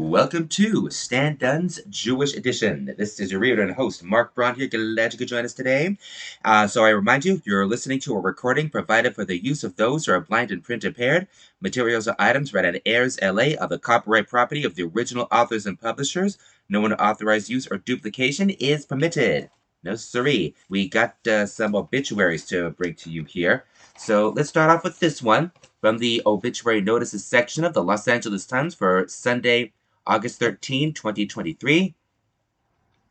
[0.00, 2.94] Welcome to Stan Dunn's Jewish Edition.
[2.96, 4.66] This is your reader and host, Mark Braun here.
[4.66, 5.98] Glad you could join us today.
[6.42, 9.76] Uh, so I remind you, you're listening to a recording provided for the use of
[9.76, 11.28] those who are blind and print impaired.
[11.60, 15.78] Materials or items read at AIRSLA are the copyright property of the original authors and
[15.78, 16.38] publishers.
[16.70, 19.50] No unauthorized use or duplication is permitted.
[19.84, 20.54] No siree.
[20.70, 23.66] We got uh, some obituaries to bring to you here.
[23.98, 28.08] So let's start off with this one from the obituary notices section of the Los
[28.08, 29.72] Angeles Times for Sunday,
[30.10, 31.94] August 13, 2023.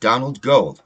[0.02, 0.84] Donald Gold.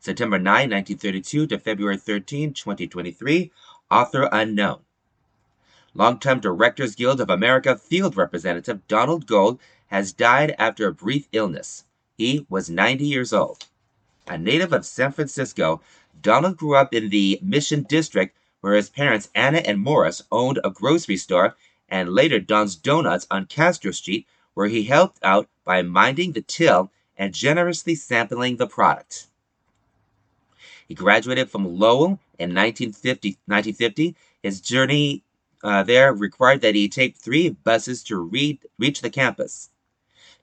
[0.00, 3.52] September 9, 1932 to February 13, 2023.
[3.90, 4.80] Author unknown.
[5.92, 11.84] Longtime Directors Guild of America field representative Donald Gold has died after a brief illness.
[12.16, 13.66] He was 90 years old.
[14.26, 15.82] A native of San Francisco,
[16.22, 20.70] Donald grew up in the Mission District where his parents Anna and Morris owned a
[20.70, 21.56] grocery store
[21.90, 24.26] and later Don's Donuts on Castro Street
[24.58, 29.28] where he helped out by minding the till and generously sampling the product.
[30.88, 33.38] He graduated from Lowell in 1950.
[33.46, 34.16] 1950.
[34.42, 35.22] His journey
[35.62, 39.70] uh, there required that he take three buses to read, reach the campus.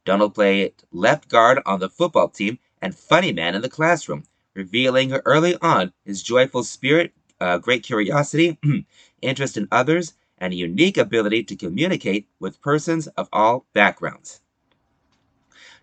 [0.05, 5.11] Donald played left guard on the football team and funny man in the classroom, revealing
[5.25, 8.57] early on his joyful spirit, uh, great curiosity,
[9.21, 14.41] interest in others, and a unique ability to communicate with persons of all backgrounds.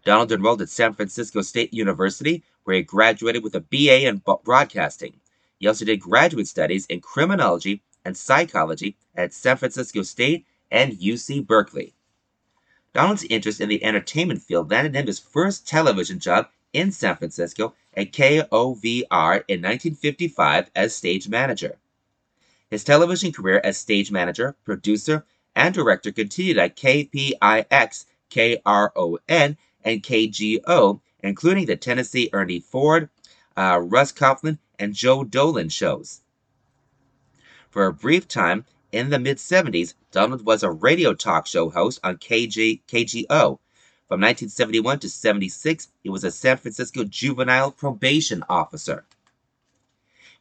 [0.05, 5.21] Donald enrolled at San Francisco State University, where he graduated with a BA in broadcasting.
[5.59, 11.47] He also did graduate studies in criminology and psychology at San Francisco State and UC
[11.47, 11.95] Berkeley.
[12.93, 17.75] Donald's interest in the entertainment field landed him his first television job in San Francisco
[17.95, 21.79] at KOVR in 1955 as stage manager.
[22.73, 31.01] His television career as stage manager, producer, and director continued at KPIX, KRON, and KGO,
[31.23, 33.11] including the Tennessee Ernie Ford,
[33.59, 36.23] uh, Russ Coughlan, and Joe Dolan shows.
[37.69, 42.01] For a brief time in the mid 70s, Donald was a radio talk show host
[42.03, 43.59] on KG, KGO.
[44.09, 49.05] From 1971 to 76, he was a San Francisco juvenile probation officer.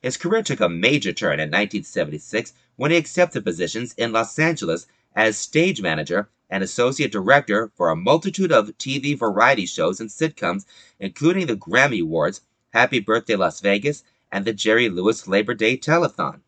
[0.01, 4.87] His career took a major turn in 1976 when he accepted positions in Los Angeles
[5.15, 10.65] as stage manager and associate director for a multitude of TV variety shows and sitcoms,
[10.99, 12.41] including the Grammy Awards,
[12.73, 16.41] Happy Birthday Las Vegas, and the Jerry Lewis Labor Day Telethon.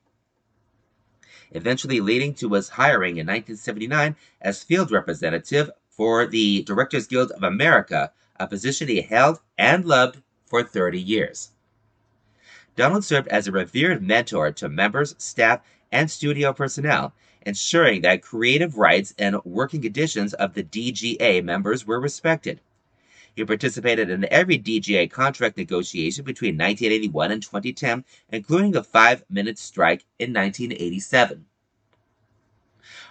[1.51, 7.43] Eventually leading to his hiring in 1979 as field representative for the Directors Guild of
[7.43, 11.51] America, a position he held and loved for 30 years.
[12.75, 15.61] Donald served as a revered mentor to members, staff,
[15.91, 17.13] and studio personnel,
[17.45, 22.59] ensuring that creative rights and working conditions of the DGA members were respected.
[23.35, 29.59] He participated in every DGA contract negotiation between 1981 and 2010, including the five minute
[29.59, 31.45] strike in 1987.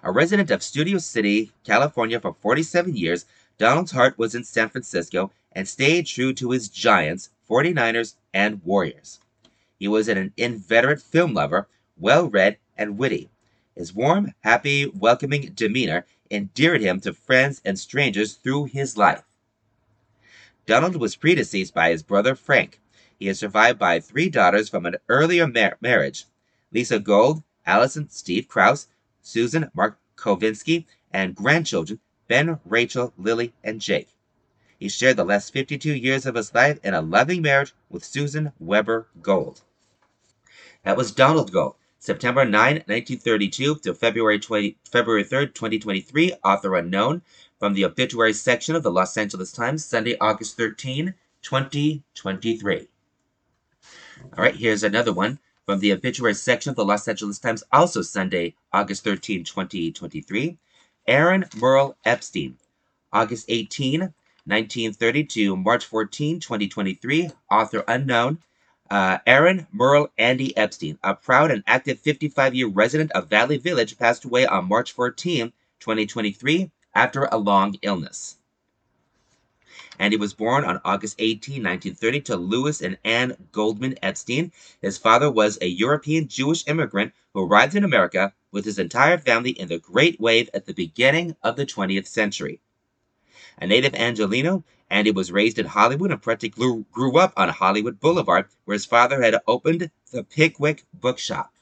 [0.03, 3.27] A resident of Studio City, California for 47 years,
[3.59, 9.21] Donald's heart was in San Francisco and stayed true to his Giants, 49ers, and Warriors.
[9.83, 11.67] He was an inveterate film lover,
[11.97, 13.31] well read, and witty.
[13.75, 19.25] His warm, happy, welcoming demeanor endeared him to friends and strangers through his life.
[20.67, 22.79] Donald was predeceased by his brother Frank.
[23.19, 26.27] He is survived by three daughters from an earlier mar- marriage
[26.71, 28.87] Lisa Gold, Allison Steve Krause,
[29.21, 34.11] Susan Mark Kovinsky, and grandchildren Ben, Rachel, Lily, and Jake.
[34.79, 38.53] He shared the last 52 years of his life in a loving marriage with Susan
[38.61, 39.63] Weber Gold.
[40.85, 41.77] That was Donald Gold.
[42.01, 47.23] September 9, 1932 to February 20, February 3, 2023, author unknown,
[47.61, 52.89] from the obituary section of the Los Angeles Times, Sunday, August 13, 2023.
[54.37, 58.03] All right, here's another one from the obituary section of the Los Angeles Times, also
[58.03, 60.59] Sunday, August 13, 2023.
[61.07, 62.57] Aaron Merle Epstein,
[63.13, 68.39] August 18, 1930 to March 14, 2023, author unknown,
[68.93, 73.97] uh, Aaron Merle Andy Epstein, a proud and active 55 year resident of Valley Village,
[73.97, 75.51] passed away on March 14,
[75.81, 78.37] 2023, after a long illness.
[79.99, 84.53] Andy was born on August 18, 1930, to Louis and Anne Goldman Epstein.
[84.83, 89.53] His father was a European Jewish immigrant who arrived in America with his entire family
[89.53, 92.61] in the Great Wave at the beginning of the 20th century.
[93.63, 98.49] A native Angelino, Andy was raised in Hollywood and practically grew up on Hollywood Boulevard,
[98.65, 101.55] where his father had opened the Pickwick Bookshop.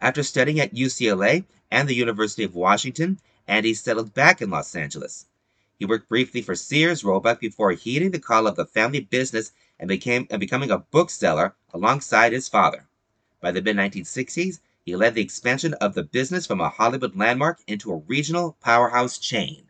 [0.00, 3.18] After studying at UCLA and the University of Washington,
[3.48, 5.26] Andy settled back in Los Angeles.
[5.76, 9.88] He worked briefly for Sears Roebuck before heeding the call of the family business and
[9.88, 12.86] became and becoming a bookseller alongside his father.
[13.40, 17.58] By the mid 1960s, he led the expansion of the business from a Hollywood landmark
[17.66, 19.68] into a regional powerhouse chain.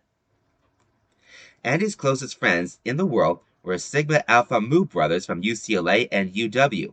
[1.64, 6.92] Andy's closest friends in the world were Sigma Alpha Mu brothers from UCLA and UW.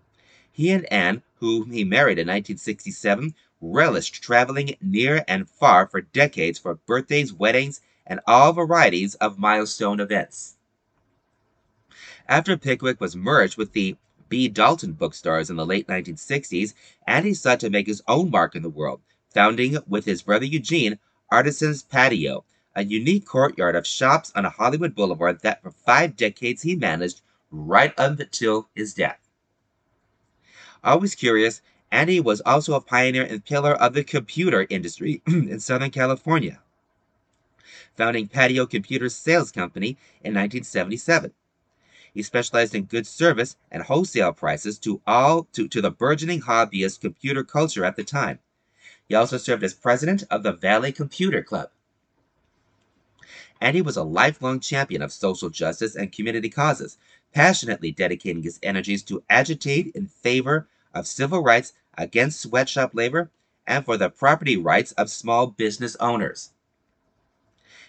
[0.49, 6.57] He and Anne, whom he married in 1967, relished traveling near and far for decades
[6.57, 10.55] for birthdays, weddings, and all varieties of milestone events.
[12.29, 13.97] After Pickwick was merged with the
[14.29, 14.47] B.
[14.47, 16.73] Dalton bookstores in the late 1960s,
[17.05, 19.01] Andy sought to make his own mark in the world,
[19.33, 20.97] founding with his brother Eugene
[21.29, 22.45] Artisan's Patio,
[22.75, 27.21] a unique courtyard of shops on a Hollywood boulevard that for five decades he managed
[27.51, 29.19] right up until his death.
[30.83, 35.91] Always curious, Andy was also a pioneer and pillar of the computer industry in Southern
[35.91, 36.61] California,
[37.95, 41.33] founding Patio Computer Sales Company in 1977.
[42.13, 47.01] He specialized in good service and wholesale prices to all to, to the burgeoning hobbyist
[47.01, 48.39] computer culture at the time.
[49.07, 51.69] He also served as president of the Valley Computer Club.
[53.63, 56.97] Andy was a lifelong champion of social justice and community causes,
[57.31, 63.29] passionately dedicating his energies to agitate in favor of civil rights against sweatshop labor
[63.67, 66.49] and for the property rights of small business owners.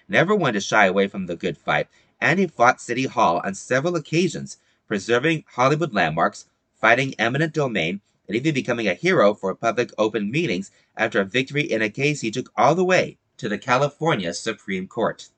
[0.07, 1.89] Never one to shy away from the good fight,
[2.21, 6.45] Andy fought City Hall on several occasions, preserving Hollywood landmarks,
[6.75, 11.63] fighting eminent domain, and even becoming a hero for public open meetings after a victory
[11.63, 15.31] in a case he took all the way to the California Supreme Court.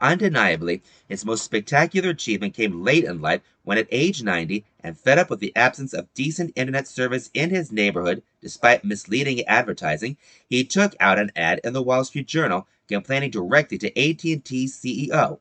[0.00, 5.18] Undeniably, his most spectacular achievement came late in life when, at age 90, and fed
[5.18, 10.16] up with the absence of decent internet service in his neighborhood despite misleading advertising,
[10.48, 15.40] he took out an ad in the Wall Street Journal complaining directly to AT&T CEO.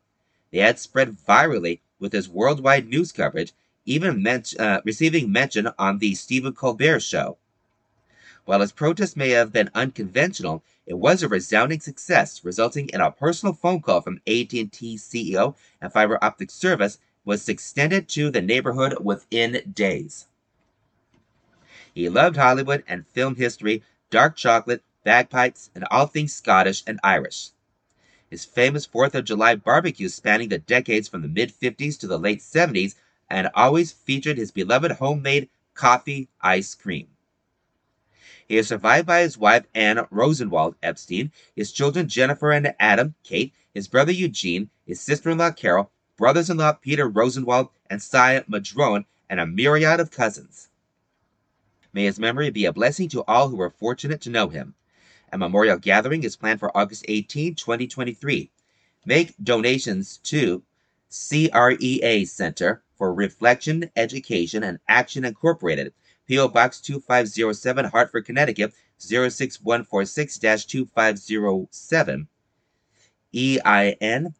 [0.49, 3.53] The ad spread virally with his worldwide news coverage,
[3.85, 7.37] even uh, receiving mention on the Stephen Colbert show.
[8.47, 13.11] While his protest may have been unconventional, it was a resounding success, resulting in a
[13.11, 19.03] personal phone call from AT&T CEO and fiber optic service was extended to the neighborhood
[19.03, 20.27] within days.
[21.93, 27.49] He loved Hollywood and film history, dark chocolate, bagpipes, and all things Scottish and Irish.
[28.29, 32.17] His famous Fourth of July barbecue spanning the decades from the mid 50s to the
[32.17, 32.95] late 70s
[33.29, 37.09] and always featured his beloved homemade coffee ice cream.
[38.47, 43.53] He is survived by his wife Anne Rosenwald Epstein, his children Jennifer and Adam, Kate,
[43.73, 49.99] his brother Eugene, his sister-in-law Carol, brothers-in-law Peter Rosenwald and Cy Madrone, and a myriad
[49.99, 50.69] of cousins.
[51.91, 54.75] May his memory be a blessing to all who were fortunate to know him.
[55.33, 58.49] A memorial gathering is planned for August 18, 2023.
[59.05, 60.63] Make donations to
[61.09, 65.93] CREA Center for Reflection, Education, and Action Incorporated,
[66.27, 66.49] P.O.
[66.49, 72.27] Box 2507, Hartford, Connecticut 06146 2507.
[73.33, 74.33] EIN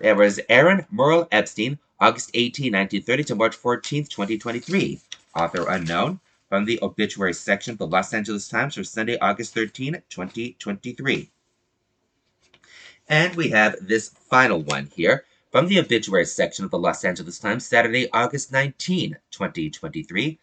[0.01, 5.01] There was Aaron Merle Epstein, August 18, 1930 to March 14, 2023.
[5.35, 10.03] Author unknown from the obituary section of the Los Angeles Times for Sunday, August 13,
[10.09, 11.31] 2023.
[13.09, 17.39] And we have this final one here from the obituary section of the Los Angeles
[17.39, 20.39] Times, Saturday, August 19, 2023.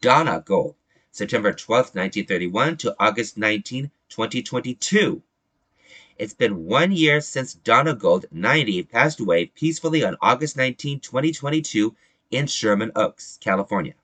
[0.00, 0.74] Donna Gold,
[1.12, 5.22] September 12, 1931 to August 19, 2022.
[6.16, 11.94] It's been one year since Donna Gold, 90, passed away peacefully on August 19, 2022,
[12.32, 13.94] in Sherman Oaks, California.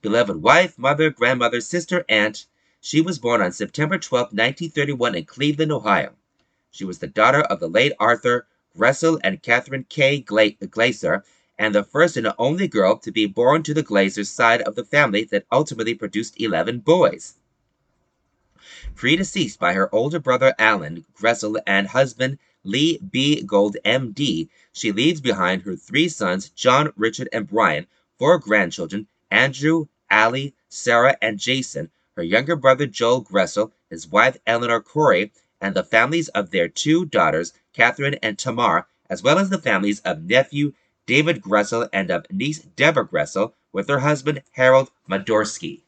[0.00, 2.46] Beloved wife, mother, grandmother, sister, aunt,
[2.80, 6.14] she was born on September 12, 1931, in Cleveland, Ohio.
[6.70, 10.20] She was the daughter of the late Arthur Gressel and Catherine K.
[10.20, 11.24] Glaser,
[11.58, 14.84] and the first and only girl to be born to the Glazers side of the
[14.84, 17.34] family that ultimately produced 11 boys
[18.94, 23.42] predeceased by her older brother Alan Gressel and husband Lee B.
[23.42, 27.86] Gold, M.D., she leaves behind her three sons, John, Richard, and Brian,
[28.18, 34.80] four grandchildren, Andrew, Allie, Sarah, and Jason, her younger brother Joel Gressel, his wife Eleanor
[34.80, 39.58] Corey, and the families of their two daughters, Catherine and Tamar, as well as the
[39.58, 40.72] families of nephew
[41.06, 45.82] David Gressel and of niece Deborah Gressel, with her husband Harold Madorsky.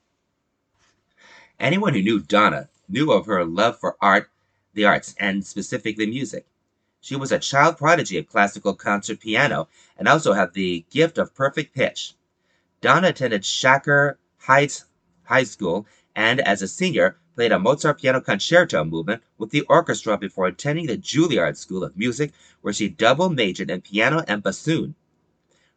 [1.59, 4.31] Anyone who knew Donna knew of her love for art,
[4.75, 6.47] the arts, and specifically music.
[7.01, 11.35] She was a child prodigy of classical concert piano and also had the gift of
[11.35, 12.15] perfect pitch.
[12.83, 14.87] Donna attended Shaker Heights
[15.25, 20.17] High School and, as a senior, played a Mozart piano concerto movement with the orchestra
[20.17, 22.33] before attending the Juilliard School of Music,
[22.63, 24.95] where she double majored in piano and bassoon.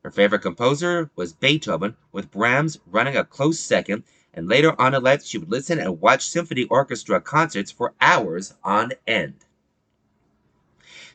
[0.01, 5.03] Her favorite composer was Beethoven, with Brahms running a close second, and later on in
[5.03, 9.43] life she would listen and watch symphony orchestra concerts for hours on end.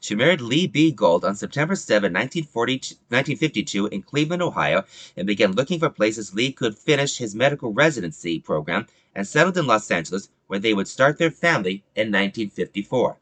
[0.01, 0.93] She married Lee B.
[0.93, 4.85] Gold on September 7, 1952, in Cleveland, Ohio,
[5.17, 9.67] and began looking for places Lee could finish his medical residency program and settled in
[9.67, 13.19] Los Angeles, where they would start their family in 1954.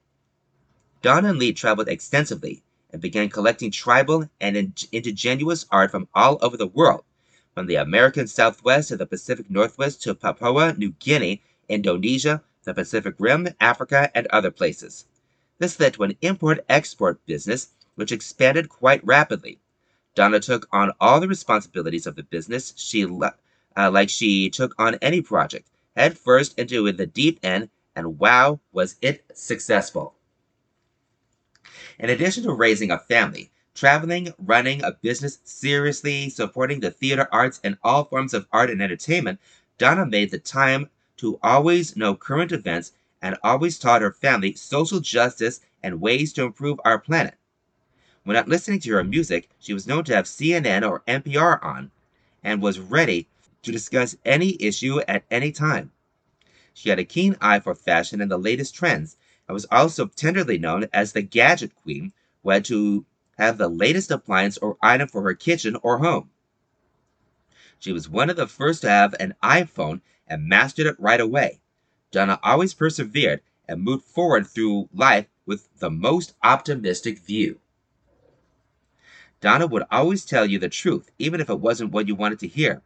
[1.01, 4.57] Don and Lee traveled extensively and began collecting tribal and
[4.93, 7.05] indigenous art from all over the world,
[7.55, 13.15] from the American Southwest to the Pacific Northwest to Papua New Guinea, Indonesia, the Pacific
[13.19, 15.07] Rim, Africa, and other places.
[15.59, 19.59] This led to an import export business which expanded quite rapidly.
[20.15, 24.97] Donna took on all the responsibilities of the business she uh, like she took on
[24.97, 30.15] any project, head first into the deep end, and wow, was it successful.
[31.99, 37.61] In addition to raising a family, traveling, running a business, seriously supporting the theater arts
[37.65, 39.41] and all forms of art and entertainment,
[39.79, 42.93] Donna made the time to always know current events
[43.27, 47.35] and always taught her family social justice and ways to improve our planet.
[48.23, 51.91] When not listening to her music, she was known to have CNN or NPR on
[52.45, 53.27] and was ready
[53.63, 55.91] to discuss any issue at any time.
[56.73, 59.17] She had a keen eye for fashion and the latest trends,
[59.49, 62.13] and was also tenderly known as the gadget queen,
[62.45, 63.07] who had to
[63.39, 66.31] have the latest appliance or item for her kitchen or home.
[67.81, 71.61] She was one of the first to have an iPhone and mastered it right away.
[72.17, 77.61] Donna always persevered and moved forward through life with the most optimistic view.
[79.43, 82.49] Donna would always tell you the truth, even if it wasn't what you wanted to
[82.49, 82.81] hear.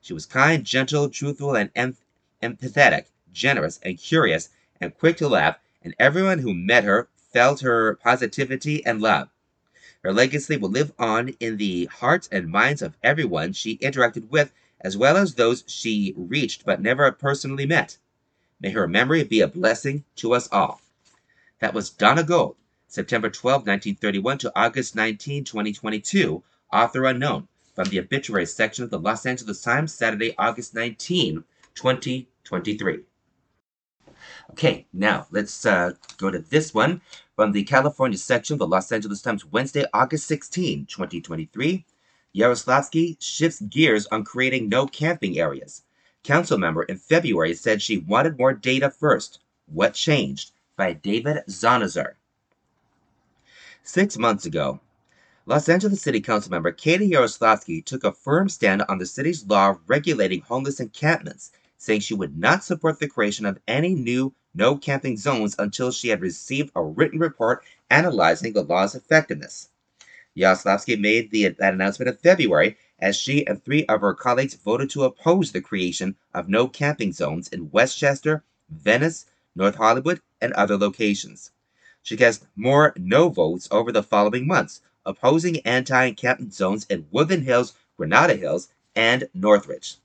[0.00, 1.98] She was kind, gentle, truthful, and em-
[2.42, 4.48] empathetic, generous, and curious,
[4.80, 9.28] and quick to laugh, and everyone who met her felt her positivity and love.
[10.02, 14.54] Her legacy will live on in the hearts and minds of everyone she interacted with,
[14.80, 17.98] as well as those she reached but never personally met.
[18.60, 20.82] May her memory be a blessing to us all.
[21.60, 22.56] That was Donna Gold,
[22.88, 28.98] September 12, 1931 to August 19, 2022, author unknown, from the obituary section of the
[28.98, 33.00] Los Angeles Times, Saturday, August 19, 2023.
[34.50, 37.00] Okay, now let's uh, go to this one
[37.36, 41.86] from the California section of the Los Angeles Times, Wednesday, August 16, 2023.
[42.36, 45.82] Yaroslavsky shifts gears on creating no camping areas.
[46.22, 49.40] Council member in February said she wanted more data first.
[49.66, 50.52] What changed?
[50.76, 52.14] By David Zahniser.
[53.82, 54.80] Six months ago,
[55.46, 59.78] Los Angeles City Council member Katie Yaroslavsky took a firm stand on the city's law
[59.86, 65.16] regulating homeless encampments, saying she would not support the creation of any new no camping
[65.16, 69.70] zones until she had received a written report analyzing the law's effectiveness.
[70.36, 74.90] Yaroslavsky made the, that announcement in February as she and three of her colleagues voted
[74.90, 80.76] to oppose the creation of no camping zones in Westchester, Venice, North Hollywood, and other
[80.76, 81.50] locations.
[82.02, 87.44] She cast more no votes over the following months, opposing anti encampment zones in Woodland
[87.44, 89.96] Hills, Granada Hills, and Northridge.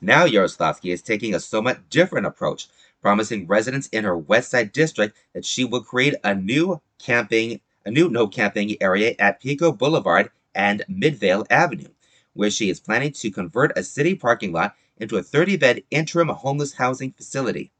[0.00, 2.68] Now Yaroslavsky is taking a somewhat different approach,
[3.02, 7.90] promising residents in her West Side district that she will create a new camping a
[7.90, 11.88] new no camping area at Pico Boulevard and Midvale Avenue,
[12.34, 16.28] where she is planning to convert a city parking lot into a 30 bed interim
[16.28, 17.70] homeless housing facility.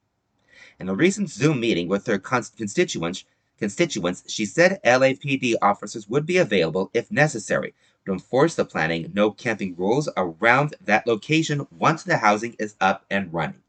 [0.80, 3.24] In a recent Zoom meeting with her constituents,
[3.58, 7.74] constituents, she said LAPD officers would be available if necessary
[8.06, 13.04] to enforce the planning no camping rules around that location once the housing is up
[13.10, 13.62] and running.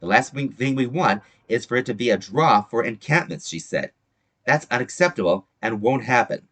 [0.00, 3.58] The last thing we want is for it to be a draw for encampments, she
[3.58, 3.92] said.
[4.44, 6.48] That's unacceptable and won't happen.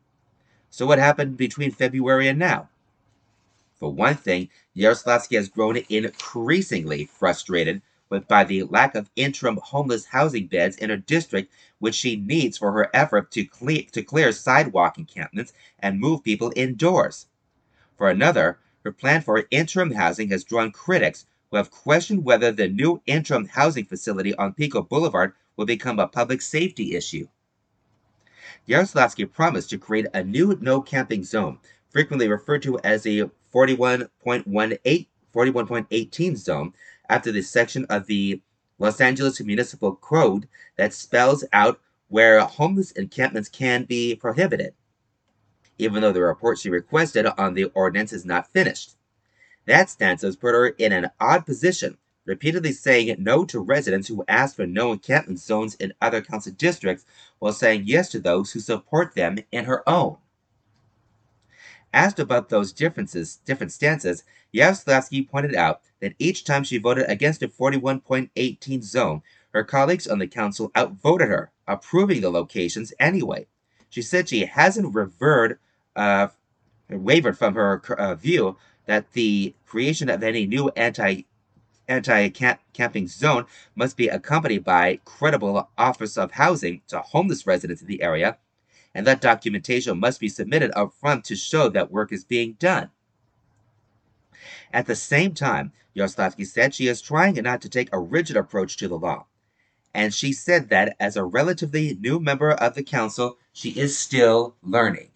[0.74, 2.70] So what happened between February and now?
[3.74, 10.06] For one thing, Yaroslavsky has grown increasingly frustrated with by the lack of interim homeless
[10.06, 14.96] housing beds in her district, which she needs for her effort to, to clear sidewalk
[14.96, 17.26] encampments and move people indoors.
[17.98, 22.68] For another, her plan for interim housing has drawn critics who have questioned whether the
[22.68, 27.28] new interim housing facility on Pico Boulevard will become a public safety issue.
[28.68, 31.58] Yaroslavsky promised to create a new no camping zone,
[31.90, 36.72] frequently referred to as a 41.18 41.18 zone,
[37.08, 38.42] after the section of the
[38.78, 44.74] Los Angeles Municipal Code that spells out where homeless encampments can be prohibited,
[45.78, 48.94] even though the report she requested on the ordinance is not finished.
[49.66, 54.24] That stance has put her in an odd position, repeatedly saying no to residents who
[54.28, 57.04] ask for no encampment zones in other council districts
[57.38, 60.16] while saying yes to those who support them in her own.
[61.94, 64.24] Asked about those differences, different stances,
[64.54, 70.18] Yaroslavsky pointed out that each time she voted against a 41.18 zone, her colleagues on
[70.18, 73.46] the council outvoted her, approving the locations anyway.
[73.90, 75.58] She said she hasn't revered,
[75.94, 76.28] uh,
[76.88, 81.24] wavered from her uh, view that the creation of any new anti
[81.88, 87.88] anti camping zone must be accompanied by credible offers of housing to homeless residents in
[87.88, 88.38] the area,
[88.94, 92.90] and that documentation must be submitted up front to show that work is being done.
[94.72, 98.76] At the same time, Yaroslavsky said she is trying not to take a rigid approach
[98.78, 99.26] to the law
[99.94, 104.56] and she said that as a relatively new member of the council, she is still
[104.62, 105.11] learning.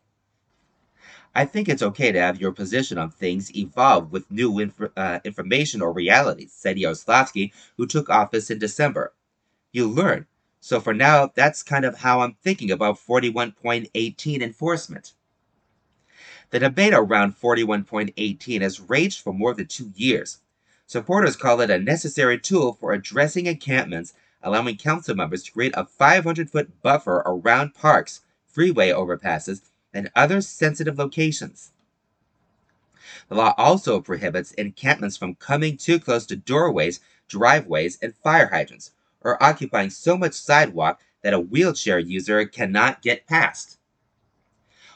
[1.37, 5.21] I think it's okay to have your position on things evolve with new inf- uh,
[5.23, 9.13] information or realities, said Yaroslavsky, who took office in December.
[9.71, 10.25] You learn.
[10.61, 15.13] So for now, that's kind of how I'm thinking about 41.18 enforcement.
[16.49, 20.39] The debate around 41.18 has raged for more than two years.
[20.87, 25.85] Supporters call it a necessary tool for addressing encampments allowing council members to create a
[25.85, 29.61] 500 foot buffer around parks, freeway overpasses,
[29.97, 31.73] and other sensitive locations.
[33.29, 38.93] The law also prohibits encampments from coming too close to doorways, driveways, and fire hydrants,
[39.23, 43.79] or occupying so much sidewalk that a wheelchair user cannot get past.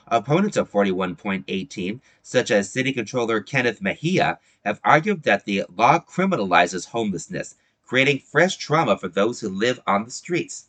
[0.06, 6.86] Opponents of 41.18, such as City Controller Kenneth Mejia, have argued that the law criminalizes
[6.86, 7.56] homelessness
[7.90, 10.66] creating fresh trauma for those who live on the streets.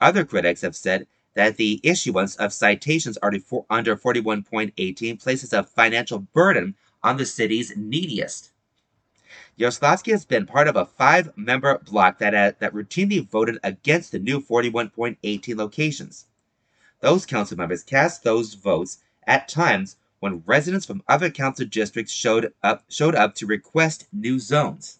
[0.00, 6.74] Other critics have said that the issuance of citations under 41.18 places a financial burden
[7.02, 8.50] on the city's neediest.
[9.58, 14.12] Yaroslavsky has been part of a five member bloc that, uh, that routinely voted against
[14.12, 16.26] the new 41.18 locations.
[17.00, 22.52] Those council members cast those votes at times when residents from other council districts showed
[22.62, 24.98] up, showed up to request new zones.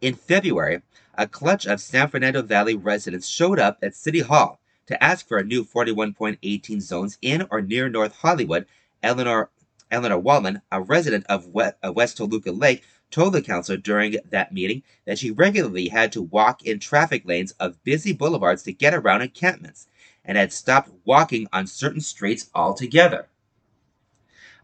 [0.00, 0.82] In February,
[1.16, 5.38] a clutch of San Fernando Valley residents showed up at City Hall to ask for
[5.38, 8.66] a new 41.18 zones in or near North Hollywood.
[9.02, 9.50] Eleanor
[9.90, 15.18] Eleanor Wallman, a resident of West Toluca Lake, told the council during that meeting that
[15.18, 19.86] she regularly had to walk in traffic lanes of busy boulevards to get around encampments
[20.24, 23.28] and had stopped walking on certain streets altogether.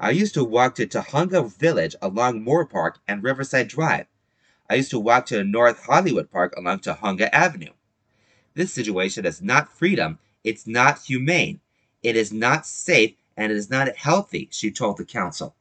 [0.00, 4.06] I used to walk to Tujunga Village along Moorpark and Riverside Drive.
[4.70, 7.72] I used to walk to North Hollywood Park along Tujunga Avenue.
[8.54, 11.58] This situation is not freedom, it's not humane,
[12.04, 15.56] it is not safe, and it is not healthy, she told the council.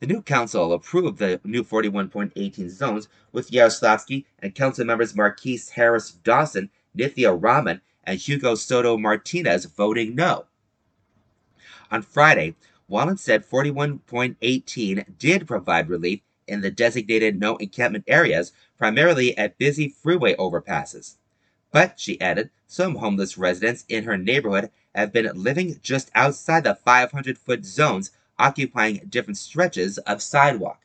[0.00, 6.10] The new council approved the new 41.18 zones with Yaroslavsky and council members Marqueece Harris
[6.10, 10.44] Dawson, Nithya Raman, and Hugo Soto Martinez voting no.
[11.90, 12.56] On Friday,
[12.88, 19.88] Wallen said 41.18 did provide relief in the designated no encampment areas, primarily at busy
[19.88, 21.16] freeway overpasses.
[21.70, 26.74] But, she added, some homeless residents in her neighborhood have been living just outside the
[26.74, 30.82] 500 foot zones, occupying different stretches of sidewalk.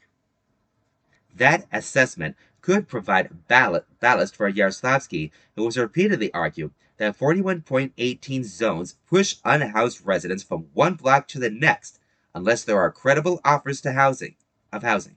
[1.36, 9.38] That assessment could provide ballast for Yaroslavsky, who has repeatedly argued that 41.18 zones push
[9.44, 12.00] unhoused residents from one block to the next
[12.34, 14.36] unless there are credible offers to housing
[14.72, 15.16] of housing.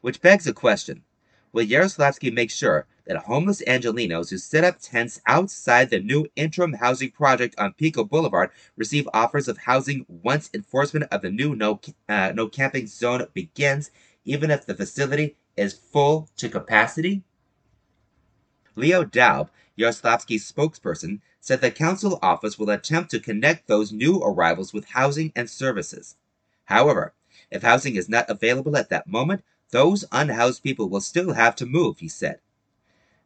[0.00, 1.02] Which begs a question.
[1.52, 6.72] Will Yaroslavsky make sure that homeless Angelinos who set up tents outside the new interim
[6.72, 11.80] housing project on Pico Boulevard receive offers of housing once enforcement of the new no,
[12.08, 13.90] uh, no camping zone begins,
[14.24, 17.22] even if the facility is full to capacity?
[18.74, 24.72] Leo Daub, Yaroslavsky's spokesperson, said the council office will attempt to connect those new arrivals
[24.72, 26.16] with housing and services.
[26.64, 27.14] However,
[27.50, 31.66] if housing is not available at that moment, those unhoused people will still have to
[31.66, 32.38] move, he said.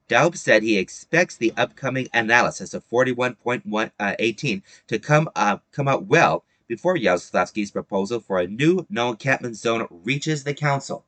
[0.08, 6.46] Daub said he expects the upcoming analysis of 41.18 to come, uh, come out well
[6.66, 11.04] before Yaroslavsky's proposal for a new no encampment zone reaches the council.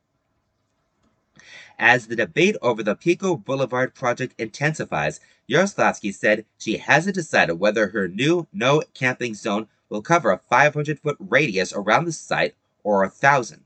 [1.79, 7.89] As the debate over the Pico Boulevard project intensifies, Yaroslavsky said she hasn't decided whether
[7.89, 13.03] her new no camping zone will cover a 500 foot radius around the site or
[13.03, 13.65] a thousand.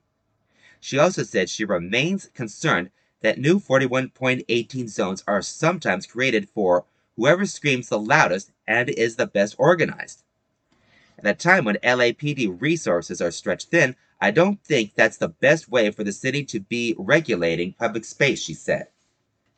[0.87, 2.91] She also said she remains concerned
[3.23, 6.85] that new 41.18 zones are sometimes created for
[7.17, 10.25] whoever screams the loudest and is the best organized.
[11.19, 15.71] At a time when LAPD resources are stretched thin, I don't think that's the best
[15.71, 18.89] way for the city to be regulating public space, she said.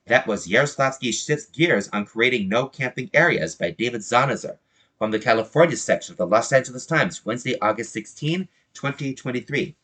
[0.06, 4.58] That was Yaroslavsky Shifts Gears on Creating No Camping Areas by David Zahniser
[4.96, 9.74] from the California section of the Los Angeles Times, Wednesday, August 16, 2023.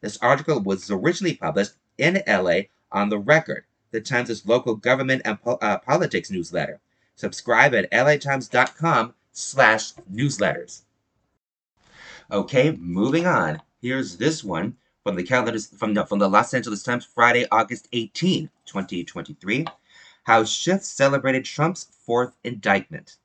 [0.00, 5.40] This article was originally published in LA on The Record, the Times' local government and
[5.40, 6.80] po- uh, politics newsletter.
[7.14, 10.82] Subscribe at latimes.com slash newsletters.
[12.30, 13.62] Okay, moving on.
[13.80, 17.88] Here's this one from the calendar from the, from the Los Angeles Times, Friday, August
[17.92, 19.66] 18, 2023.
[20.24, 23.16] How Schiff celebrated Trump's fourth indictment.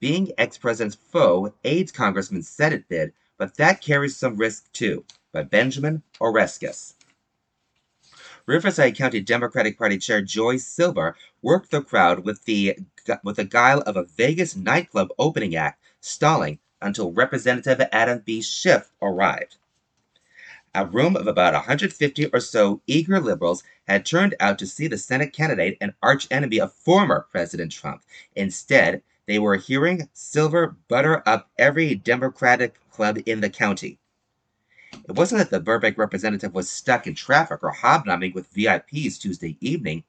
[0.00, 5.04] Being ex-president's foe aids Congressman's Senate bid, but that carries some risk too.
[5.32, 6.94] By Benjamin Oreskes.
[8.46, 12.76] Riverside County Democratic Party Chair Joy Silver worked the crowd with the
[13.22, 18.42] with the guile of a Vegas nightclub opening act, stalling until Representative Adam B.
[18.42, 19.56] Schiff arrived.
[20.74, 24.98] A room of about 150 or so eager liberals had turned out to see the
[24.98, 28.02] Senate candidate and archenemy of former President Trump.
[28.34, 33.99] Instead, they were hearing Silver butter up every Democratic club in the county.
[35.08, 39.56] It wasn't that the Burbank representative was stuck in traffic or hobnobbing with VIPs Tuesday
[39.60, 40.04] evening.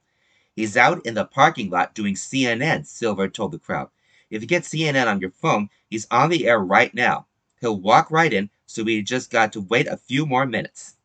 [0.55, 3.89] He's out in the parking lot doing CNN, Silver told the crowd.
[4.29, 7.27] If you get CNN on your phone, he's on the air right now.
[7.61, 10.97] He'll walk right in, so we just got to wait a few more minutes.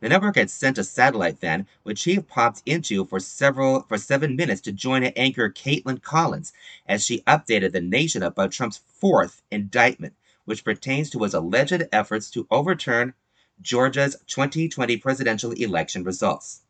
[0.00, 4.34] The network had sent a satellite van, which he popped into for several for seven
[4.36, 6.52] minutes to join anchor Kaitlan Collins
[6.86, 12.30] as she updated the nation about Trump's fourth indictment, which pertains to his alleged efforts
[12.30, 13.14] to overturn
[13.60, 16.62] Georgia's 2020 presidential election results.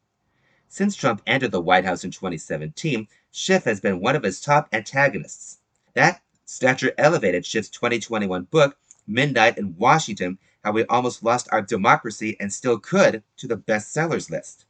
[0.69, 4.69] Since Trump entered the White House in 2017, Schiff has been one of his top
[4.73, 5.59] antagonists.
[5.95, 12.37] That stature elevated Schiff's 2021 book, Midnight in Washington How We Almost Lost Our Democracy
[12.41, 14.65] and Still Could, to the bestsellers list.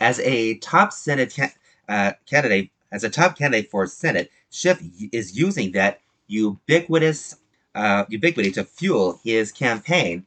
[0.00, 1.54] As a top Senate ca-
[1.88, 7.36] uh, candidate, as a top candidate for Senate, Schiff is using that ubiquitous
[7.78, 10.26] uh, ubiquity to fuel his campaign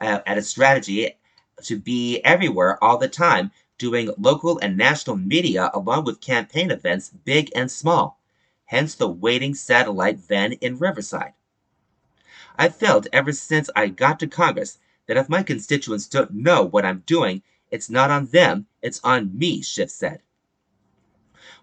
[0.00, 1.14] uh, at a strategy
[1.62, 7.10] to be everywhere all the time, doing local and national media along with campaign events,
[7.24, 8.18] big and small.
[8.64, 11.34] Hence the waiting satellite van in Riverside.
[12.56, 16.86] I've felt ever since I got to Congress that if my constituents don't know what
[16.86, 20.22] I'm doing, it's not on them, it's on me, Schiff said.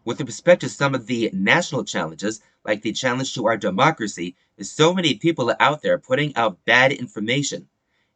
[0.06, 4.72] With respect to some of the national challenges, like the challenge to our democracy, there's
[4.72, 7.68] so many people out there putting out bad information.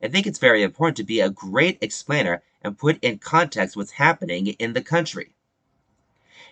[0.03, 3.91] I think it's very important to be a great explainer and put in context what's
[3.91, 5.35] happening in the country.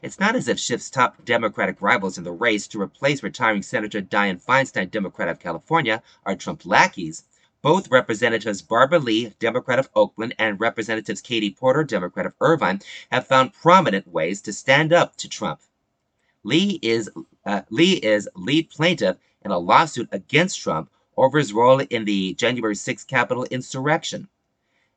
[0.02, 4.02] It's not as if Schiff's top Democratic rivals in the race to replace retiring Senator
[4.02, 7.24] Dianne Feinstein, Democrat of California, are Trump lackeys.
[7.62, 12.80] Both Representatives Barbara Lee, Democrat of Oakland, and Representatives Katie Porter, Democrat of Irvine,
[13.12, 15.60] have found prominent ways to stand up to Trump.
[16.44, 17.10] Lee is
[17.46, 22.34] uh, Lee is lead plaintiff in a lawsuit against Trump over his role in the
[22.36, 24.30] January 6th Capitol insurrection.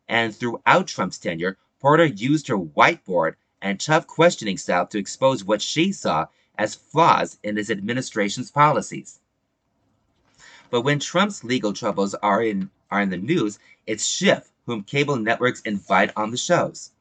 [0.07, 5.63] And throughout Trump's tenure, Porter used her whiteboard and tough questioning style to expose what
[5.63, 9.19] she saw as flaws in his administration's policies.
[10.73, 15.17] But when Trump's legal troubles are in are in the news, it's Schiff whom cable
[15.17, 16.93] networks invite on the shows.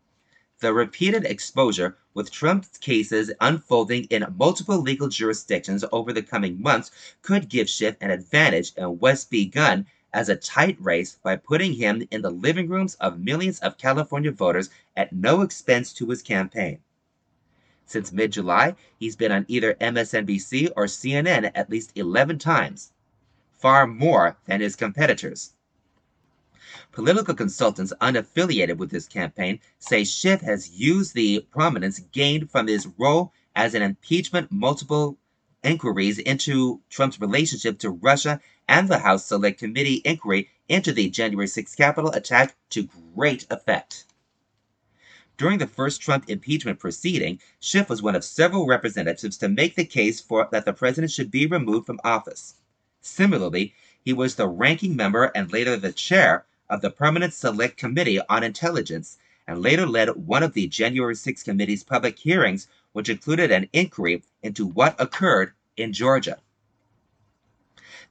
[0.59, 6.91] The repeated exposure with Trump's cases unfolding in multiple legal jurisdictions over the coming months
[7.21, 12.05] could give Schiff an advantage in what's begun as a tight race by putting him
[12.11, 16.79] in the living rooms of millions of California voters at no expense to his campaign.
[17.85, 22.91] Since mid July, he's been on either MSNBC or CNN at least 11 times,
[23.61, 25.53] far more than his competitors.
[26.91, 32.87] Political consultants unaffiliated with this campaign say Schiff has used the prominence gained from his
[32.97, 35.17] role as an impeachment multiple
[35.63, 41.47] inquiries into Trump's relationship to Russia and the House Select Committee inquiry into the January
[41.47, 44.05] 6th Capitol attack to great effect.
[45.37, 49.85] During the first Trump impeachment proceeding, Schiff was one of several representatives to make the
[49.85, 52.55] case for that the president should be removed from office.
[53.03, 53.73] Similarly,
[54.05, 58.43] he was the ranking member and later the chair of the Permanent Select Committee on
[58.43, 63.67] Intelligence and later led one of the January 6 committee's public hearings, which included an
[63.73, 66.37] inquiry into what occurred in Georgia.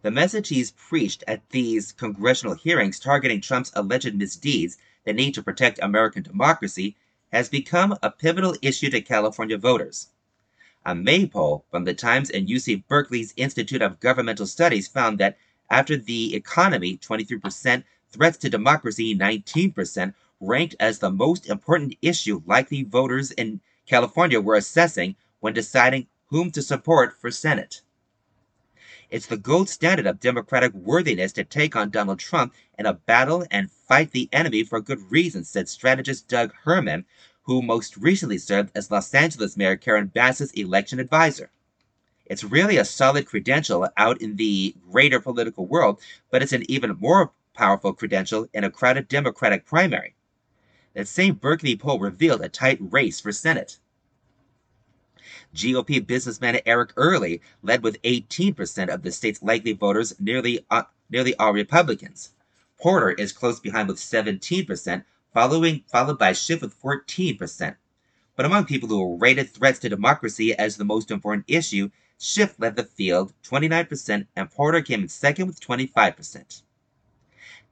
[0.02, 5.42] The message he's preached at these congressional hearings targeting Trump's alleged misdeeds, the need to
[5.42, 6.96] protect American democracy,
[7.32, 10.08] has become a pivotal issue to California voters.
[10.86, 15.36] A May poll from the Times and UC Berkeley's Institute of Governmental Studies found that
[15.68, 22.82] after the economy, 23%, threats to democracy, 19%, ranked as the most important issue likely
[22.82, 27.82] voters in California were assessing when deciding whom to support for Senate.
[29.10, 33.44] It's the gold standard of Democratic worthiness to take on Donald Trump in a battle
[33.50, 37.04] and fight the enemy for good reasons, said strategist Doug Herman,
[37.42, 41.50] who most recently served as Los Angeles Mayor Karen Bass's election advisor.
[42.26, 46.00] It's really a solid credential out in the greater political world,
[46.30, 50.14] but it's an even more powerful credential in a crowded Democratic primary.
[50.94, 53.78] That same Berkeley poll revealed a tight race for Senate.
[55.54, 61.34] GOP businessman Eric Early led with 18% of the state's likely voters, nearly, uh, nearly
[61.34, 62.30] all Republicans.
[62.78, 67.76] Porter is close behind with 17%, following, followed by Schiff with 14%.
[68.36, 72.76] But among people who rated threats to democracy as the most important issue, Schiff led
[72.76, 76.62] the field 29%, and Porter came in second with 25%.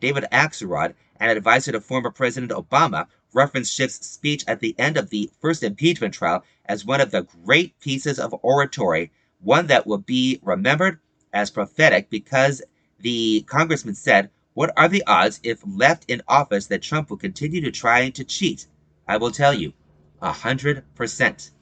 [0.01, 5.11] David Axelrod, an advisor to former President Obama, referenced Schiff's speech at the end of
[5.11, 9.99] the first impeachment trial as one of the great pieces of oratory, one that will
[9.99, 11.01] be remembered
[11.33, 12.63] as prophetic because
[13.01, 17.61] the congressman said, What are the odds, if left in office, that Trump will continue
[17.61, 18.67] to try to cheat?
[19.07, 19.73] I will tell you,
[20.21, 21.53] a hundred percent.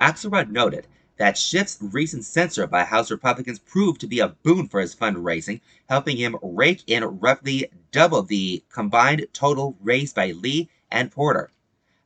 [0.00, 0.86] Axelrod noted
[1.18, 5.60] that Schiff's recent censure by House Republicans proved to be a boon for his fundraising,
[5.86, 11.50] helping him rake in roughly double the combined total raised by Lee and Porter.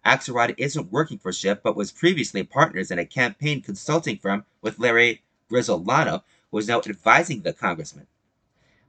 [0.05, 4.81] Axelrod isn't working for Schiff, but was previously partners in a campaign consulting firm with
[4.81, 8.09] Larry Grisolano, who is now advising the congressman.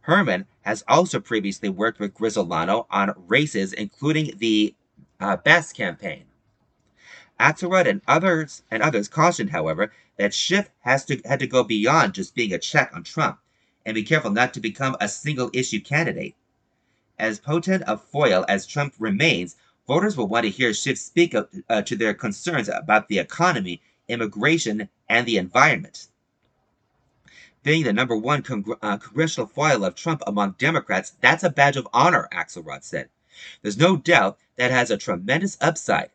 [0.10, 4.74] Herman has also previously worked with Grisolano on races, including the
[5.20, 6.26] uh, Bass campaign.
[7.40, 12.16] Axelrod and others and others cautioned, however, that Schiff has to had to go beyond
[12.16, 13.38] just being a check on Trump
[13.86, 16.36] and be careful not to become a single issue candidate.
[17.20, 21.54] As potent a foil as Trump remains, voters will want to hear Schiff speak up,
[21.70, 26.08] uh, to their concerns about the economy, immigration, and the environment.
[27.62, 31.76] Being the number one congr- uh, congressional foil of Trump among Democrats, that's a badge
[31.76, 33.10] of honor, Axelrod said.
[33.62, 36.10] There's no doubt that has a tremendous upside.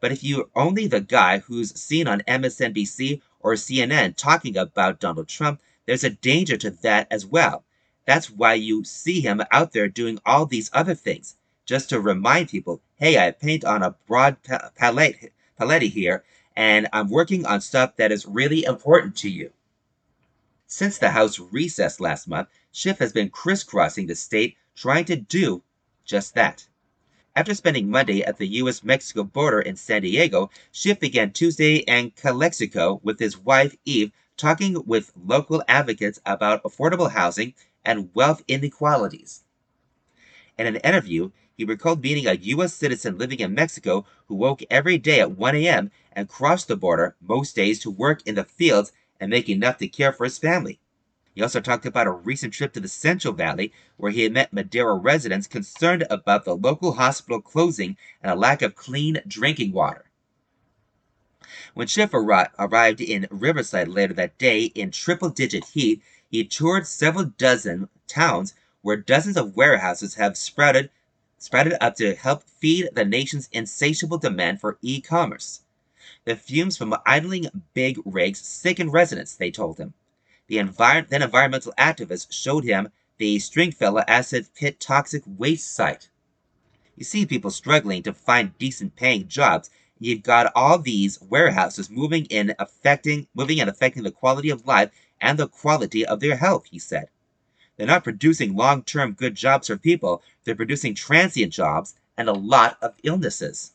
[0.00, 5.28] But if you're only the guy who's seen on MSNBC or CNN talking about Donald
[5.28, 7.64] Trump, there's a danger to that as well.
[8.06, 12.48] That's why you see him out there doing all these other things just to remind
[12.48, 14.36] people, hey, I paint on a broad
[14.76, 16.24] palette, palette here,
[16.56, 19.52] and I'm working on stuff that is really important to you.
[20.68, 25.62] Since the House recessed last month, Schiff has been crisscrossing the state trying to do
[26.04, 26.66] just that.
[27.36, 28.82] After spending Monday at the U.S.
[28.82, 34.82] Mexico border in San Diego, Schiff began Tuesday in Calexico with his wife Eve talking
[34.84, 39.44] with local advocates about affordable housing and wealth inequalities.
[40.58, 42.74] In an interview, he recalled meeting a U.S.
[42.74, 45.92] citizen living in Mexico who woke every day at 1 a.m.
[46.12, 49.88] and crossed the border most days to work in the fields and make enough to
[49.88, 50.78] care for his family.
[51.34, 54.52] He also talked about a recent trip to the Central Valley where he had met
[54.52, 60.06] Madera residents concerned about the local hospital closing and a lack of clean drinking water.
[61.74, 67.26] When Schiff arrived in Riverside later that day in triple digit heat, he toured several
[67.26, 70.90] dozen towns where dozens of warehouses have sprouted
[71.38, 75.60] sprouted up to help feed the nation's insatiable demand for e commerce.
[76.26, 79.94] The fumes from idling big rigs sicken residents, they told him.
[80.48, 86.08] The envir- then environmental activists showed him the Stringfellow acid pit toxic waste site.
[86.96, 89.70] You see people struggling to find decent paying jobs.
[89.98, 94.66] and You've got all these warehouses moving in affecting moving and affecting the quality of
[94.66, 97.08] life and the quality of their health, he said.
[97.76, 102.32] They're not producing long term good jobs for people, they're producing transient jobs and a
[102.32, 103.74] lot of illnesses.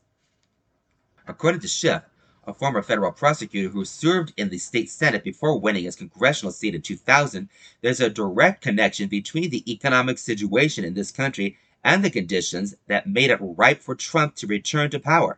[1.25, 2.01] According to Schiff,
[2.47, 6.73] a former federal prosecutor who served in the state senate before winning his congressional seat
[6.73, 7.47] in 2000,
[7.81, 13.05] there's a direct connection between the economic situation in this country and the conditions that
[13.07, 15.37] made it ripe for Trump to return to power.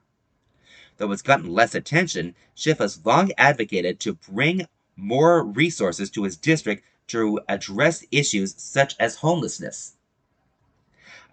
[0.96, 6.38] Though it's gotten less attention, Schiff has long advocated to bring more resources to his
[6.38, 9.98] district to address issues such as homelessness.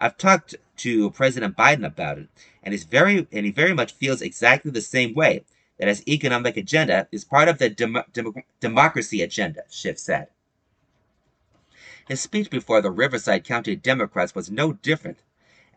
[0.01, 2.29] I've talked to President Biden about it,
[2.63, 5.45] and he's very and he very much feels exactly the same way
[5.81, 10.29] that his economic agenda is part of the dem- dem- democracy agenda, Schiff said.
[12.07, 15.21] His speech before the Riverside County Democrats was no different,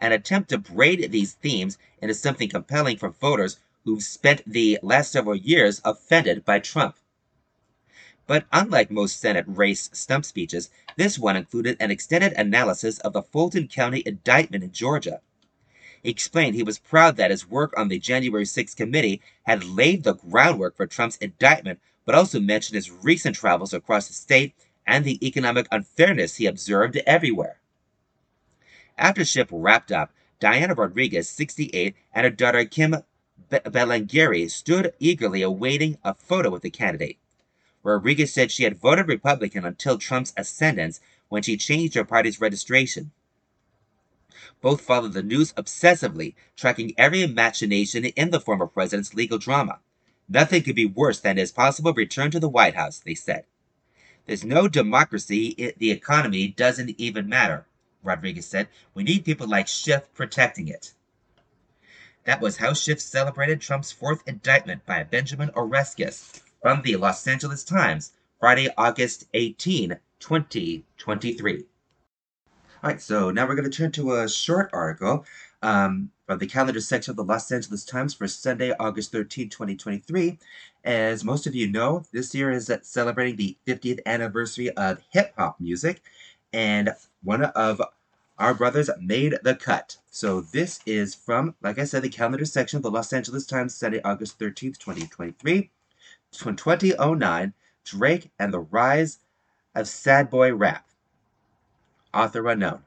[0.01, 5.09] an attempt to braid these themes into something compelling for voters who've spent the last
[5.09, 6.97] several years offended by Trump.
[8.27, 13.23] But unlike most Senate race stump speeches, this one included an extended analysis of the
[13.23, 15.21] Fulton County indictment in Georgia.
[16.03, 20.15] Explained he was proud that his work on the January 6 committee had laid the
[20.15, 24.53] groundwork for Trump's indictment, but also mentioned his recent travels across the state
[24.85, 27.61] and the economic unfairness he observed everywhere.
[28.97, 32.97] After Schiff wrapped up, Diana Rodriguez, 68, and her daughter Kim
[33.49, 37.17] Belengieri stood eagerly awaiting a photo with the candidate.
[37.81, 43.11] Rodriguez said she had voted Republican until Trump's ascendance when she changed her party's registration.
[44.61, 49.79] Both followed the news obsessively, tracking every machination in the former president's legal drama.
[50.29, 53.45] Nothing could be worse than his possible return to the White House, they said.
[54.25, 57.65] There's no democracy, the economy doesn't even matter,
[58.03, 58.69] Rodriguez said.
[58.93, 60.93] We need people like Schiff protecting it.
[62.23, 67.65] That was how Schiff celebrated Trump's fourth indictment by Benjamin Oreskes, from the Los Angeles
[67.65, 71.65] Times, Friday, August 18, 2023.
[72.83, 75.25] All right, so now we're going to turn to a short article
[75.61, 80.37] um, from the calendar section of the Los Angeles Times for Sunday, August 13, 2023.
[80.83, 85.61] As most of you know, this year is celebrating the 50th anniversary of hip hop
[85.61, 86.01] music,
[86.51, 86.89] and
[87.23, 87.81] one of
[88.37, 89.95] our brothers made the cut.
[90.11, 93.73] So this is from, like I said, the calendar section of the Los Angeles Times,
[93.73, 95.71] Sunday, August 13th, 2023.
[96.33, 97.53] 2009
[97.85, 99.19] Drake and the Rise
[99.73, 100.85] of Sad Boy Rap.
[102.13, 102.83] Author unknown.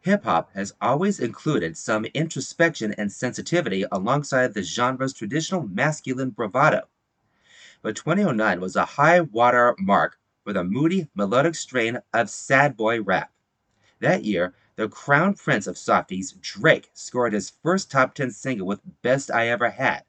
[0.00, 6.88] Hip hop has always included some introspection and sensitivity alongside the genre's traditional masculine bravado.
[7.82, 13.02] But 2009 was a high water mark for the moody, melodic strain of sad boy
[13.02, 13.32] rap.
[14.00, 18.80] That year, the crown prince of softies, Drake, scored his first top 10 single with
[19.02, 20.04] Best I Ever Had,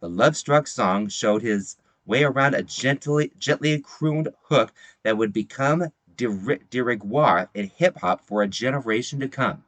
[0.00, 5.32] the love struck song showed his way around a gently, gently crooned hook that would
[5.32, 9.64] become de, de rigueur in hip hop for a generation to come.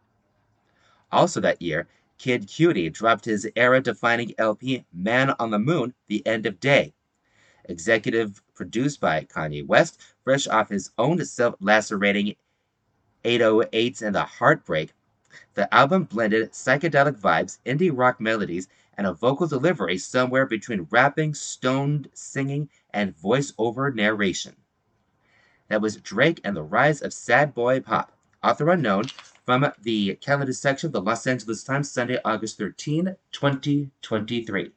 [1.12, 1.86] Also that year,
[2.18, 6.94] Kid Cudi dropped his era defining LP Man on the Moon, The End of Day.
[7.66, 12.36] Executive produced by Kanye West, fresh off his own self lacerating
[13.24, 14.92] 808s and the Heartbreak,
[15.54, 21.34] the album blended psychedelic vibes, indie rock melodies, and a vocal delivery somewhere between rapping,
[21.34, 24.56] stoned singing, and voice-over narration.
[25.68, 28.12] That was Drake and the Rise of Sad Boy Pop.
[28.42, 29.06] Author unknown
[29.44, 34.70] from the calendar section of the Los Angeles Times, Sunday, August 13, 2023.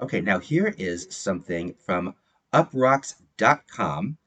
[0.00, 2.14] Okay, now here is something from
[2.52, 4.18] uproxx.com,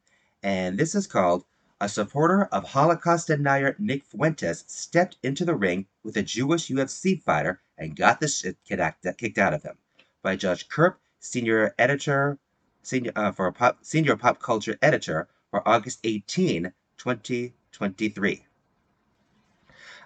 [0.41, 1.43] and this is called
[1.81, 7.21] a supporter of Holocaust denier Nick Fuentes stepped into the ring with a Jewish UFC
[7.21, 9.77] fighter and got the shit kicked out of him.
[10.21, 12.37] By Josh Kurp, senior editor,
[12.89, 18.45] senior uh, for pop, senior pop culture editor for August 18, 2023.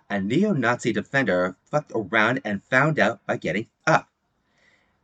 [0.10, 4.10] A neo-Nazi defender fucked around and found out by getting up.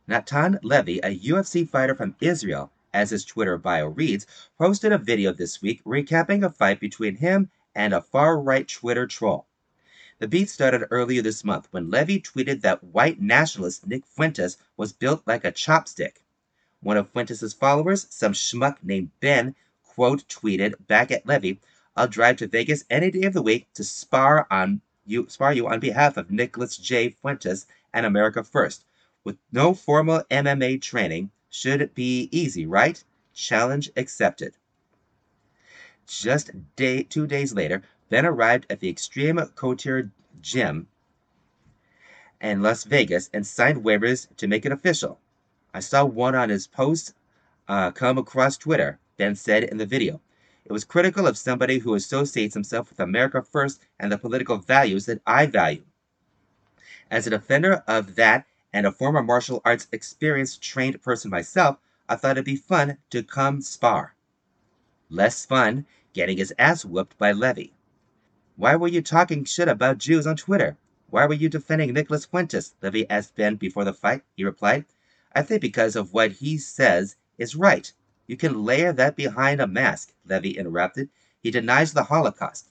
[0.06, 4.26] Natan Levy, a UFC fighter from Israel, as his Twitter bio reads,
[4.58, 9.06] posted a video this week recapping a fight between him and a far right Twitter
[9.06, 9.46] troll.
[10.18, 14.92] The beef started earlier this month when Levy tweeted that white nationalist Nick Fuentes was
[14.92, 16.18] built like a chopstick.
[16.82, 21.60] One of Fuentes' followers, some schmuck named Ben, quote tweeted back at Levy,
[21.94, 25.68] I'll drive to Vegas any day of the week to spar on you spar you
[25.68, 27.10] on behalf of Nicholas J.
[27.10, 28.86] Fuentes and America First.
[29.24, 33.04] With no formal MMA training, should it be easy, right?
[33.34, 34.54] Challenge accepted.
[36.06, 40.88] Just day, two days later, Ben arrived at the Extreme Couture Gym
[42.40, 45.20] in Las Vegas and signed waivers to make it official.
[45.72, 47.14] I saw one on his post
[47.68, 50.20] uh, come across Twitter, Ben said in the video.
[50.64, 55.06] It was critical of somebody who associates himself with America First and the political values
[55.06, 55.84] that I value.
[57.10, 62.16] As a defender of that and a former martial arts experienced trained person myself, I
[62.16, 64.14] thought it'd be fun to come spar.
[65.08, 67.72] Less fun getting his ass whooped by Levy.
[68.56, 70.76] Why were you talking shit about Jews on Twitter?
[71.08, 72.74] Why were you defending Nicholas Fuentes?
[72.82, 74.22] Levy asked Ben before the fight.
[74.36, 74.84] He replied,
[75.32, 77.92] I think because of what he says is right.
[78.26, 81.08] You can layer that behind a mask, Levy interrupted.
[81.40, 82.70] He denies the Holocaust.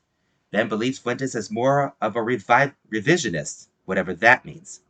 [0.52, 4.82] Ben believes Fuentes is more of a revi- revisionist, whatever that means.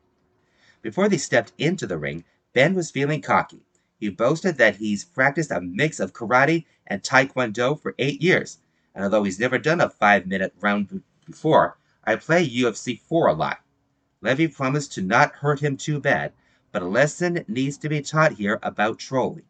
[0.81, 3.61] Before they stepped into the ring, Ben was feeling cocky.
[3.99, 8.59] He boasted that he's practiced a mix of karate and taekwondo for eight years,
[8.95, 13.33] and although he's never done a five minute round before, I play UFC 4 a
[13.33, 13.59] lot.
[14.21, 16.33] Levy promised to not hurt him too bad,
[16.71, 19.45] but a lesson needs to be taught here about trolling.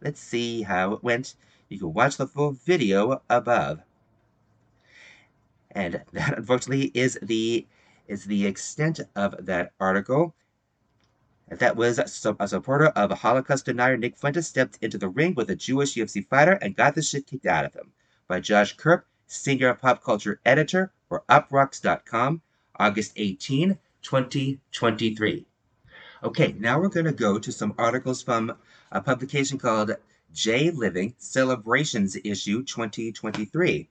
[0.00, 1.34] Let's see how it went.
[1.68, 3.82] You can watch the full video above.
[5.70, 7.66] And that unfortunately is the
[8.06, 10.34] is the extent of that article.
[11.48, 15.50] That was a supporter of a Holocaust denier Nick Fuentes stepped into the ring with
[15.50, 17.92] a Jewish UFC fighter and got the shit kicked out of him.
[18.28, 22.42] By Josh Kurp, senior pop culture editor for uproxx.com,
[22.76, 25.47] August 18, 2023.
[26.20, 28.56] Okay, now we're going to go to some articles from
[28.90, 29.92] a publication called
[30.32, 33.88] J Living Celebrations Issue 2023.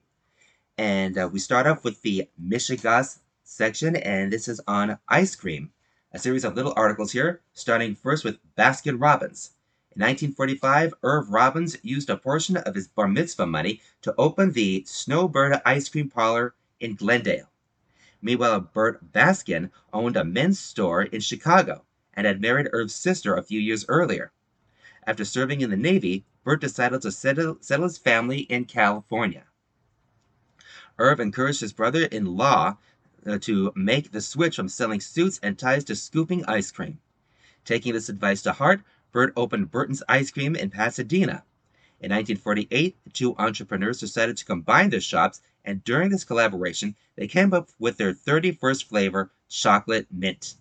[0.78, 5.72] And uh, we start off with the Mishegas section, and this is on ice cream.
[6.12, 9.52] A series of little articles here, starting first with Baskin Robbins.
[9.96, 14.84] In 1945, Irv Robbins used a portion of his bar mitzvah money to open the
[14.86, 17.50] Snowbird ice cream parlor in Glendale.
[18.22, 21.86] Meanwhile, Bert Baskin owned a men's store in Chicago
[22.18, 24.32] and had married Irv's sister a few years earlier.
[25.06, 29.46] After serving in the Navy, Bert decided to settle, settle his family in California.
[30.98, 32.78] Irv encouraged his brother in law
[33.26, 37.00] uh, to make the switch from selling suits and ties to scooping ice cream.
[37.64, 41.44] Taking this advice to heart, Bert opened Burton's Ice Cream in Pasadena.
[42.00, 47.28] In 1948, the two entrepreneurs decided to combine their shops, and during this collaboration, they
[47.28, 50.56] came up with their 31st flavor, chocolate mint.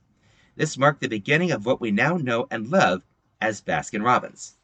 [0.56, 3.02] This marked the beginning of what we now know and love
[3.42, 4.54] as Baskin Robbins.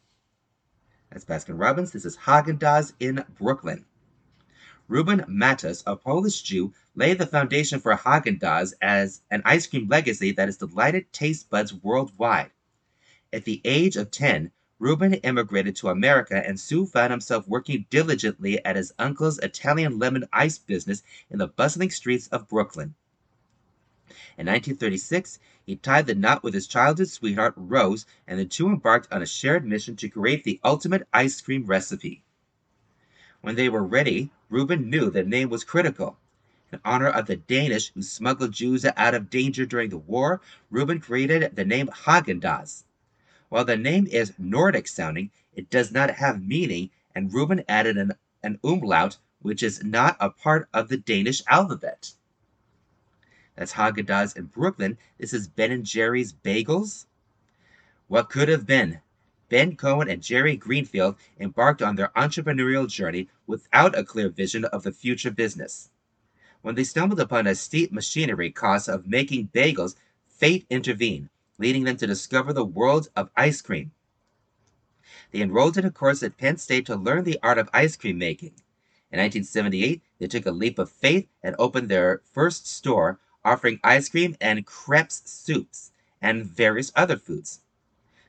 [1.10, 1.92] That's Baskin Robbins.
[1.92, 3.84] This is Haagen-Dazs in Brooklyn.
[4.88, 10.32] Reuben Mattus, a Polish Jew, laid the foundation for Haagen-Dazs as an ice cream legacy
[10.32, 12.52] that has delighted taste buds worldwide.
[13.30, 18.64] At the age of 10, Ruben immigrated to America and soon found himself working diligently
[18.64, 22.94] at his uncle's Italian lemon ice business in the bustling streets of Brooklyn.
[24.38, 29.12] In 1936, he tied the knot with his childhood sweetheart, Rose, and the two embarked
[29.12, 32.24] on a shared mission to create the ultimate ice cream recipe.
[33.42, 36.18] When they were ready, Reuben knew the name was critical.
[36.72, 41.00] In honor of the Danish who smuggled Jews out of danger during the war, Reuben
[41.00, 42.84] created the name Haagen-Dazs.
[43.50, 48.12] While the name is Nordic sounding, it does not have meaning, and Reuben added an,
[48.42, 52.14] an umlaut, which is not a part of the Danish alphabet.
[53.56, 54.96] That's Haagen-Dazs in Brooklyn.
[55.18, 57.06] This is Ben and Jerry's Bagels.
[58.08, 59.00] What could have been?
[59.48, 64.82] Ben Cohen and Jerry Greenfield embarked on their entrepreneurial journey without a clear vision of
[64.82, 65.90] the future business.
[66.62, 69.96] When they stumbled upon a steep machinery cost of making bagels,
[70.26, 71.28] fate intervened,
[71.58, 73.92] leading them to discover the world of ice cream.
[75.30, 78.16] They enrolled in a course at Penn State to learn the art of ice cream
[78.16, 78.54] making.
[79.10, 84.08] In 1978, they took a leap of faith and opened their first store, offering ice
[84.08, 87.60] cream and crepes soups and various other foods.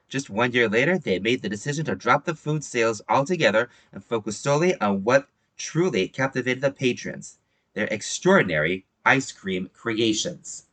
[0.09, 4.03] Just one year later, they made the decision to drop the food sales altogether and
[4.03, 7.37] focus solely on what truly captivated the patrons
[7.73, 10.65] their extraordinary ice cream creations.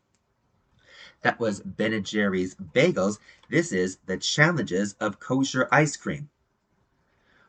[1.23, 3.19] That was Ben & Jerry's Bagels.
[3.49, 6.31] This is the challenges of kosher ice cream.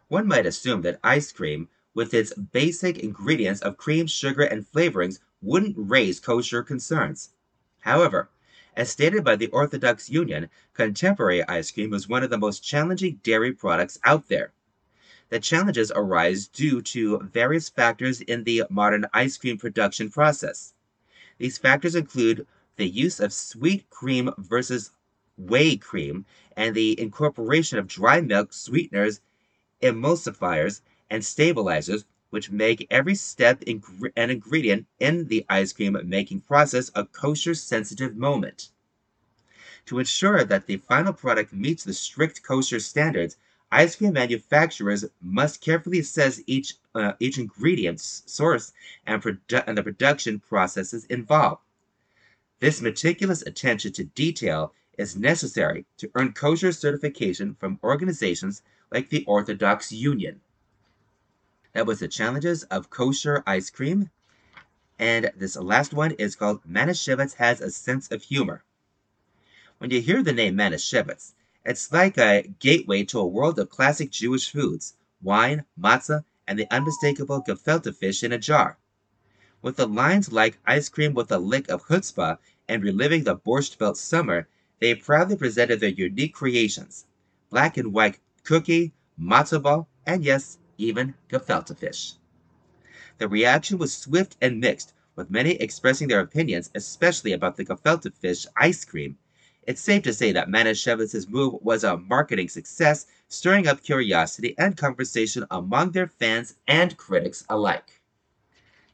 [0.08, 5.20] One might assume that ice cream, with its basic ingredients of cream, sugar, and flavorings,
[5.42, 7.32] wouldn't raise kosher concerns.
[7.80, 8.30] However,
[8.76, 13.20] as stated by the Orthodox Union, contemporary ice cream is one of the most challenging
[13.24, 14.54] dairy products out there.
[15.30, 20.74] The challenges arise due to various factors in the modern ice cream production process.
[21.38, 24.92] These factors include the use of sweet cream versus
[25.38, 26.26] whey cream
[26.56, 29.22] and the incorporation of dry milk sweeteners,
[29.82, 36.90] emulsifiers, and stabilizers which make every step and ingredient in the ice cream making process
[36.96, 38.70] a kosher sensitive moment.
[39.86, 43.38] To ensure that the final product meets the strict kosher standards,
[43.72, 48.74] ice cream manufacturers must carefully assess each, uh, each ingredient's source
[49.06, 51.62] and, produ- and the production processes involved.
[52.60, 58.62] This meticulous attention to detail is necessary to earn kosher certification from organizations
[58.92, 60.42] like the Orthodox Union.
[61.74, 64.10] That was the challenges of kosher ice cream.
[65.00, 68.64] And this last one is called Manischewitz has a sense of humor.
[69.78, 71.34] When you hear the name Manischewitz,
[71.66, 76.68] it's like a gateway to a world of classic Jewish foods, wine, matzah, and the
[76.70, 78.78] unmistakable gefilte fish in a jar.
[79.62, 83.78] With the lines like ice cream with a lick of chutzpah and reliving the Borscht
[83.78, 84.48] Belt summer,
[84.80, 87.06] they proudly presented their unique creations
[87.50, 92.14] black and white cookie, matzah ball, and yes, even gefilte fish.
[93.20, 98.12] The reaction was swift and mixed, with many expressing their opinions, especially about the gefilte
[98.16, 99.18] fish ice cream.
[99.68, 104.76] It's safe to say that Manischewitz's move was a marketing success, stirring up curiosity and
[104.76, 108.02] conversation among their fans and critics alike.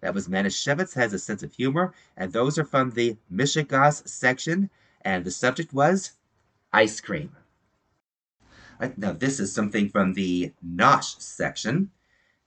[0.02, 4.70] That was Manischewitz has a sense of humor, and those are from the Mishegas section,
[5.02, 6.12] and the subject was
[6.74, 7.37] ice cream.
[8.80, 11.90] Right, now, this is something from the Nosh section.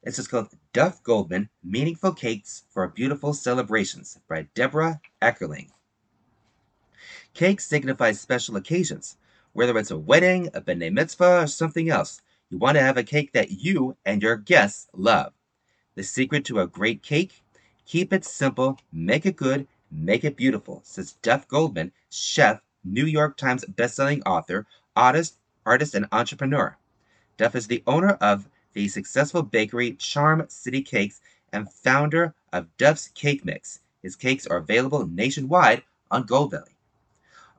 [0.04, 5.70] This is called Duff Goldman Meaningful Cakes for Beautiful Celebrations by Deborah Eckerling.
[7.34, 9.16] Cake signifies special occasions,
[9.54, 12.22] whether it's a wedding, a b'nai mitzvah, or something else.
[12.48, 15.32] You want to have a cake that you and your guests love.
[15.96, 17.42] The secret to a great cake?
[17.86, 23.36] Keep it simple, make it good, make it beautiful, says Duff Goldman, chef, New York
[23.36, 24.64] Times bestselling author,
[24.94, 26.76] artist, artist and entrepreneur.
[27.36, 31.20] Duff is the owner of the successful bakery Charm City Cakes
[31.52, 33.80] and founder of Duff's Cake Mix.
[34.02, 36.74] His cakes are available nationwide on Goldbelly.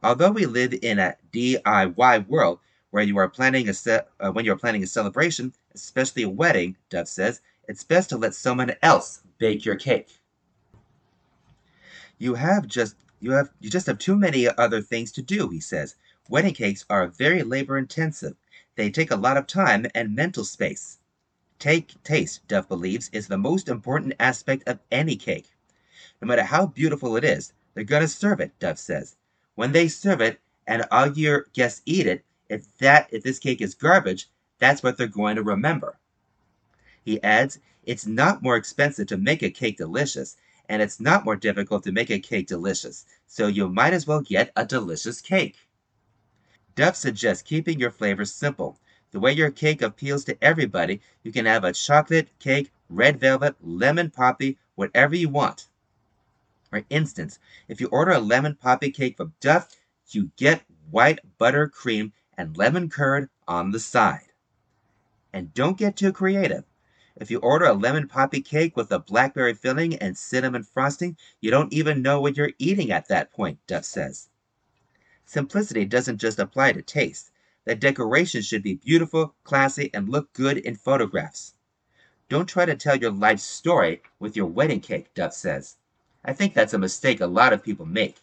[0.03, 4.45] Although we live in a DIY world where you are planning a se- uh, when
[4.45, 8.73] you are planning a celebration, especially a wedding, Duff says, it's best to let someone
[8.81, 10.09] else bake your cake.
[12.17, 15.59] You have just you have you just have too many other things to do, he
[15.59, 15.95] says.
[16.31, 18.37] Wedding cakes are very labor intensive.
[18.75, 20.99] They take a lot of time and mental space.
[21.59, 25.49] Take taste, Duff believes, is the most important aspect of any cake.
[26.21, 29.17] No matter how beautiful it is, they're gonna serve it, Duff says.
[29.55, 33.59] When they serve it and all your guests eat it, if that if this cake
[33.59, 35.97] is garbage, that's what they're going to remember.
[37.03, 40.37] He adds, it's not more expensive to make a cake delicious,
[40.69, 44.21] and it's not more difficult to make a cake delicious, so you might as well
[44.21, 45.57] get a delicious cake.
[46.81, 48.79] Duff suggests keeping your flavors simple.
[49.11, 53.55] The way your cake appeals to everybody, you can have a chocolate cake, red velvet,
[53.61, 55.67] lemon poppy, whatever you want.
[56.71, 59.69] For instance, if you order a lemon poppy cake from Duff,
[60.09, 64.33] you get white butter cream and lemon curd on the side.
[65.31, 66.63] And don't get too creative.
[67.15, 71.51] If you order a lemon poppy cake with a blackberry filling and cinnamon frosting, you
[71.51, 74.30] don't even know what you're eating at that point, Duff says.
[75.31, 77.31] Simplicity doesn't just apply to taste.
[77.63, 81.53] The decoration should be beautiful, classy, and look good in photographs.
[82.27, 85.77] Don't try to tell your life story with your wedding cake, Duff says.
[86.25, 88.17] I think that's a mistake a lot of people make.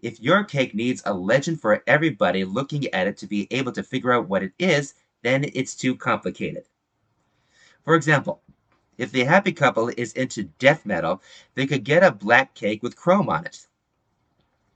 [0.00, 3.82] If your cake needs a legend for everybody looking at it to be able to
[3.82, 6.66] figure out what it is, then it's too complicated.
[7.84, 8.42] For example,
[8.96, 11.20] if the happy couple is into death metal,
[11.56, 13.66] they could get a black cake with chrome on it.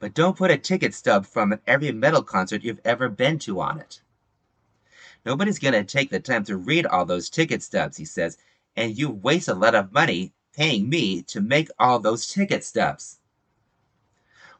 [0.01, 3.81] But don't put a ticket stub from every metal concert you've ever been to on
[3.81, 4.01] it.
[5.27, 8.39] Nobody's going to take the time to read all those ticket stubs, he says,
[8.77, 13.19] and you waste a lot of money paying me to make all those ticket stubs.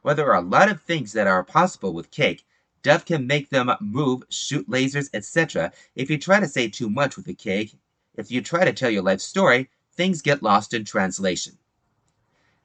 [0.03, 2.45] Well, there are a lot of things that are possible with cake.
[2.83, 5.73] Duff can make them move, shoot lasers, etc.
[5.95, 7.77] If you try to say too much with a cake,
[8.17, 11.59] if you try to tell your life story, things get lost in translation.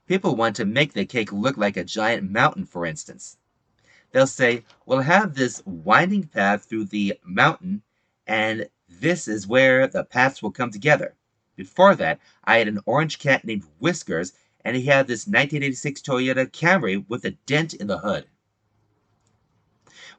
[0.05, 3.37] People want to make the cake look like a giant mountain, for instance.
[4.11, 7.83] They'll say, We'll have this winding path through the mountain,
[8.27, 11.15] and this is where the paths will come together.
[11.55, 14.33] Before that, I had an orange cat named Whiskers,
[14.65, 18.27] and he had this 1986 Toyota Camry with a dent in the hood.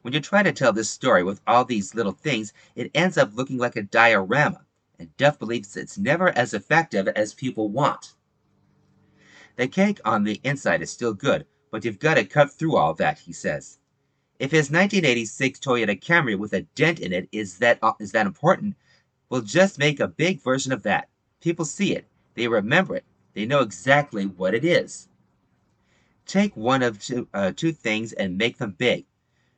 [0.01, 3.35] When you try to tell this story with all these little things, it ends up
[3.35, 4.65] looking like a diorama
[4.97, 8.13] and Duff believes it's never as effective as people want.
[9.55, 12.93] The cake on the inside is still good, but you've got to cut through all
[12.95, 13.79] that, he says.
[14.37, 18.25] If his 1986 Toyota Camry with a dent in it is that uh, is that
[18.25, 18.75] important,
[19.29, 21.07] we'll just make a big version of that.
[21.39, 25.07] People see it, they remember it, they know exactly what it is.
[26.25, 29.05] Take one of two, uh, two things and make them big.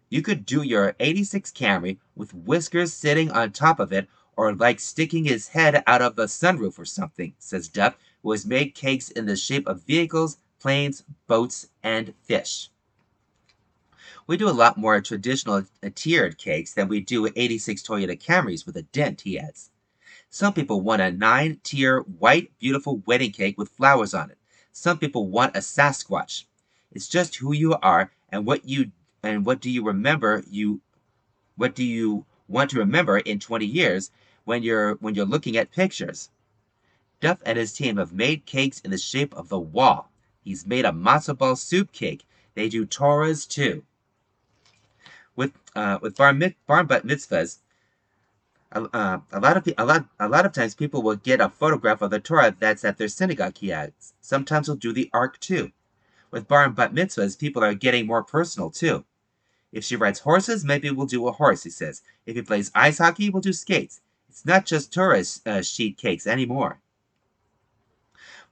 [0.09, 4.79] You could do your 86 Camry with whiskers sitting on top of it or like
[4.79, 9.09] sticking his head out of the sunroof or something, says Duff, who has made cakes
[9.09, 12.69] in the shape of vehicles, planes, boats, and fish.
[14.27, 15.63] We do a lot more traditional
[15.95, 19.69] tiered cakes than we do 86 Toyota Camrys with a dent, he adds.
[20.29, 24.37] Some people want a nine tier white, beautiful wedding cake with flowers on it.
[24.73, 26.43] Some people want a Sasquatch.
[26.91, 28.91] It's just who you are and what you
[29.23, 30.81] and what do you remember you
[31.55, 34.11] what do you want to remember in 20 years
[34.45, 36.29] when you're when you're looking at pictures.
[37.19, 40.11] Duff and his team have made cakes in the shape of the wall.
[40.43, 42.25] He's made a matzo ball soup cake.
[42.53, 43.83] They do Torahs too.
[45.35, 47.59] With uh, with bar, mit, bar mitzvahs,
[48.71, 52.01] uh, a lot of a lot a lot of times people will get a photograph
[52.01, 54.13] of the Torah that's at their synagogue kiosks.
[54.21, 55.71] Sometimes they'll do the Ark too.
[56.31, 59.05] With bar and bat mitzvahs, people are getting more personal too.
[59.71, 62.01] If she rides horses, maybe we'll do a horse, he says.
[62.25, 64.01] If he plays ice hockey, we'll do skates.
[64.29, 66.79] It's not just Torah uh, sheet cakes anymore.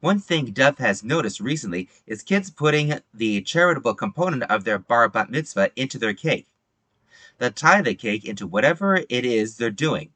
[0.05, 5.09] One thing Duff has noticed recently is kids putting the charitable component of their bar
[5.09, 6.45] bat mitzvah into their cake.
[7.39, 10.11] They'll tie the cake into whatever it is they're doing,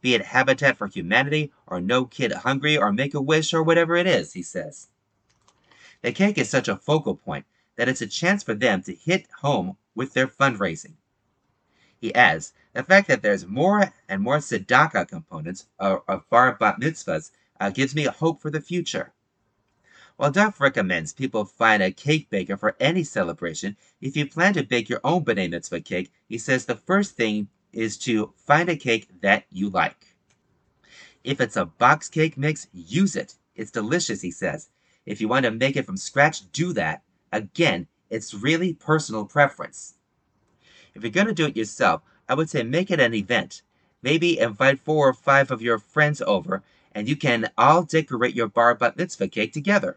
[0.00, 3.94] be it Habitat for Humanity or No Kid Hungry or Make a Wish or whatever
[3.94, 4.88] it is, he says.
[6.02, 9.28] The cake is such a focal point that it's a chance for them to hit
[9.42, 10.94] home with their fundraising.
[12.00, 16.80] He adds, the fact that there's more and more tzedakah components of, of bar bat
[16.80, 17.30] mitzvahs
[17.60, 19.12] uh, gives me hope for the future.
[20.18, 24.64] While Duff recommends people find a cake baker for any celebration, if you plan to
[24.64, 28.74] bake your own B'nai Mitzvah cake, he says the first thing is to find a
[28.74, 30.16] cake that you like.
[31.22, 33.36] If it's a box cake mix, use it.
[33.54, 34.70] It's delicious, he says.
[35.06, 37.04] If you want to make it from scratch, do that.
[37.30, 39.94] Again, it's really personal preference.
[40.96, 43.62] If you're going to do it yourself, I would say make it an event.
[44.02, 48.48] Maybe invite four or five of your friends over, and you can all decorate your
[48.48, 49.96] bar bat mitzvah cake together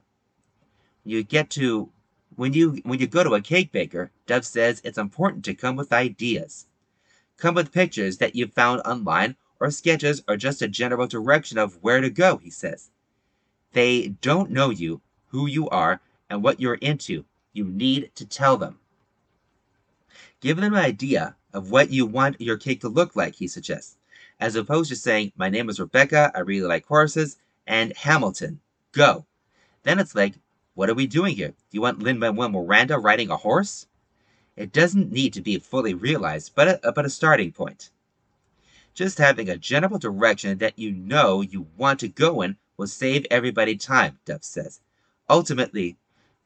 [1.04, 1.90] you get to
[2.36, 5.76] when you when you go to a cake baker, Duff says it's important to come
[5.76, 6.68] with ideas.
[7.38, 11.82] Come with pictures that you've found online or sketches or just a general direction of
[11.82, 12.90] where to go, he says.
[13.74, 17.26] They don't know you, who you are, and what you're into.
[17.54, 18.80] You need to tell them.
[20.40, 23.98] Give them an idea of what you want your cake to look like, he suggests,
[24.40, 27.38] as opposed to saying, My name is Rebecca, I really like horses,
[27.68, 28.60] and Hamilton.
[28.92, 29.26] Go.
[29.84, 30.36] Then it's like,
[30.74, 31.50] what are we doing here?
[31.50, 33.88] Do you want Lin Manuel Miranda riding a horse?
[34.56, 37.90] It doesn't need to be fully realized, but a, but a starting point.
[38.94, 43.26] Just having a general direction that you know you want to go in will save
[43.32, 44.82] everybody time, Duff says.
[45.30, 45.98] Ultimately,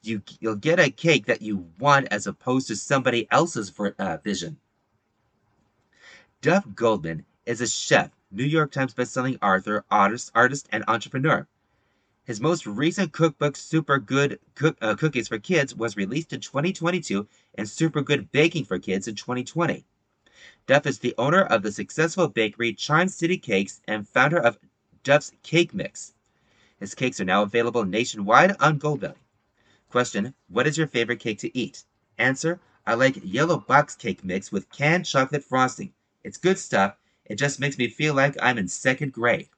[0.02, 4.58] you, you'll get a cake that you want as opposed to somebody else's uh, vision.
[6.40, 11.48] Duff Goldman is a chef, New York Times bestselling author, artist, artist, and entrepreneur.
[12.26, 17.28] His most recent cookbook, Super Good Cook, uh, Cookies for Kids, was released in 2022
[17.54, 19.86] and Super Good Baking for Kids in 2020.
[20.66, 24.58] Duff is the owner of the successful bakery Charm City Cakes and founder of
[25.04, 26.14] Duff's Cake Mix.
[26.80, 29.14] His cakes are now available nationwide on Goldbelly.
[29.88, 31.84] Question What is your favorite cake to eat?
[32.18, 35.92] Answer I like yellow box cake mix with canned chocolate frosting.
[36.24, 36.96] It's good stuff.
[37.24, 39.48] It just makes me feel like I'm in second grade.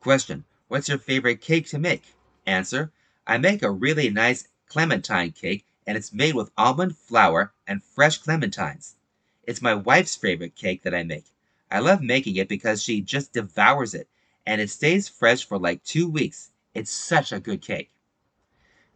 [0.00, 0.44] Question
[0.74, 2.02] What's your favorite cake to make?
[2.46, 2.90] Answer
[3.28, 8.20] I make a really nice clementine cake and it's made with almond flour and fresh
[8.20, 8.96] clementines.
[9.44, 11.26] It's my wife's favorite cake that I make.
[11.70, 14.08] I love making it because she just devours it
[14.44, 16.50] and it stays fresh for like two weeks.
[16.74, 17.92] It's such a good cake.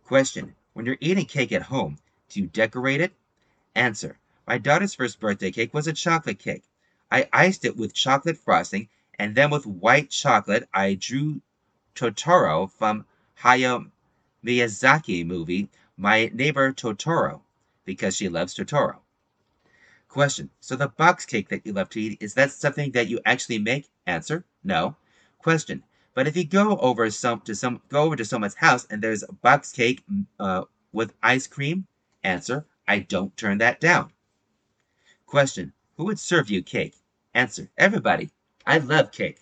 [0.03, 1.99] Question When you're eating cake at home,
[2.29, 3.13] do you decorate it?
[3.77, 4.19] Answer
[4.49, 6.65] My daughter's first birthday cake was a chocolate cake.
[7.09, 11.41] I iced it with chocolate frosting and then with white chocolate I drew
[11.99, 13.05] Totoro from
[13.43, 13.91] Hayao
[14.45, 17.41] Miyazaki movie My Neighbor Totoro
[17.85, 18.99] because she loves Totoro.
[20.07, 20.51] Question.
[20.61, 23.59] So the box cake that you love to eat, is that something that you actually
[23.59, 23.91] make?
[24.07, 24.45] Answer.
[24.63, 24.95] No.
[25.39, 25.83] Question.
[26.15, 29.25] But if you go over some to some go over to someone's house and there's
[29.25, 30.05] a box cake
[30.39, 31.87] uh, with ice cream,
[32.23, 32.65] answer.
[32.87, 34.13] I don't turn that down.
[35.27, 35.73] Question.
[35.97, 36.95] Who would serve you cake?
[37.35, 37.71] Answer.
[37.77, 38.31] Everybody.
[38.65, 39.41] I love cake.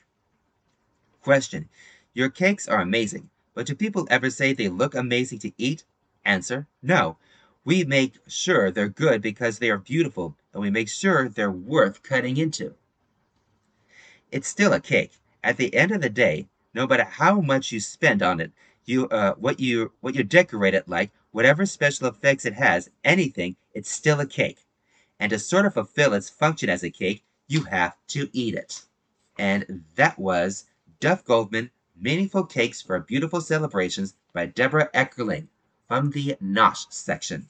[1.20, 1.68] Question.
[2.16, 5.84] Your cakes are amazing, but do people ever say they look amazing to eat?
[6.24, 7.18] Answer, no.
[7.62, 12.02] We make sure they're good because they are beautiful, and we make sure they're worth
[12.02, 12.74] cutting into.
[14.32, 15.12] It's still a cake.
[15.44, 18.50] At the end of the day, no matter how much you spend on it,
[18.86, 23.56] you uh, what you what you decorate it like, whatever special effects it has, anything,
[23.74, 24.64] it's still a cake.
[25.20, 28.86] And to sort of fulfill its function as a cake, you have to eat it.
[29.38, 30.64] And that was
[30.98, 35.48] Duff Goldman Meaningful Cakes for Beautiful Celebrations by Deborah Eckerling
[35.88, 37.48] from the Nosh section.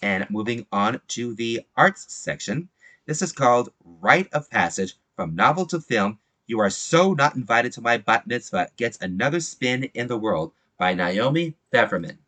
[0.00, 2.68] And moving on to the arts section,
[3.04, 6.20] this is called Rite of Passage from Novel to Film.
[6.46, 10.52] You Are So Not Invited to My Bat Mitzvah Gets Another Spin in the World
[10.78, 12.18] by Naomi Pfefferman.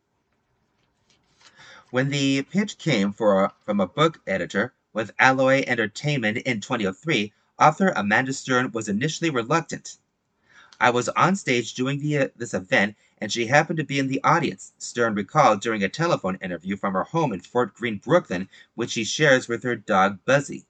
[1.91, 7.93] When the pitch came for from a book editor with Alloy Entertainment in 2003, author
[7.95, 9.97] Amanda Stern was initially reluctant.
[10.81, 14.07] I was on stage doing the, uh, this event, and she happened to be in
[14.07, 18.47] the audience, Stern recalled during a telephone interview from her home in Fort Greene, Brooklyn,
[18.75, 20.65] which she shares with her dog Buzzy.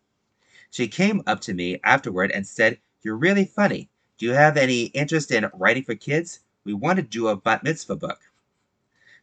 [0.72, 3.90] She came up to me afterward and said, You're really funny.
[4.18, 6.40] Do you have any interest in writing for kids?
[6.64, 8.20] We want to do a bat mitzvah book.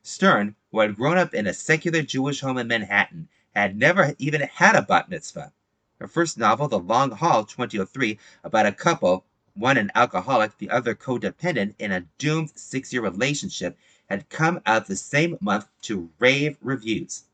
[0.02, 4.42] Stern, who had grown up in a secular Jewish home in Manhattan, had never even
[4.42, 5.52] had a bat mitzvah.
[5.98, 9.24] Her first novel, The Long Haul, 2003, about a couple,
[9.56, 13.78] one an alcoholic, the other codependent, in a doomed six year relationship,
[14.08, 17.24] had come out the same month to rave reviews.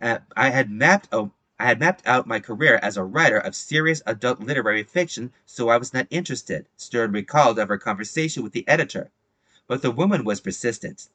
[0.00, 3.54] Uh, I had mapped a, I had mapped out my career as a writer of
[3.54, 8.52] serious adult literary fiction, so I was not interested, Stern recalled of her conversation with
[8.52, 9.10] the editor.
[9.66, 11.08] But the woman was persistent.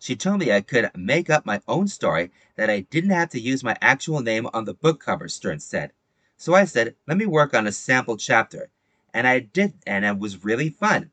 [0.00, 3.40] She told me I could make up my own story, that I didn't have to
[3.40, 5.92] use my actual name on the book cover, Stern said.
[6.40, 8.70] So I said, let me work on a sample chapter.
[9.12, 11.10] And I did, and it was really fun.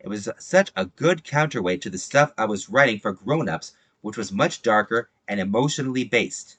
[0.00, 3.72] It was such a good counterweight to the stuff I was writing for grown ups,
[4.00, 6.56] which was much darker and emotionally based.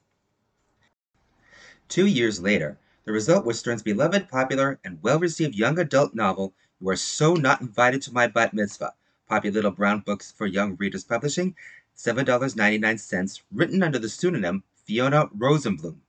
[1.89, 6.53] Two years later, the result was Stern's beloved, popular, and well received young adult novel,
[6.79, 8.93] You Are So Not Invited to My Bat Mitzvah,
[9.27, 11.55] Poppy Little Brown Books for Young Readers Publishing,
[11.97, 16.01] $7.99, written under the pseudonym Fiona Rosenbloom.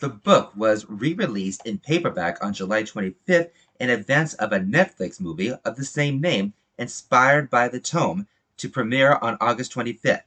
[0.00, 5.20] The book was re released in paperback on July 25th in advance of a Netflix
[5.20, 8.26] movie of the same name, inspired by the tome,
[8.56, 10.22] to premiere on August 25th.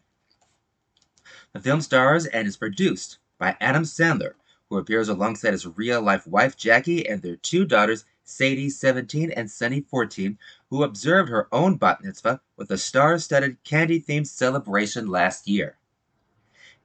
[1.51, 4.35] The film stars and is produced by Adam Sandler,
[4.69, 9.51] who appears alongside his real life wife Jackie and their two daughters, Sadie, 17, and
[9.51, 10.37] Sunny, 14,
[10.69, 15.77] who observed her own bat mitzvah with a star studded candy themed celebration last year.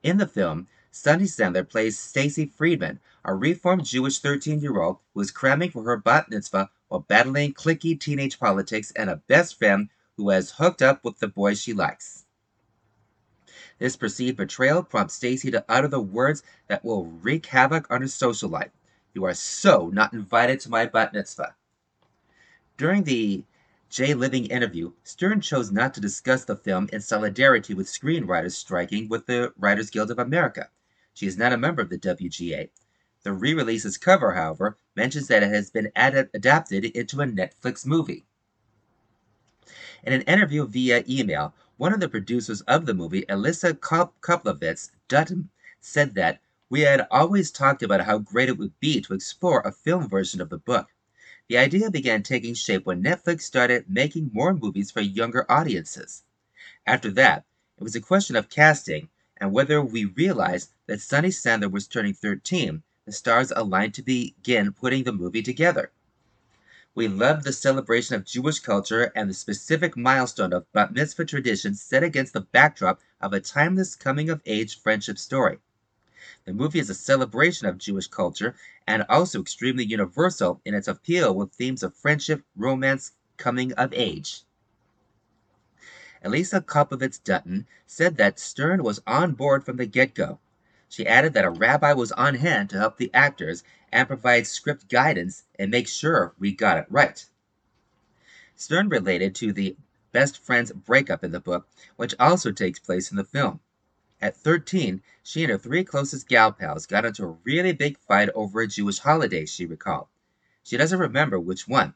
[0.02, 5.22] In the film, Sunny Sandler plays Stacy Friedman, a reformed Jewish 13 year old who
[5.22, 9.88] is cramming for her bat mitzvah while battling cliquey teenage politics and a best friend
[10.18, 12.26] who has hooked up with the boy she likes.
[13.78, 18.09] This perceived betrayal prompts Stacy to utter the words that will wreak havoc on her
[18.09, 18.72] social life.
[19.14, 21.55] You are so not invited to my bat mitzvah.
[22.76, 23.45] During the
[23.88, 29.09] J Living interview, Stern chose not to discuss the film in solidarity with screenwriters striking
[29.09, 30.68] with the Writers Guild of America.
[31.14, 32.70] She is not a member of the WGA.
[33.22, 37.84] The re release's cover, however, mentions that it has been ad- adapted into a Netflix
[37.84, 38.24] movie.
[40.02, 45.50] In an interview via email, one of the producers of the movie, Alyssa Koplovitz Dutton,
[45.80, 46.40] said that
[46.70, 50.40] we had always talked about how great it would be to explore a film version
[50.40, 50.88] of the book.
[51.48, 56.24] The idea began taking shape when Netflix started making more movies for younger audiences.
[56.86, 57.44] After that,
[57.76, 59.10] it was a question of casting
[59.43, 64.72] and whether we realized that Sunny Sandler was turning 13, the stars aligned to begin
[64.72, 65.90] putting the movie together.
[66.95, 71.74] We loved the celebration of Jewish culture and the specific milestone of bat mitzvah tradition
[71.74, 75.59] set against the backdrop of a timeless coming of age friendship story.
[76.45, 78.55] The movie is a celebration of Jewish culture
[78.86, 84.45] and also extremely universal in its appeal with themes of friendship, romance, coming of age.
[86.24, 90.38] Elisa Koplovitz Dutton said that Stern was on board from the get go.
[90.88, 94.88] She added that a rabbi was on hand to help the actors and provide script
[94.88, 97.26] guidance and make sure we got it right.
[98.54, 99.76] Stern related to the
[100.12, 101.66] best friend's breakup in the book,
[101.96, 103.58] which also takes place in the film.
[104.20, 108.28] At 13, she and her three closest gal pals got into a really big fight
[108.34, 110.06] over a Jewish holiday, she recalled.
[110.62, 111.94] She doesn't remember which one.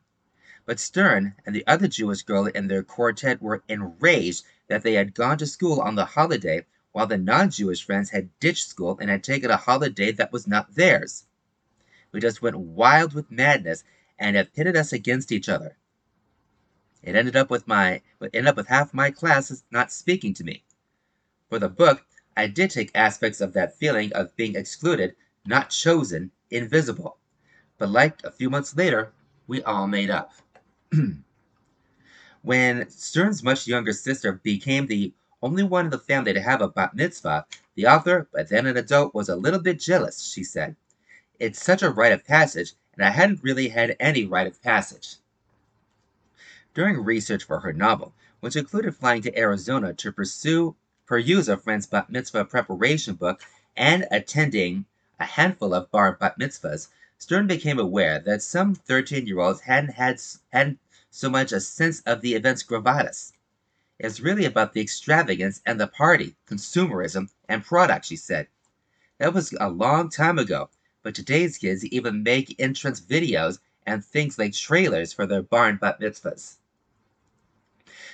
[0.67, 5.15] But Stern and the other Jewish girl in their quartet were enraged that they had
[5.15, 9.09] gone to school on the holiday while the non Jewish friends had ditched school and
[9.09, 11.27] had taken a holiday that was not theirs.
[12.11, 13.85] We just went wild with madness
[14.19, 15.77] and have pitted us against each other.
[17.01, 20.43] It ended up with my it ended up with half my classes not speaking to
[20.43, 20.65] me.
[21.49, 22.05] For the book,
[22.37, 25.15] I did take aspects of that feeling of being excluded,
[25.47, 27.19] not chosen, invisible.
[27.79, 29.13] But like a few months later,
[29.47, 30.33] we all made up.
[32.43, 35.13] when Stern's much younger sister became the
[35.43, 38.77] only one in the family to have a bat mitzvah, the author, but then an
[38.77, 40.77] adult, was a little bit jealous, she said.
[41.39, 45.17] It's such a rite of passage, and I hadn't really had any rite of passage.
[46.73, 50.77] During research for her novel, which included flying to Arizona to pursue
[51.07, 53.43] peruse a friend's bat mitzvah preparation book,
[53.77, 54.87] and attending
[55.21, 56.89] a handful of bar bat mitzvahs,
[57.19, 60.21] Stern became aware that some 13 year olds hadn't had
[60.53, 60.79] hadn't
[61.11, 63.33] so much a sense of the event's gravitas.
[63.99, 68.49] It's really about the extravagance and the party, consumerism, and product, she said.
[69.17, 70.69] That was a long time ago,
[71.03, 75.99] but today's kids even make entrance videos and things like trailers for their barn bat
[75.99, 76.57] mitzvahs.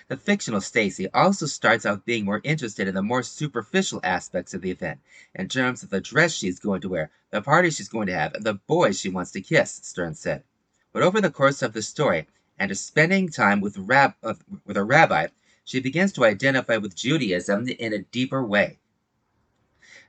[0.08, 4.62] The fictional Stacy also starts out being more interested in the more superficial aspects of
[4.62, 5.00] the event,
[5.34, 8.34] in terms of the dress she's going to wear, the party she's going to have,
[8.34, 10.44] and the boys she wants to kiss, Stern said.
[10.92, 12.26] But over the course of the story,
[12.58, 15.26] and spending time with, rab- uh, with a rabbi,
[15.64, 18.78] she begins to identify with Judaism in a deeper way.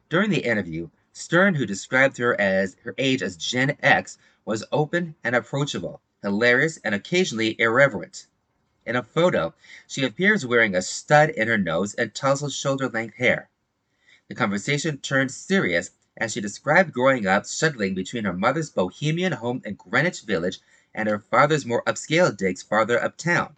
[0.09, 5.15] During the interview, Stern, who described her as her age as Gen X, was open
[5.23, 8.27] and approachable, hilarious, and occasionally irreverent.
[8.85, 9.53] In a photo,
[9.87, 13.49] she appears wearing a stud in her nose and tousled shoulder length hair.
[14.27, 19.61] The conversation turned serious as she described growing up shuttling between her mother's bohemian home
[19.63, 20.59] in Greenwich Village
[20.93, 23.55] and her father's more upscale digs farther uptown.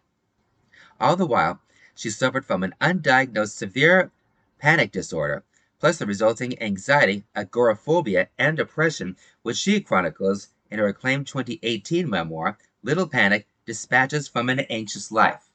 [1.00, 1.60] All the while,
[1.96, 4.12] she suffered from an undiagnosed severe
[4.60, 5.44] panic disorder,
[5.80, 12.60] plus the resulting anxiety, agoraphobia, and depression, which she chronicles in her acclaimed 2018 memoir,
[12.84, 15.50] Little Panic Dispatches from an Anxious Life.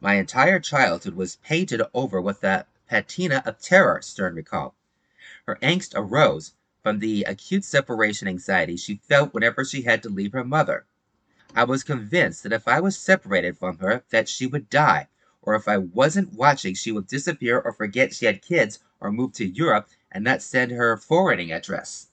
[0.00, 4.74] My entire childhood was painted over with the patina of terror, Stern recalled.
[5.44, 10.32] Her angst arose from the acute separation anxiety she felt whenever she had to leave
[10.32, 10.86] her mother.
[11.56, 15.08] I was convinced that if I was separated from her that she would die,
[15.40, 19.32] or if I wasn't watching she would disappear or forget she had kids or move
[19.32, 22.11] to Europe and not send her forwarding address.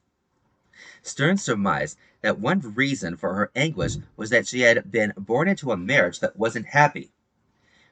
[1.02, 5.72] Stern surmised that one reason for her anguish was that she had been born into
[5.72, 7.12] a marriage that wasn't happy.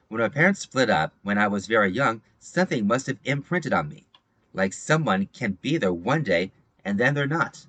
[0.08, 3.88] When my parents split up when I was very young, something must have imprinted on
[3.88, 4.06] me,
[4.52, 6.52] like someone can be there one day
[6.84, 7.66] and then they're not.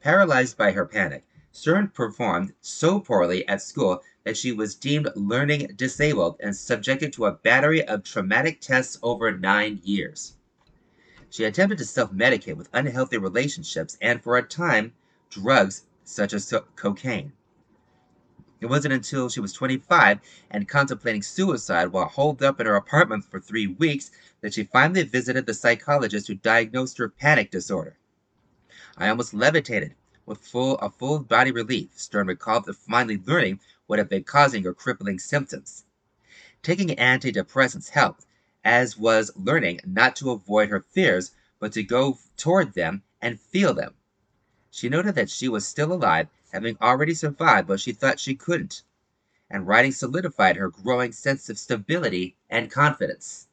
[0.00, 5.72] Paralyzed by her panic, Stern performed so poorly at school that she was deemed learning
[5.74, 10.35] disabled and subjected to a battery of traumatic tests over nine years.
[11.28, 14.92] She attempted to self medicate with unhealthy relationships and, for a time,
[15.28, 17.32] drugs such as cocaine.
[18.60, 20.20] It wasn't until she was 25
[20.50, 24.10] and contemplating suicide while holed up in her apartment for three weeks
[24.40, 27.96] that she finally visited the psychologist who diagnosed her panic disorder.
[28.96, 34.08] I almost levitated with full a full body relief, Stern recalled finally learning what had
[34.08, 35.84] been causing her crippling symptoms.
[36.62, 38.26] Taking antidepressants helped,
[38.66, 43.72] as was learning not to avoid her fears, but to go toward them and feel
[43.72, 43.94] them.
[44.72, 48.82] She noted that she was still alive, having already survived what she thought she couldn't,
[49.48, 53.46] and writing solidified her growing sense of stability and confidence.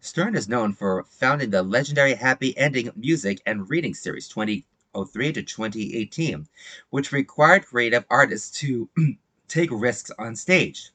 [0.00, 5.42] Stern is known for founding the legendary Happy Ending music and reading series 2003 to
[5.42, 6.48] 2018,
[6.88, 8.88] which required creative artists to
[9.48, 10.91] take risks on stage.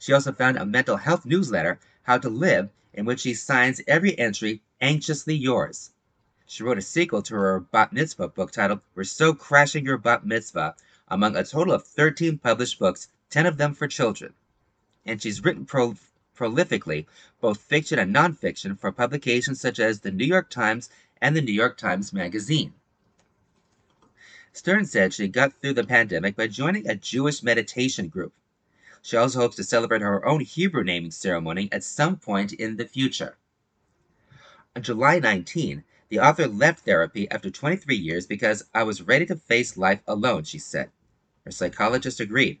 [0.00, 4.16] She also found a mental health newsletter, How to Live, in which she signs every
[4.16, 5.90] entry anxiously yours.
[6.46, 10.24] She wrote a sequel to her bat mitzvah book titled We're So Crashing Your Bat
[10.24, 10.76] Mitzvah,
[11.08, 14.34] among a total of 13 published books, 10 of them for children.
[15.04, 15.96] And she's written pro-
[16.36, 17.06] prolifically,
[17.40, 20.88] both fiction and nonfiction, for publications such as the New York Times
[21.20, 22.72] and the New York Times Magazine.
[24.52, 28.32] Stern said she got through the pandemic by joining a Jewish meditation group.
[29.02, 32.86] She also hopes to celebrate her own Hebrew naming ceremony at some point in the
[32.86, 33.36] future.
[34.74, 39.36] On July 19, the author left therapy after 23 years because I was ready to
[39.36, 40.90] face life alone, she said.
[41.44, 42.60] Her psychologist agreed.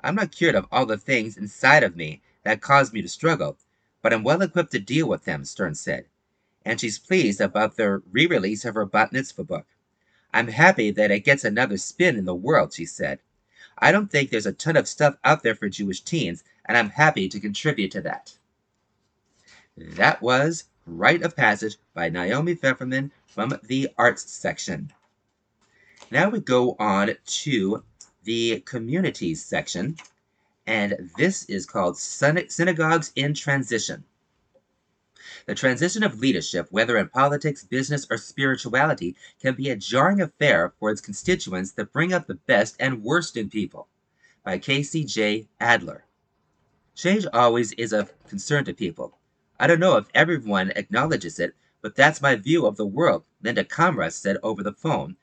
[0.00, 3.58] I'm not cured of all the things inside of me that caused me to struggle,
[4.02, 6.06] but I'm well equipped to deal with them, Stern said.
[6.64, 9.66] And she's pleased about the re release of her Bat Mitzvah book.
[10.32, 13.20] I'm happy that it gets another spin in the world, she said.
[13.78, 16.90] I don't think there's a ton of stuff out there for Jewish teens, and I'm
[16.90, 18.36] happy to contribute to that.
[19.76, 24.92] That was Rite of Passage by Naomi Pfefferman from the Arts section.
[26.10, 27.84] Now we go on to
[28.24, 29.96] the Communities section,
[30.66, 34.04] and this is called Synagogues in Transition.
[35.46, 40.72] The transition of leadership, whether in politics, business, or spirituality, can be a jarring affair
[40.78, 43.88] for its constituents that bring out the best and worst in people.
[44.44, 45.48] By Casey J.
[45.58, 46.04] Adler.
[46.94, 49.18] Change always is of concern to people.
[49.58, 53.64] I don't know if everyone acknowledges it, but that's my view of the world, Linda
[53.64, 55.16] Kamra said over the phone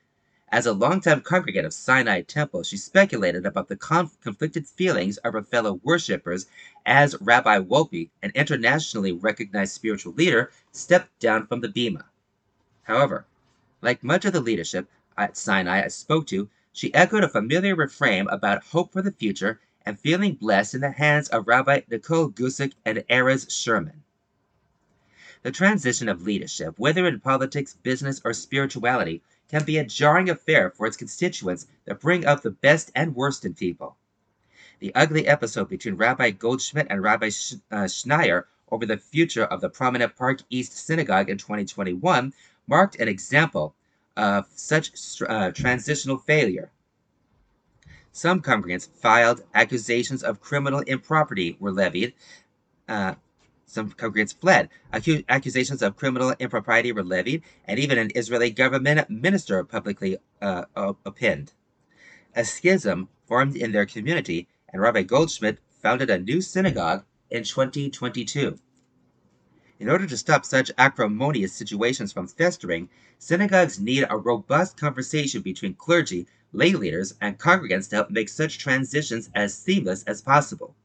[0.53, 5.33] as a longtime congregant of Sinai Temple, she speculated about the conf- conflicted feelings of
[5.33, 6.45] her fellow worshippers
[6.85, 12.05] as Rabbi Wolpe, an internationally recognized spiritual leader, stepped down from the Bema.
[12.83, 13.25] However,
[13.81, 14.87] like much of the leadership
[15.17, 19.59] at Sinai I spoke to, she echoed a familiar refrain about hope for the future
[19.87, 24.03] and feeling blessed in the hands of Rabbi Nicole Guzik and Erez Sherman.
[25.41, 29.23] The transition of leadership, whether in politics, business, or spirituality,
[29.53, 33.45] can be a jarring affair for its constituents that bring out the best and worst
[33.45, 33.95] in people.
[34.79, 39.69] The ugly episode between Rabbi Goldschmidt and Rabbi uh, Schneier over the future of the
[39.69, 42.33] prominent Park East Synagogue in 2021
[42.65, 43.75] marked an example
[44.17, 44.91] of such
[45.21, 46.71] uh, transitional failure.
[48.11, 52.15] Some congregants filed accusations of criminal impropriety were levied.
[52.89, 53.13] Uh,
[53.65, 54.69] some congregants fled.
[54.93, 60.65] Accu- accusations of criminal impropriety were levied, and even an Israeli government minister publicly uh,
[60.75, 61.53] opined.
[62.35, 68.59] A schism formed in their community, and Rabbi Goldschmidt founded a new synagogue in 2022.
[69.79, 75.73] In order to stop such acrimonious situations from festering, synagogues need a robust conversation between
[75.73, 80.75] clergy, lay leaders, and congregants to help make such transitions as seamless as possible.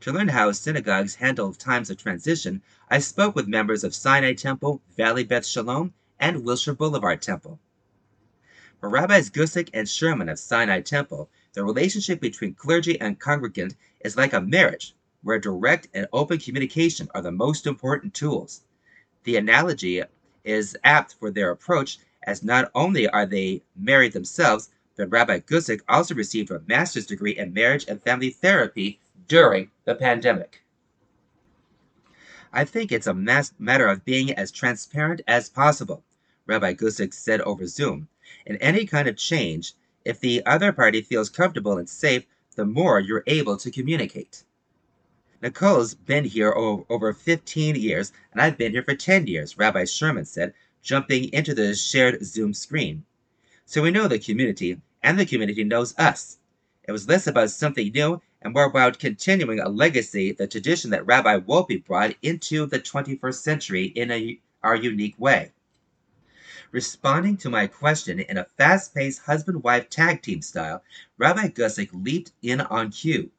[0.00, 4.80] To learn how synagogues handle times of transition, I spoke with members of Sinai Temple,
[4.96, 7.60] Valley Beth Shalom, and Wilshire Boulevard Temple.
[8.80, 14.16] For Rabbis Guzik and Sherman of Sinai Temple, the relationship between clergy and congregant is
[14.16, 18.62] like a marriage, where direct and open communication are the most important tools.
[19.24, 20.02] The analogy
[20.44, 25.82] is apt for their approach, as not only are they married themselves, but Rabbi Guzik
[25.86, 28.98] also received a master's degree in marriage and family therapy
[29.30, 30.64] during the pandemic.
[32.52, 36.02] I think it's a matter of being as transparent as possible,
[36.46, 38.08] Rabbi Guzik said over Zoom.
[38.44, 39.74] In any kind of change,
[40.04, 42.24] if the other party feels comfortable and safe,
[42.56, 44.42] the more you're able to communicate.
[45.40, 50.24] Nicole's been here over 15 years, and I've been here for 10 years, Rabbi Sherman
[50.24, 53.04] said, jumping into the shared Zoom screen.
[53.64, 56.38] So we know the community, and the community knows us.
[56.82, 61.04] It was less about something new and more about continuing a legacy, the tradition that
[61.06, 65.52] Rabbi Wolpe brought into the 21st century in a, our unique way.
[66.72, 70.82] Responding to my question in a fast paced husband wife tag team style,
[71.18, 73.30] Rabbi Guzik leaped in on cue.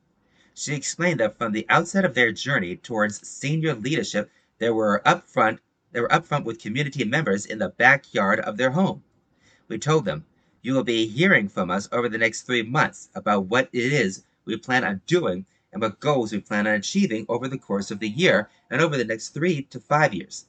[0.53, 4.29] She explained that from the outset of their journey towards senior leadership,
[4.59, 5.59] they were upfront
[5.93, 9.03] they were upfront with community members in the backyard of their home.
[9.67, 10.25] We told them,
[10.61, 14.23] you will be hearing from us over the next three months about what it is
[14.45, 17.99] we plan on doing and what goals we plan on achieving over the course of
[17.99, 20.45] the year and over the next three to five years.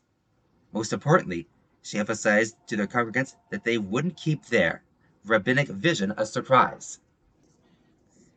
[0.72, 1.48] Most importantly,
[1.82, 4.82] she emphasized to their congregants that they wouldn't keep their
[5.24, 6.98] rabbinic vision a surprise.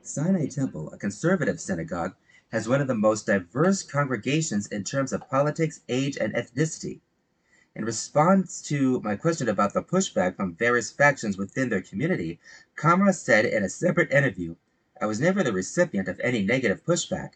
[0.02, 2.16] Sinai Temple, a conservative synagogue,
[2.52, 7.00] has one of the most diverse congregations in terms of politics, age, and ethnicity.
[7.76, 12.40] In response to my question about the pushback from various factions within their community,
[12.78, 14.56] Kamra said in a separate interview
[15.02, 17.32] I was never the recipient of any negative pushback.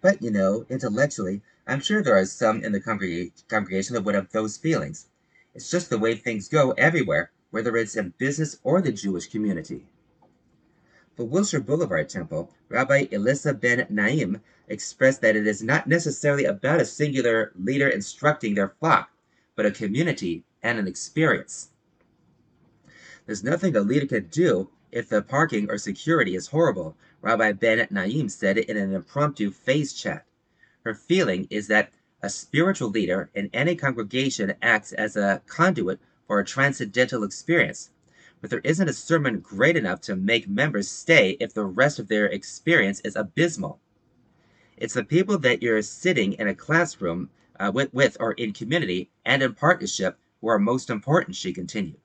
[0.00, 4.32] But, you know, intellectually, I'm sure there are some in the congregation that would have
[4.32, 5.08] those feelings.
[5.54, 9.86] It's just the way things go everywhere, whether it's in business or the Jewish community.
[11.16, 16.80] For Wilshire Boulevard Temple, Rabbi Elissa ben Naim expressed that it is not necessarily about
[16.80, 19.10] a singular leader instructing their flock,
[19.54, 21.70] but a community and an experience.
[23.24, 27.86] There's nothing a leader can do if the parking or security is horrible, Rabbi Ben
[27.90, 30.24] Naim said in an impromptu face chat.
[30.86, 31.92] Her feeling is that
[32.22, 37.90] a spiritual leader in any congregation acts as a conduit for a transcendental experience,
[38.40, 42.08] but there isn't a sermon great enough to make members stay if the rest of
[42.08, 43.78] their experience is abysmal.
[44.78, 47.28] It's the people that you're sitting in a classroom
[47.60, 52.00] uh, with, with or in community and in partnership who are most important, she continued.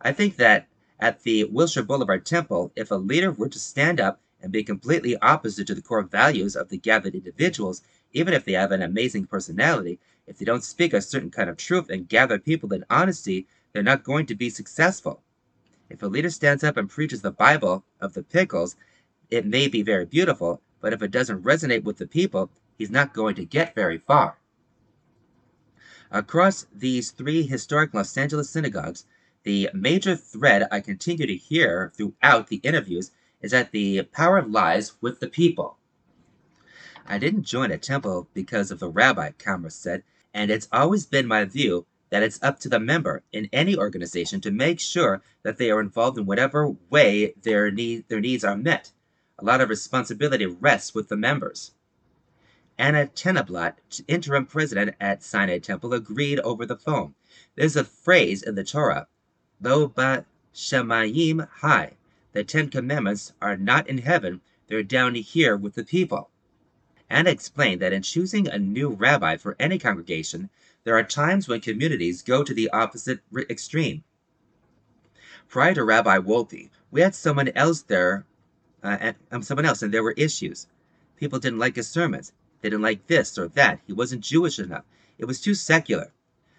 [0.00, 0.68] I think that
[1.04, 5.18] at the Wilshire Boulevard Temple, if a leader were to stand up and be completely
[5.18, 7.82] opposite to the core values of the gathered individuals,
[8.14, 11.58] even if they have an amazing personality, if they don't speak a certain kind of
[11.58, 15.20] truth and gather people in honesty, they're not going to be successful.
[15.90, 18.74] If a leader stands up and preaches the Bible of the pickles,
[19.30, 22.48] it may be very beautiful, but if it doesn't resonate with the people,
[22.78, 24.38] he's not going to get very far.
[26.10, 29.04] Across these three historic Los Angeles synagogues,
[29.44, 33.10] the major thread I continue to hear throughout the interviews
[33.42, 35.76] is that the power lies with the people.
[37.06, 41.26] I didn't join a temple because of the rabbi, Kamra said, and it's always been
[41.26, 45.58] my view that it's up to the member in any organization to make sure that
[45.58, 48.92] they are involved in whatever way their, need, their needs are met.
[49.38, 51.72] A lot of responsibility rests with the members.
[52.78, 53.74] Anna Tenablat,
[54.08, 57.14] interim president at Sinai Temple, agreed over the phone.
[57.56, 59.06] There's a phrase in the Torah
[59.64, 61.96] Lo ba shemayim high.
[62.34, 66.28] The Ten Commandments are not in heaven, they're down here with the people.
[67.08, 70.50] Anna explained that in choosing a new rabbi for any congregation,
[70.82, 74.04] there are times when communities go to the opposite extreme.
[75.48, 78.26] Prior to Rabbi Wolpe, we had someone else there
[78.82, 80.66] uh, and um, someone else, and there were issues.
[81.16, 82.32] People didn't like his sermons.
[82.60, 83.80] They didn't like this or that.
[83.86, 84.84] He wasn't Jewish enough.
[85.16, 86.12] It was too secular.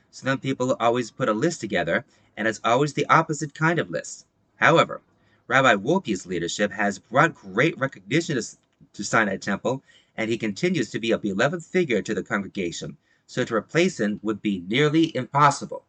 [0.09, 2.03] So then people always put a list together,
[2.37, 4.25] and it's always the opposite kind of list.
[4.57, 5.01] However,
[5.47, 8.57] Rabbi Wolpe's leadership has brought great recognition to,
[8.93, 9.83] to Sinai Temple,
[10.17, 14.19] and he continues to be a beloved figure to the congregation, so to replace him
[14.23, 15.83] would be nearly impossible.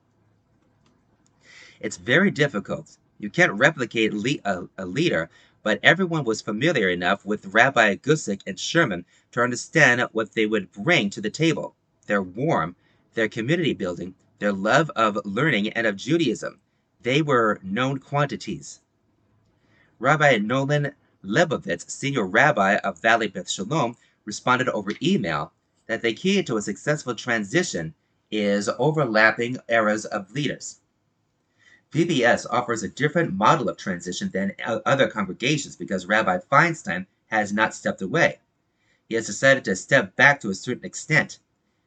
[1.80, 2.96] It's very difficult.
[3.18, 4.12] You can't replicate
[4.44, 5.30] a, a leader,
[5.62, 10.72] but everyone was familiar enough with Rabbi Guzik and Sherman to understand what they would
[10.72, 11.74] bring to the table.
[12.06, 12.76] Their warm,
[13.14, 16.60] their community building, their love of learning and of Judaism.
[17.00, 18.80] They were known quantities.
[19.98, 20.92] Rabbi Nolan
[21.24, 25.52] Lebovits, senior rabbi of Valley Beth Shalom, responded over email
[25.86, 27.94] that the key to a successful transition
[28.30, 30.80] is overlapping eras of leaders.
[31.92, 34.52] VBS offers a different model of transition than
[34.84, 38.40] other congregations because Rabbi Feinstein has not stepped away.
[39.08, 41.38] He has decided to step back to a certain extent.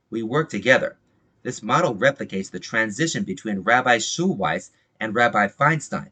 [0.09, 0.97] We work together.
[1.41, 6.09] This model replicates the transition between Rabbi Schulweis and Rabbi Feinstein.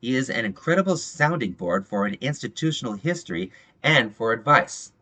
[0.00, 3.52] He is an incredible sounding board for an institutional history
[3.84, 4.92] and for advice.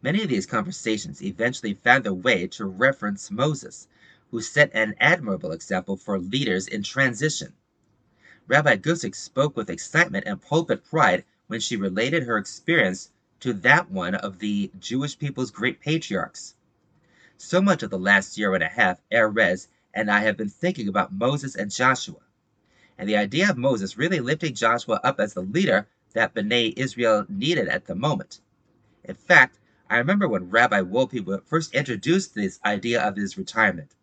[0.00, 3.88] Many of these conversations eventually found their way to reference Moses,
[4.30, 7.54] who set an admirable example for leaders in transition.
[8.46, 13.90] Rabbi Guzik spoke with excitement and pulpit pride when she related her experience to that
[13.90, 16.54] one of the Jewish people's great patriarchs.
[17.40, 20.88] So much of the last year and a half, Erez and I have been thinking
[20.88, 22.18] about Moses and Joshua.
[22.98, 27.26] And the idea of Moses really lifting Joshua up as the leader that B'nai Israel
[27.28, 28.40] needed at the moment.
[29.04, 29.56] In fact,
[29.88, 33.94] I remember when Rabbi Wolpe first introduced this idea of his retirement.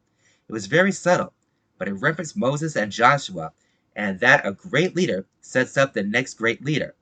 [0.47, 1.33] It was very subtle,
[1.77, 3.51] but it referenced Moses and Joshua,
[3.97, 6.95] and that a great leader sets up the next great leader.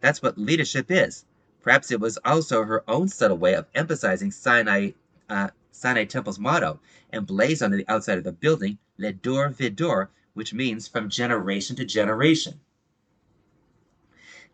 [0.00, 1.24] That's what leadership is.
[1.62, 4.90] Perhaps it was also her own subtle way of emphasizing Sinai
[5.28, 6.80] uh, Sinai Temple's motto,
[7.12, 12.60] emblazoned on the outside of the building, Ledor Vidor, which means from generation to generation.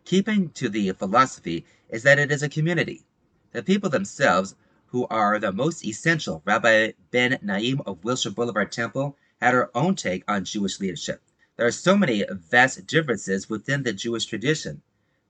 [0.05, 3.03] Keeping to the philosophy is that it is a community.
[3.51, 4.55] The people themselves,
[4.87, 9.95] who are the most essential, Rabbi Ben Naim of Wilshire Boulevard Temple, had her own
[9.95, 11.21] take on Jewish leadership.
[11.57, 14.81] There are so many vast differences within the Jewish tradition.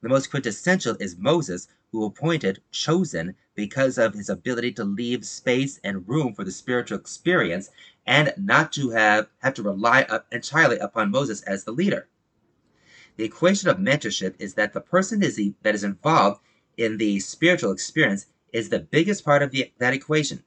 [0.02, 5.80] The most quintessential is Moses, who appointed, chosen, because of his ability to leave space
[5.84, 7.70] and room for the spiritual experience
[8.06, 12.08] and not to have, have to rely entirely upon Moses as the leader.
[13.16, 16.40] The equation of mentorship is that the person is the, that is involved
[16.78, 20.44] in the spiritual experience is the biggest part of the, that equation.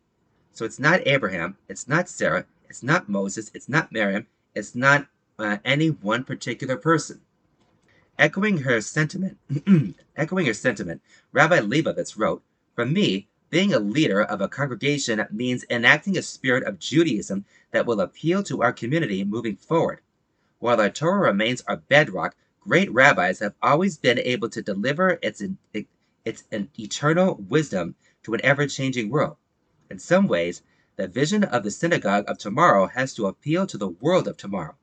[0.53, 5.09] So it's not Abraham, it's not Sarah, it's not Moses, it's not Miriam, it's not
[5.39, 7.21] uh, any one particular person.
[8.21, 9.39] Echoing her sentiment,
[10.15, 11.01] echoing her sentiment,
[11.33, 12.43] Rabbi Lebovits wrote,
[12.75, 17.87] "For me, being a leader of a congregation means enacting a spirit of Judaism that
[17.87, 20.03] will appeal to our community moving forward.
[20.59, 25.43] While our Torah remains our bedrock, great rabbis have always been able to deliver its,
[26.27, 26.45] its
[26.79, 27.95] eternal wisdom
[28.25, 29.39] to an ever-changing world.
[29.91, 30.61] In some ways,
[30.97, 34.77] the vision of the synagogue of tomorrow has to appeal to the world of tomorrow.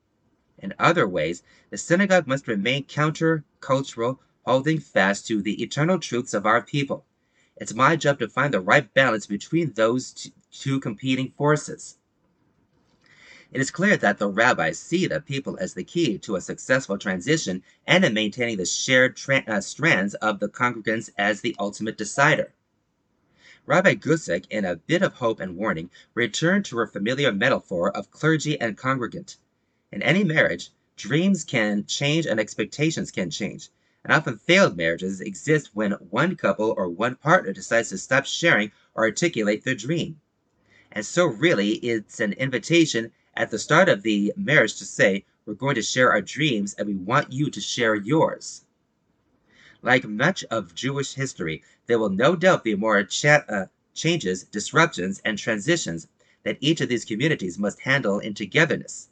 [0.60, 6.46] In other ways, the synagogue must remain counter-cultural, holding fast to the eternal truths of
[6.46, 7.04] our people.
[7.56, 11.98] It's my job to find the right balance between those two competing forces.
[13.50, 16.98] It is clear that the rabbis see the people as the key to a successful
[16.98, 19.18] transition and in maintaining the shared
[19.48, 22.52] uh, strands of the congregants as the ultimate decider.
[23.64, 28.10] Rabbi Guzik, in A Bit of Hope and Warning, returned to her familiar metaphor of
[28.10, 29.36] clergy and congregant.
[29.90, 33.70] In any marriage, dreams can change and expectations can change.
[34.04, 38.70] And often failed marriages exist when one couple or one partner decides to stop sharing
[38.94, 40.20] or articulate their dream.
[40.92, 45.54] And so, really, it's an invitation at the start of the marriage to say, We're
[45.54, 48.66] going to share our dreams and we want you to share yours.
[49.80, 55.22] Like much of Jewish history, there will no doubt be more chat, uh, changes, disruptions,
[55.24, 56.08] and transitions
[56.42, 59.07] that each of these communities must handle in togetherness.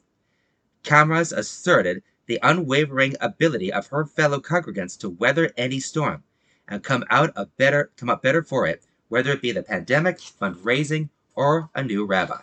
[0.83, 6.23] Kamras asserted the unwavering ability of her fellow congregants to weather any storm
[6.67, 10.19] and come out a better come up better for it, whether it be the pandemic,
[10.19, 12.41] fundraising, or a new rabbi.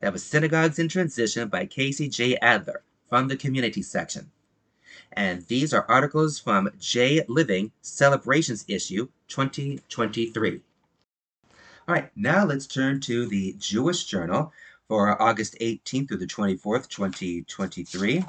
[0.00, 2.36] That was Synagogues in Transition by Casey J.
[2.38, 4.30] Adler from the community section.
[5.12, 10.60] And these are articles from J Living Celebrations issue 2023.
[11.88, 14.52] All right, now let's turn to the Jewish Journal
[14.88, 18.24] for August 18th through the 24th, 2023.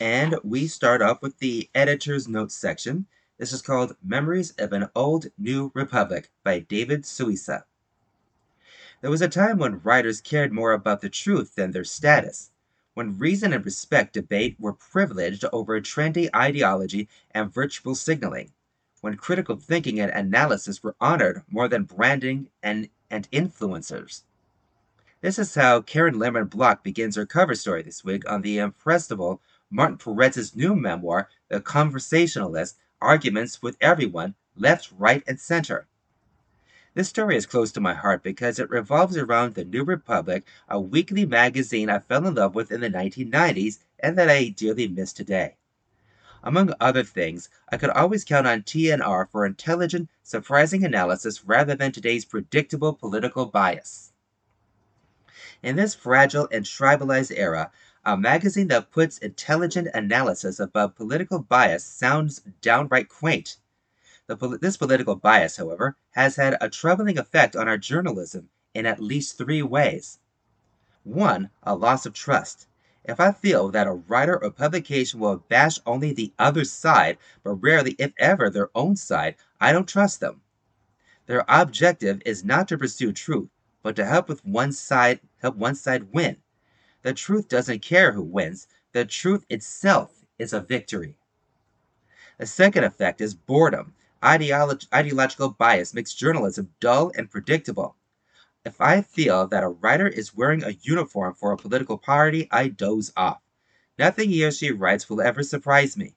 [0.00, 3.06] And we start off with the editor's notes section.
[3.38, 7.64] This is called Memories of an Old New Republic by David Suissa.
[9.00, 12.50] There was a time when writers cared more about the truth than their status,
[12.94, 18.52] when reason and respect debate were privileged over trendy ideology and virtual signaling,
[19.00, 24.22] when critical thinking and analysis were honored more than branding and, and influencers.
[25.22, 29.42] This is how Karen Lehrman Bloch begins her cover story this week on the impressible
[29.68, 35.86] Martin Peretz's new memoir, The Conversationalist Arguments with Everyone, Left, Right, and Center.
[36.94, 40.80] This story is close to my heart because it revolves around the New Republic, a
[40.80, 45.12] weekly magazine I fell in love with in the 1990s and that I dearly miss
[45.12, 45.56] today.
[46.42, 51.92] Among other things, I could always count on TNR for intelligent, surprising analysis rather than
[51.92, 54.09] today's predictable political bias.
[55.62, 57.70] In this fragile and tribalized era,
[58.02, 63.58] a magazine that puts intelligent analysis above political bias sounds downright quaint.
[64.26, 69.02] The, this political bias, however, has had a troubling effect on our journalism in at
[69.02, 70.18] least three ways.
[71.04, 72.66] One, a loss of trust.
[73.04, 77.56] If I feel that a writer or publication will bash only the other side, but
[77.56, 80.40] rarely, if ever, their own side, I don't trust them.
[81.26, 83.50] Their objective is not to pursue truth,
[83.82, 86.38] but to help with one side help one side win.
[87.02, 91.16] The truth doesn't care who wins, the truth itself is a victory.
[92.38, 93.94] The second effect is boredom.
[94.20, 97.94] Ideolog- ideological bias makes journalism dull and predictable.
[98.64, 102.68] If I feel that a writer is wearing a uniform for a political party, I
[102.68, 103.42] doze off.
[103.98, 106.16] Nothing he or she writes will ever surprise me.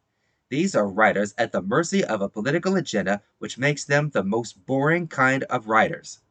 [0.49, 4.65] These are writers at the mercy of a political agenda, which makes them the most
[4.65, 6.21] boring kind of writers.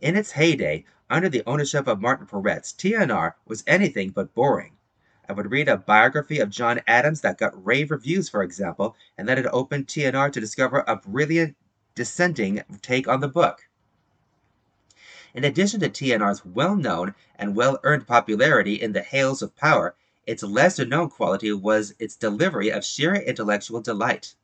[0.00, 4.78] In its heyday, under the ownership of Martin Peretz, TNR was anything but boring.
[5.28, 9.28] I would read a biography of John Adams that got rave reviews, for example, and
[9.28, 11.54] that had opened TNR to discover a brilliant
[11.94, 13.68] dissenting take on the book.
[15.34, 19.96] In addition to TNR's well known and well earned popularity in the hails of power,
[20.26, 24.34] its lesser known quality was its delivery of sheer intellectual delight.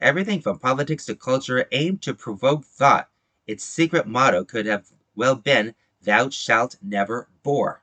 [0.00, 3.08] Everything from politics to culture aimed to provoke thought.
[3.46, 7.82] Its secret motto could have well been thou shalt never bore.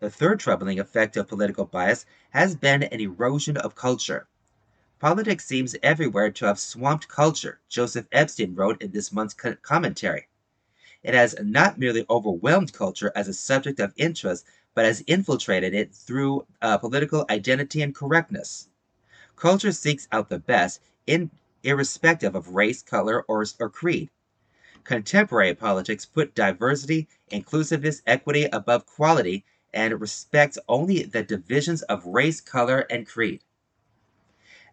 [0.00, 4.26] The third troubling effect of political bias has been an erosion of culture.
[4.98, 10.28] Politics seems everywhere to have swamped culture, Joseph Epstein wrote in this month's commentary.
[11.02, 14.44] It has not merely overwhelmed culture as a subject of interest,
[14.74, 18.68] but has infiltrated it through uh, political identity and correctness.
[19.34, 21.30] Culture seeks out the best, in,
[21.64, 24.10] irrespective of race, color, or, or creed.
[24.84, 32.40] Contemporary politics put diversity, inclusiveness, equity above quality and respects only the divisions of race,
[32.40, 33.42] color, and creed.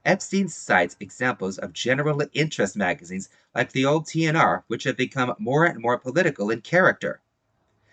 [0.03, 5.66] Epstein cites examples of general interest magazines like the old TNR, which have become more
[5.66, 7.22] and more political in character.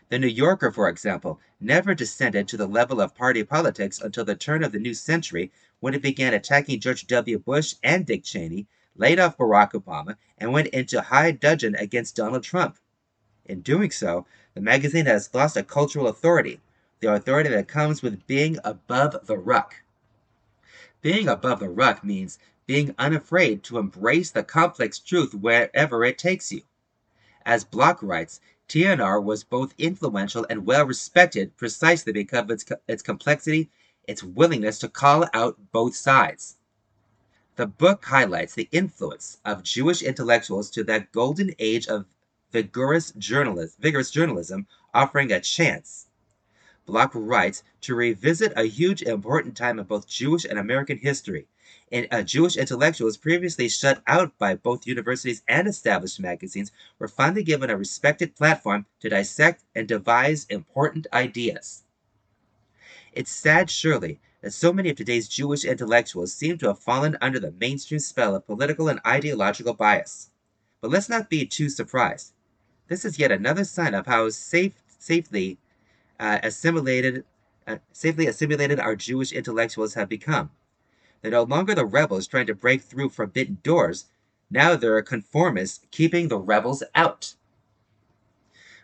[0.09, 4.37] The New Yorker, for example, never descended to the level of party politics until the
[4.37, 5.51] turn of the new century
[5.81, 7.39] when it began attacking George W.
[7.41, 8.69] Bush and Dick Cheney
[8.99, 12.79] laid off Barack Obama, and went into high dudgeon against Donald Trump.
[13.45, 16.61] In doing so, the magazine has lost a cultural authority,
[17.01, 19.83] the authority that comes with being above the ruck.
[21.03, 26.51] Being above the ruck means being unafraid to embrace the complex truth wherever it takes
[26.51, 26.63] you.
[27.45, 33.03] As Bloch writes, TNR was both influential and well respected precisely because of its, its
[33.03, 33.71] complexity,
[34.09, 36.57] its willingness to call out both sides.
[37.57, 42.05] The book highlights the influence of Jewish intellectuals to that golden age of
[42.53, 46.09] vigorous, vigorous journalism, offering a chance.
[46.85, 51.49] Bloch writes to revisit a huge important time in both Jewish and American history.
[51.91, 57.43] And uh, Jewish intellectuals previously shut out by both universities and established magazines were finally
[57.43, 61.85] given a respected platform to dissect and devise important ideas.
[63.13, 67.41] It's sad, surely, that so many of today's Jewish intellectuals seem to have fallen under
[67.41, 70.31] the mainstream spell of political and ideological bias.
[70.81, 72.33] But let's not be too surprised.
[72.89, 75.59] This is yet another sign of how safe, safely
[76.21, 77.25] uh, assimilated,
[77.67, 80.51] uh, safely assimilated our Jewish intellectuals have become.
[81.23, 84.07] They're no longer the rebels trying to break through forbidden doors.
[84.51, 87.35] Now they're conformists keeping the rebels out.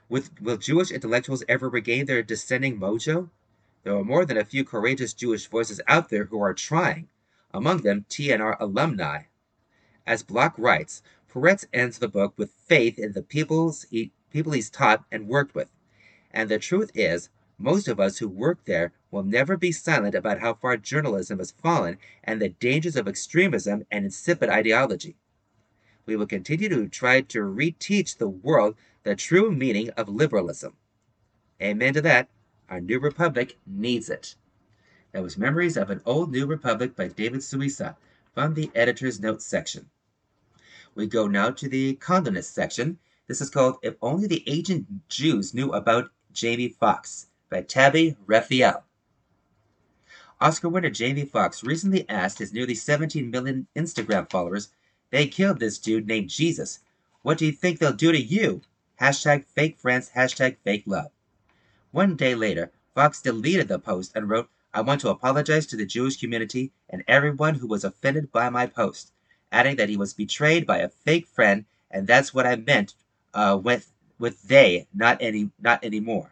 [0.08, 3.30] With, will Jewish intellectuals ever regain their dissenting mojo?
[3.84, 7.08] There are more than a few courageous Jewish voices out there who are trying,
[7.52, 9.24] among them TNR alumni.
[10.06, 14.70] As Bloch writes, Peretz ends the book with faith in the peoples he, people he's
[14.70, 15.70] taught and worked with.
[16.30, 17.28] And the truth is,
[17.58, 21.50] most of us who work there will never be silent about how far journalism has
[21.50, 25.16] fallen and the dangers of extremism and insipid ideology.
[26.06, 30.76] We will continue to try to reteach the world the true meaning of liberalism.
[31.60, 32.28] Amen to that.
[32.72, 34.34] Our new republic needs it.
[35.12, 37.96] That was Memories of an Old New Republic by David Suissa
[38.32, 39.90] from the editor's notes section.
[40.94, 42.98] We go now to the columnist section.
[43.26, 48.84] This is called If Only the Ancient Jews Knew About Jamie Foxx by Tabby Refael.
[50.40, 54.70] Oscar winner Jamie Foxx recently asked his nearly 17 million Instagram followers,
[55.10, 56.78] they killed this dude named Jesus.
[57.20, 58.62] What do you think they'll do to you?
[58.98, 61.10] Hashtag fake friends, hashtag fake love.
[61.92, 65.84] One day later, Foxx deleted the post and wrote, I want to apologize to the
[65.84, 69.12] Jewish community and everyone who was offended by my post,
[69.52, 72.94] adding that he was betrayed by a fake friend, and that's what I meant
[73.34, 76.30] uh, with with they, not any not anymore.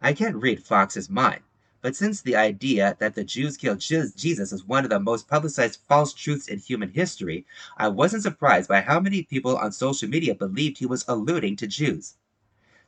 [0.00, 1.42] I can't read Foxx's mind.
[1.80, 5.78] But since the idea that the Jews killed Jesus is one of the most publicized
[5.86, 7.46] false truths in human history,
[7.76, 11.68] I wasn't surprised by how many people on social media believed he was alluding to
[11.68, 12.16] Jews.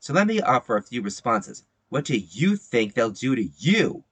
[0.05, 1.65] So let me offer a few responses.
[1.89, 4.05] What do you think they'll do to you?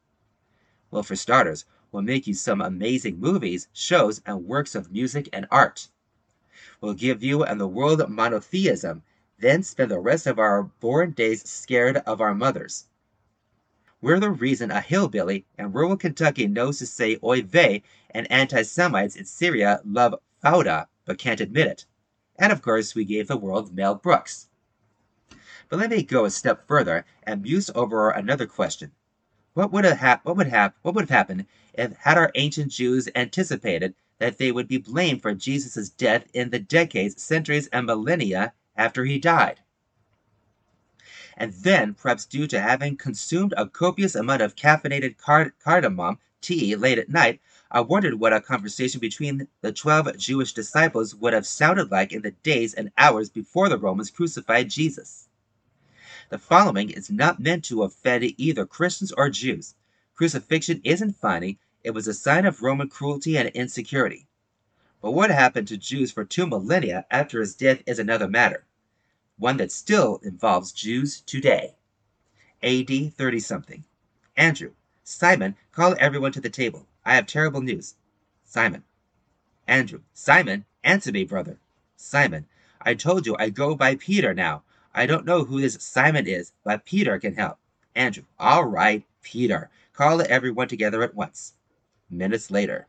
[0.90, 5.46] Well, for starters, we'll make you some amazing movies, shows, and works of music and
[5.50, 5.88] art.
[6.80, 9.02] We'll give you and the world monotheism,
[9.38, 12.86] then spend the rest of our born days scared of our mothers.
[14.00, 18.62] We're the reason a hillbilly in rural Kentucky knows to say oy vey, and anti
[18.62, 21.84] Semites in Syria love Fauda but can't admit it.
[22.38, 24.48] And of course, we gave the world Mel Brooks.
[25.72, 28.92] But let me go a step further and muse over another question.
[29.54, 34.36] What would what would what would have happened if had our ancient Jews anticipated that
[34.36, 39.18] they would be blamed for Jesus' death in the decades, centuries, and millennia after he
[39.18, 39.60] died?
[41.38, 46.76] and then, perhaps due to having consumed a copious amount of caffeinated card- cardamom tea
[46.76, 47.40] late at night,
[47.70, 52.20] I wondered what a conversation between the twelve Jewish disciples would have sounded like in
[52.20, 55.28] the days and hours before the Romans crucified Jesus.
[56.32, 59.74] The following is not meant to offend either Christians or Jews.
[60.14, 64.26] Crucifixion isn't funny, it was a sign of Roman cruelty and insecurity.
[65.02, 68.64] But what happened to Jews for two millennia after his death is another matter
[69.36, 71.74] one that still involves Jews today.
[72.62, 73.84] AD 30 something.
[74.34, 74.72] Andrew,
[75.04, 76.86] Simon, call everyone to the table.
[77.04, 77.96] I have terrible news.
[78.42, 78.84] Simon.
[79.68, 81.58] Andrew, Simon, answer me, brother.
[81.94, 82.46] Simon,
[82.80, 84.62] I told you I go by Peter now.
[84.94, 87.58] I don't know who this Simon is, but Peter can help.
[87.94, 89.70] Andrew, all right, Peter.
[89.94, 91.54] Call everyone together at once.
[92.10, 92.86] Minutes later.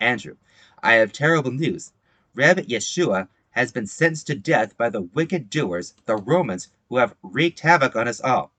[0.00, 0.36] Andrew,
[0.82, 1.92] I have terrible news.
[2.34, 7.16] Reb Yeshua has been sentenced to death by the wicked doers, the Romans, who have
[7.22, 8.52] wreaked havoc on us all.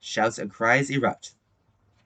[0.00, 1.34] Shouts and cries erupt.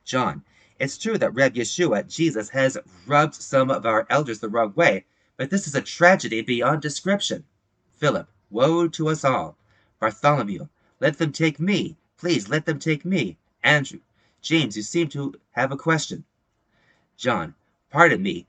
[0.05, 0.43] John,
[0.81, 5.05] it's true that Reb Yeshua, Jesus, has rubbed some of our elders the wrong way,
[5.37, 7.45] but this is a tragedy beyond description.
[7.97, 9.57] Philip, woe to us all.
[10.01, 10.69] Bartholomew,
[11.01, 11.97] let them take me.
[12.17, 13.37] Please let them take me.
[13.63, 14.01] Andrew,
[14.41, 16.25] James, you seem to have a question.
[17.17, 17.55] John,
[17.91, 18.47] pardon me.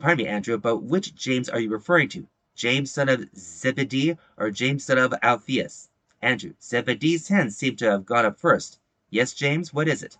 [0.00, 2.26] Pardon me, Andrew, but which James are you referring to?
[2.56, 5.88] James son of Zebedee or James son of Alphaeus?
[6.20, 8.80] Andrew, Zebedee's hens seem to have gone up first.
[9.10, 10.18] Yes, James, what is it?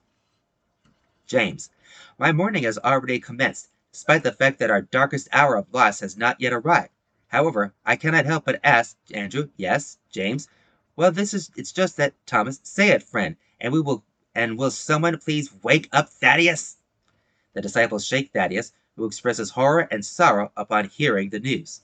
[1.27, 1.71] James,
[2.19, 6.17] my morning has already commenced, despite the fact that our darkest hour of loss has
[6.17, 6.94] not yet arrived.
[7.35, 10.47] However, I cannot help but ask, Andrew, yes, James.
[10.95, 14.05] Well, this is it's just that, Thomas, say it, friend, and we will
[14.37, 16.77] and will someone please wake up Thaddeus?
[17.53, 21.81] The disciples shake Thaddeus, who expresses horror and sorrow upon hearing the news.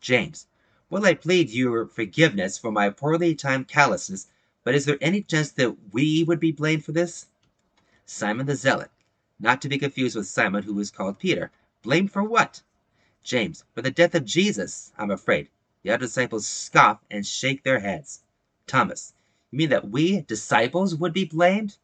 [0.00, 0.48] James,
[0.90, 4.26] Will I plead your forgiveness for my poorly timed callousness,
[4.64, 7.28] but is there any chance that we would be blamed for this?
[8.04, 8.90] Simon the Zealot,
[9.38, 11.52] not to be confused with Simon who was called Peter.
[11.82, 12.62] Blamed for what?
[13.26, 15.48] James, for the death of Jesus, I'm afraid.
[15.82, 18.22] The other disciples scoff and shake their heads.
[18.68, 19.14] Thomas,
[19.50, 21.76] you mean that we, disciples, would be blamed?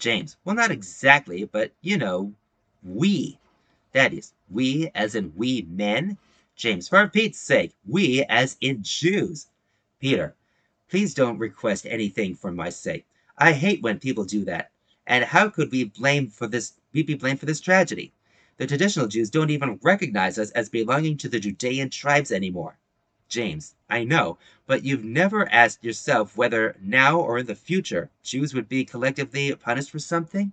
[0.00, 2.34] James, well, not exactly, but you know,
[2.82, 3.38] we.
[3.92, 6.18] That is, we as in we men?
[6.56, 9.46] James, for Pete's sake, we as in Jews.
[10.00, 10.34] Peter,
[10.90, 13.06] please don't request anything for my sake.
[13.38, 14.72] I hate when people do that.
[15.06, 18.12] And how could we blame for this we be blamed for this tragedy?
[18.58, 22.76] The traditional Jews don't even recognize us as belonging to the Judean tribes anymore.
[23.28, 24.36] James, I know,
[24.66, 29.54] but you've never asked yourself whether now or in the future Jews would be collectively
[29.54, 30.52] punished for something?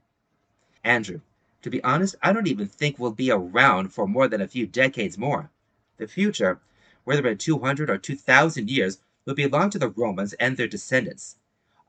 [0.84, 1.22] Andrew,
[1.64, 4.68] to be honest, I don't even think we'll be around for more than a few
[4.68, 5.50] decades more.
[5.98, 6.60] The future,
[7.06, 11.38] whether in 200 or 2,000 years, will belong to the Romans and their descendants.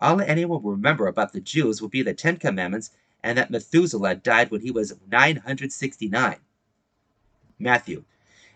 [0.01, 2.91] All anyone will remember about the Jews will be the Ten Commandments
[3.27, 6.37] and that Methuselah died when he was 969.
[7.59, 8.05] Matthew,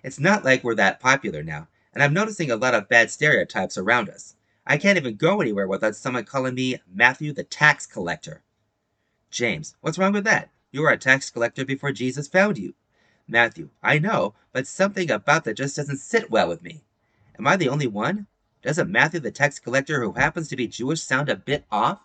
[0.04, 3.76] it's not like we're that popular now, and I'm noticing a lot of bad stereotypes
[3.76, 4.36] around us.
[4.64, 8.42] I can't even go anywhere without someone calling me Matthew the tax collector.
[9.32, 10.50] James, what's wrong with that?
[10.70, 12.74] You were a tax collector before Jesus found you.
[13.26, 16.84] Matthew, I know, but something about that just doesn't sit well with me.
[17.36, 18.28] Am I the only one?
[18.62, 22.02] Doesn't Matthew the tax collector who happens to be Jewish sound a bit off?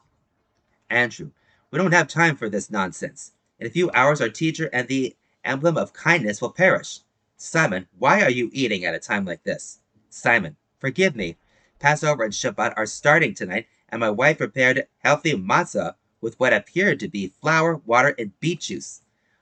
[0.89, 1.29] Andrew,
[1.71, 3.31] we don't have time for this nonsense.
[3.59, 6.99] In a few hours, our teacher and the emblem of kindness will perish.
[7.37, 9.79] Simon, why are you eating at a time like this?
[10.09, 11.37] Simon, forgive me.
[11.79, 16.99] Passover and Shabbat are starting tonight, and my wife prepared healthy matzah with what appeared
[16.99, 19.01] to be flour, water, and beet juice.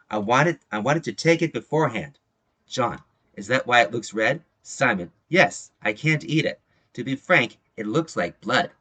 [0.09, 2.19] I wanted I wanted to take it beforehand.
[2.67, 3.01] John,
[3.35, 4.43] is that why it looks red?
[4.61, 6.59] Simon, yes, I can't eat it.
[6.93, 8.71] To be frank, it looks like blood.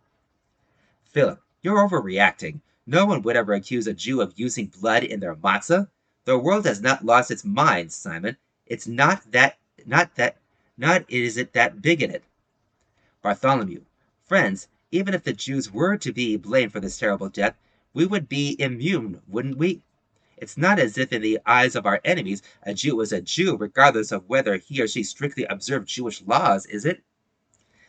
[1.05, 2.60] Philip, you're overreacting.
[2.84, 5.88] No one would ever accuse a Jew of using blood in their matzah.
[6.24, 8.36] The world has not lost its mind, Simon.
[8.66, 10.38] It's not that, not that,
[10.76, 12.22] not is it that bigoted.
[13.22, 13.82] Bartholomew,
[14.24, 17.54] friends, even if the Jews were to be blamed for this terrible death,
[17.94, 19.82] we would be immune, wouldn't we?
[20.36, 23.56] It's not as if in the eyes of our enemies a Jew was a Jew
[23.56, 27.04] regardless of whether he or she strictly observed Jewish laws, is it?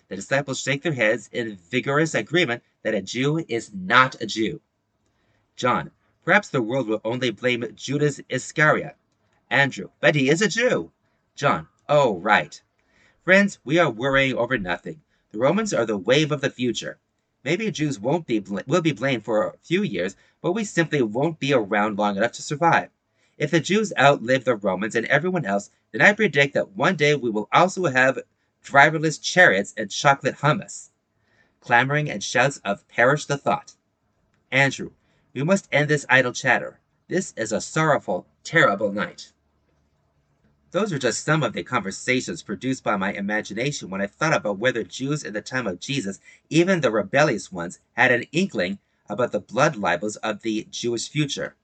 [0.08, 4.62] The disciples shake their heads in vigorous agreement that a Jew is not a Jew.
[5.56, 5.92] John,
[6.26, 8.98] perhaps the world will only blame Judas Iscariot.
[9.50, 10.92] Andrew, but he is a Jew.
[11.36, 12.60] John, oh, right.
[13.24, 15.02] Friends, we are worrying over nothing.
[15.32, 16.98] The Romans are the wave of the future.
[17.44, 21.02] Maybe Jews won't be bl- will be blamed for a few years, but we simply
[21.02, 22.90] won't be around long enough to survive.
[23.38, 27.16] If the Jews outlive the Romans and everyone else, then I predict that one day
[27.16, 28.20] we will also have
[28.64, 30.90] driverless chariots and chocolate hummus.
[31.60, 33.74] Clamoring and shouts of perish the thought.
[34.52, 34.92] Andrew,
[35.34, 36.80] we must end this idle chatter.
[37.08, 39.32] This is a sorrowful, terrible night.
[40.70, 44.60] Those are just some of the conversations produced by my imagination when I thought about
[44.60, 46.20] whether Jews in the time of Jesus,
[46.50, 48.80] even the rebellious ones, had an inkling
[49.10, 51.56] about the blood libels of the Jewish future.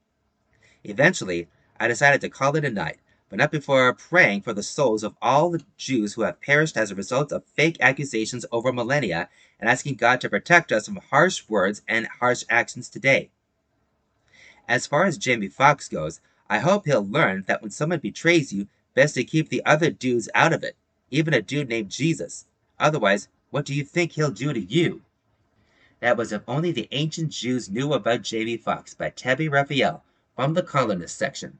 [0.83, 1.47] Eventually,
[1.79, 2.97] I decided to call it a night,
[3.29, 6.89] but not before praying for the souls of all the Jews who have perished as
[6.89, 9.29] a result of fake accusations over millennia
[9.59, 13.29] and asking God to protect us from harsh words and harsh actions today.
[14.69, 18.67] As far as Jamie Foxx goes, I hope he'll learn that when someone betrays you,
[18.93, 20.75] best to keep the other dudes out of it,
[21.09, 22.45] even a dude named Jesus.
[22.79, 25.01] Otherwise, what do you think he'll do to you?
[26.01, 30.01] That was If Only the Ancient Jews Knew About Jamie Foxx by Tabby Refael
[30.35, 31.57] from the columnist section.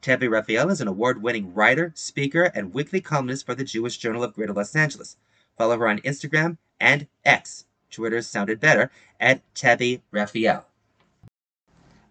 [0.00, 4.24] Tabby Refael is an award winning writer, speaker, and weekly columnist for the Jewish Journal
[4.24, 5.18] of Greater Los Angeles.
[5.58, 7.66] Follow her on Instagram and X.
[7.90, 8.90] Twitter sounded better
[9.20, 10.64] at Tabby Refael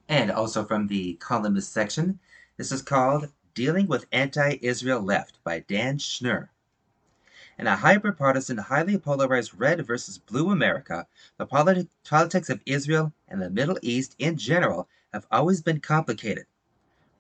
[0.08, 2.20] and also from the columnist section.
[2.58, 6.50] This is called Dealing with Anti Israel Left by Dan Schnur.
[7.58, 11.08] In a hyper partisan, highly polarized red versus blue America,
[11.38, 16.46] the politi- politics of Israel and the Middle East in general have always been complicated.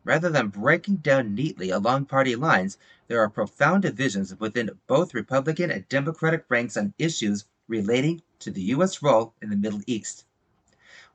[0.03, 5.72] Rather than breaking down neatly along party lines, there are profound divisions within both Republican
[5.72, 9.02] and Democratic ranks on issues relating to the U.S.
[9.02, 10.26] role in the Middle East.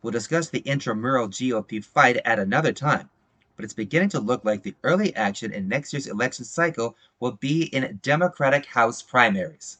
[0.02, 3.10] We'll discuss the intramural GOP fight at another time,
[3.54, 7.32] but it's beginning to look like the early action in next year's election cycle will
[7.32, 9.76] be in Democratic House primaries.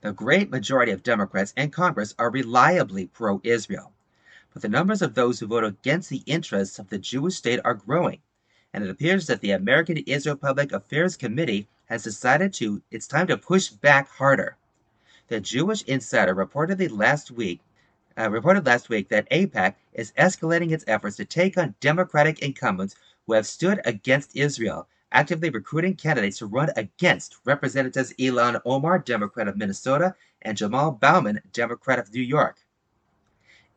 [0.00, 3.92] The great majority of Democrats in Congress are reliably pro Israel,
[4.52, 7.74] but the numbers of those who vote against the interests of the Jewish state are
[7.74, 8.18] growing,
[8.72, 13.28] and it appears that the American Israel Public Affairs Committee has decided to it's time
[13.28, 14.56] to push back harder.
[15.28, 17.60] The Jewish Insider reportedly last week
[18.18, 22.94] uh, reported last week that AIPAC is escalating its efforts to take on Democratic incumbents
[23.26, 29.48] who have stood against Israel, actively recruiting candidates to run against Representatives Ilhan Omar, Democrat
[29.48, 32.58] of Minnesota, and Jamaal Bowman, Democrat of New York.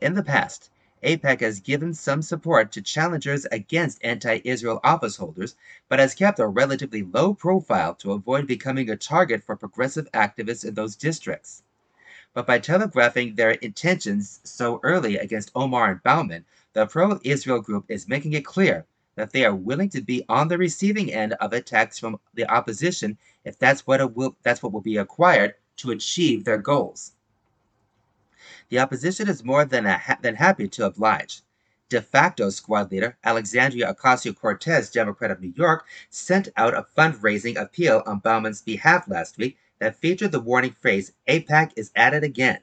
[0.02, 0.70] In the past,
[1.04, 5.56] AIPAC has given some support to challengers against anti Israel office holders,
[5.88, 10.66] but has kept a relatively low profile to avoid becoming a target for progressive activists
[10.66, 11.62] in those districts.
[12.36, 16.44] But by telegraphing their intentions so early against Omar and Bowman,
[16.74, 18.86] the pro Israel group is making it clear
[19.16, 23.18] that they are willing to be on the receiving end of attacks from the opposition
[23.46, 27.14] if that's what, will, that's what will be acquired to achieve their goals.
[28.68, 31.42] The opposition is more than, ha- than happy to oblige.
[31.88, 37.56] De facto squad leader Alexandria Ocasio Cortez, Democrat of New York, sent out a fundraising
[37.56, 42.24] appeal on Bowman's behalf last week that featured the warning phrase AIPAC is at it
[42.24, 42.60] again.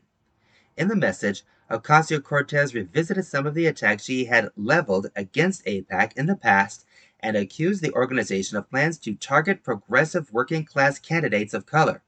[0.77, 6.13] In the message, Ocasio Cortez revisited some of the attacks she had leveled against AIPAC
[6.17, 6.85] in the past
[7.21, 12.03] and accused the organization of plans to target progressive working class candidates of color.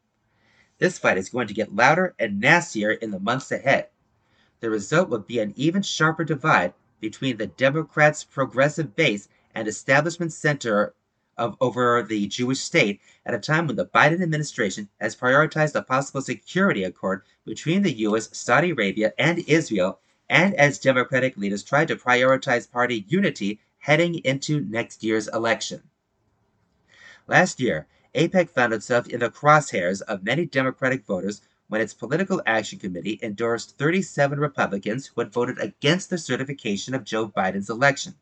[0.79, 3.89] This fight is going to get louder and nastier in the months ahead.
[4.61, 10.33] The result would be an even sharper divide between the Democrats' progressive base and establishment
[10.33, 10.95] center
[11.37, 15.83] of over the Jewish state at a time when the Biden administration has prioritized a
[15.83, 21.85] possible security accord between the U.S., Saudi Arabia, and Israel, and as Democratic leaders try
[21.85, 25.83] to prioritize party unity heading into next year's election.
[27.27, 32.43] Last year, AIPAC found itself in the crosshairs of many Democratic voters when its Political
[32.47, 38.15] Action Committee endorsed 37 Republicans who had voted against the certification of Joe Biden's election.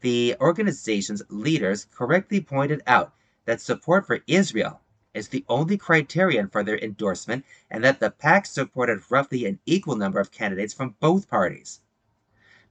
[0.00, 3.14] The organization's leaders correctly pointed out
[3.46, 4.80] that support for Israel
[5.12, 9.96] is the only criterion for their endorsement and that the PAC supported roughly an equal
[9.96, 11.80] number of candidates from both parties.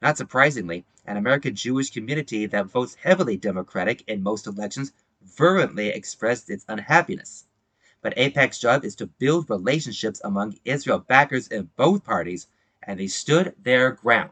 [0.02, 6.50] Not surprisingly, an American Jewish community that votes heavily Democratic in most elections virulently expressed
[6.50, 7.46] its unhappiness.
[8.02, 12.48] But AIPAC's job is to build relationships among Israel backers in both parties,
[12.84, 14.32] and they stood their ground.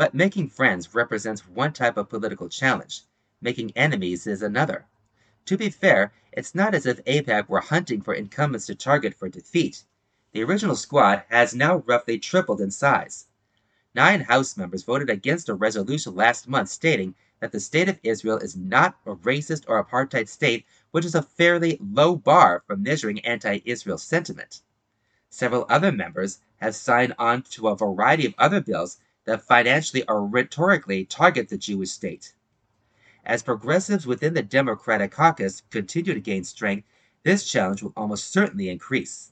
[0.00, 3.02] But making friends represents one type of political challenge.
[3.42, 4.86] Making enemies is another.
[5.44, 9.28] To be fair, it's not as if AIPAC were hunting for incumbents to target for
[9.28, 9.84] defeat.
[10.32, 13.26] The original squad has now roughly tripled in size.
[13.94, 18.38] Nine House members voted against a resolution last month stating that the state of Israel
[18.38, 23.20] is not a racist or apartheid state, which is a fairly low bar for measuring
[23.20, 24.62] anti Israel sentiment.
[25.28, 28.96] Several other members have signed on to a variety of other bills
[29.30, 32.34] that financially or rhetorically target the Jewish state.
[33.24, 36.84] As progressives within the Democratic caucus continue to gain strength,
[37.22, 39.30] this challenge will almost certainly increase.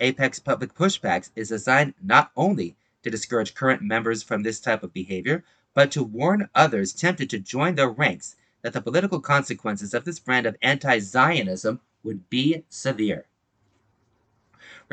[0.00, 2.74] AIPAC's public pushbacks is designed not only
[3.04, 7.38] to discourage current members from this type of behavior, but to warn others tempted to
[7.38, 12.64] join their ranks that the political consequences of this brand of anti Zionism would be
[12.68, 13.26] severe.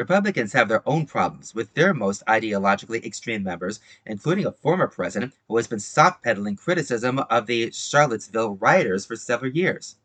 [0.02, 5.34] Republicans have their own problems with their most ideologically extreme members, including a former president
[5.48, 9.98] who has been soft pedaling criticism of the Charlottesville rioters for several years.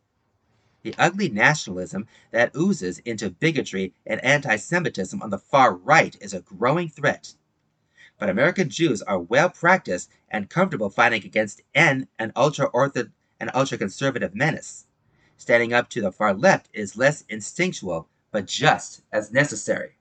[0.82, 6.34] The ugly nationalism that oozes into bigotry and anti Semitism on the far right is
[6.34, 7.34] a growing threat
[8.18, 13.50] but American Jews are well practiced and comfortable fighting against an, an ultra orthodox and
[13.54, 14.86] ultra conservative menace.
[15.36, 19.96] Standing up to the far left is less instinctual, but just as necessary.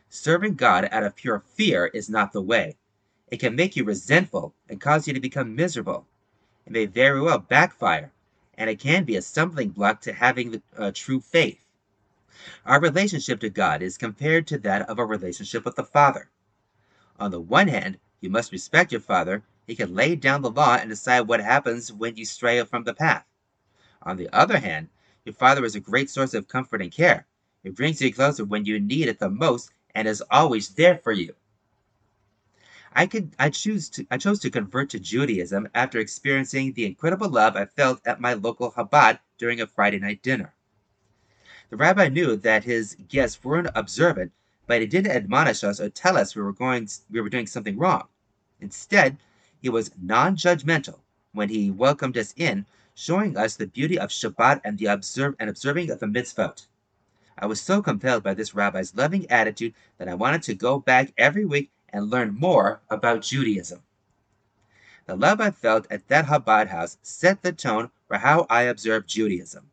[0.08, 2.76] Serving God out of pure fear is not the way.
[3.28, 6.06] It can make you resentful and cause you to become miserable.
[6.66, 8.12] It may very well backfire
[8.56, 11.58] and it can be a stumbling block to having the uh, true faith.
[12.64, 16.28] Our relationship to God is compared to that of a relationship with the Father.
[17.18, 19.42] On the one hand, you must respect your Father.
[19.66, 22.94] He can lay down the law and decide what happens when you stray from the
[22.94, 23.24] path.
[24.04, 24.90] On the other hand,
[25.24, 27.26] your Father is a great source of comfort and care.
[27.62, 31.12] He brings you closer when you need it the most and is always there for
[31.12, 31.34] you.
[32.92, 37.28] I could I choose to I chose to convert to Judaism after experiencing the incredible
[37.28, 40.54] love I felt at my local Chabad during a Friday night dinner.
[41.70, 44.32] The rabbi knew that his guests weren't observant,
[44.66, 47.78] but he didn't admonish us or tell us we were going we were doing something
[47.78, 48.08] wrong.
[48.60, 49.16] Instead,
[49.60, 51.00] he was non-judgmental
[51.32, 55.50] when he welcomed us in, showing us the beauty of Shabbat and the observe and
[55.50, 56.66] observing of the mitzvot.
[57.36, 61.12] I was so compelled by this rabbi's loving attitude that I wanted to go back
[61.18, 63.82] every week and learn more about Judaism.
[65.06, 69.08] The love I felt at that Chabad house set the tone for how I observed
[69.08, 69.70] Judaism.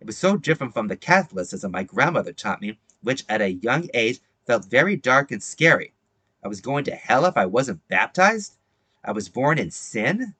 [0.00, 3.88] It was so different from the Catholicism my grandmother taught me, which at a young
[3.94, 5.94] age felt very dark and scary.
[6.42, 8.56] I was going to hell if I wasn't baptized?
[9.04, 10.34] I was born in sin?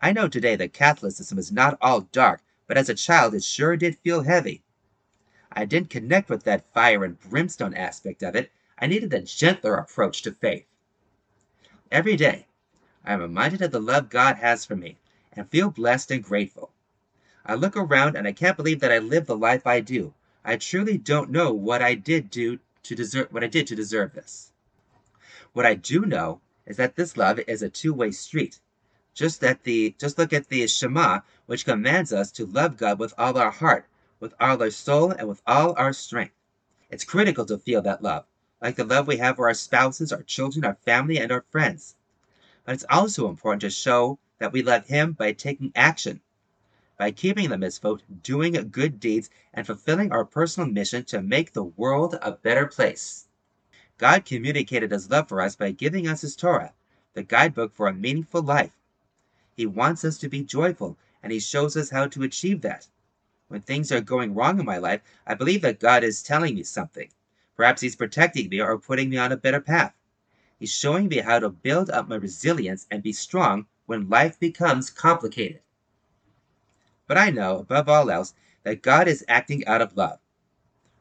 [0.00, 3.76] I know today that Catholicism is not all dark, but as a child it sure
[3.76, 4.62] did feel heavy.
[5.50, 8.52] I didn't connect with that fire and brimstone aspect of it.
[8.78, 10.66] I needed a gentler approach to faith.
[11.90, 12.46] Every day,
[13.04, 14.98] I am reminded of the love God has for me
[15.32, 16.70] and feel blessed and grateful.
[17.44, 20.14] I look around and I can't believe that I live the life I do.
[20.44, 24.12] I truly don't know what I did do to deserve what I did to deserve
[24.12, 24.52] this.
[25.54, 28.60] What I do know is that this love is a two-way street.
[29.18, 33.12] Just that the just look at the Shema, which commands us to love God with
[33.18, 33.84] all our heart,
[34.20, 36.36] with all our soul, and with all our strength.
[36.88, 38.26] It's critical to feel that love,
[38.62, 41.96] like the love we have for our spouses, our children, our family, and our friends.
[42.64, 46.20] But it's also important to show that we love Him by taking action,
[46.96, 51.64] by keeping the mitzvot, doing good deeds, and fulfilling our personal mission to make the
[51.64, 53.26] world a better place.
[53.96, 56.72] God communicated His love for us by giving us His Torah,
[57.14, 58.70] the guidebook for a meaningful life.
[59.58, 62.86] He wants us to be joyful, and He shows us how to achieve that.
[63.48, 66.62] When things are going wrong in my life, I believe that God is telling me
[66.62, 67.08] something.
[67.56, 69.94] Perhaps He's protecting me or putting me on a better path.
[70.60, 74.90] He's showing me how to build up my resilience and be strong when life becomes
[74.90, 75.60] complicated.
[77.08, 80.20] But I know, above all else, that God is acting out of love.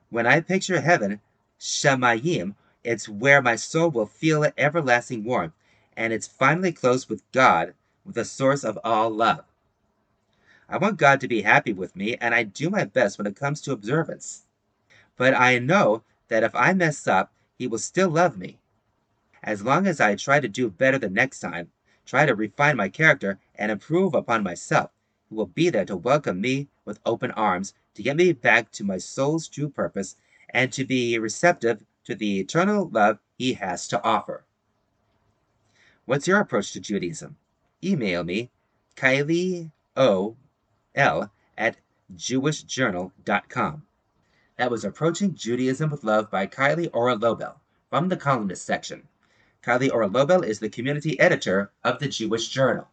[0.09, 1.21] When I picture heaven,
[1.59, 5.53] Shamayim, it's where my soul will feel an everlasting warmth,
[5.95, 7.75] and it's finally close with God,
[8.13, 9.43] the source of all love.
[10.69, 13.35] I want God to be happy with me, and I do my best when it
[13.35, 14.45] comes to observance.
[15.15, 18.59] But I know that if I mess up, He will still love me.
[19.41, 21.71] As long as I try to do better the next time,
[22.05, 24.91] try to refine my character, and improve upon myself,
[25.29, 28.84] He will be there to welcome me with open arms, to get me back to
[28.84, 30.15] my soul's true purpose,
[30.49, 34.43] and to be receptive to the eternal love He has to offer.
[36.05, 37.38] What's your approach to Judaism?
[37.84, 38.49] Email me,
[38.95, 40.36] Kylie O.
[40.95, 41.32] L.
[41.58, 41.78] at
[42.16, 43.84] jewishjournal.com.
[44.58, 47.60] That was Approaching Judaism with Love by Kylie Ora-Lobell
[47.90, 49.08] from the columnist section.
[49.62, 52.88] Kylie Ora-Lobell is the community editor of the Jewish Journal.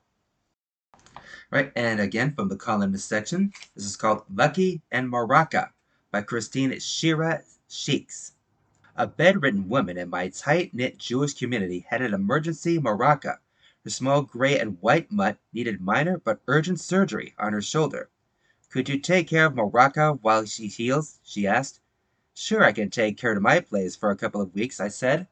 [1.50, 5.70] Right, and again from the columnist section, this is called Lucky and Maraca
[6.10, 8.32] by Christine Shira Sheiks.
[8.96, 13.38] A bedridden woman in my tight knit Jewish community had an emergency maraca.
[13.84, 18.08] Her small gray and white mutt needed minor but urgent surgery on her shoulder.
[18.70, 21.20] Could you take care of Maraca while she heals?
[21.22, 21.80] she asked.
[22.32, 25.28] Sure, I can take her to my place for a couple of weeks, I said.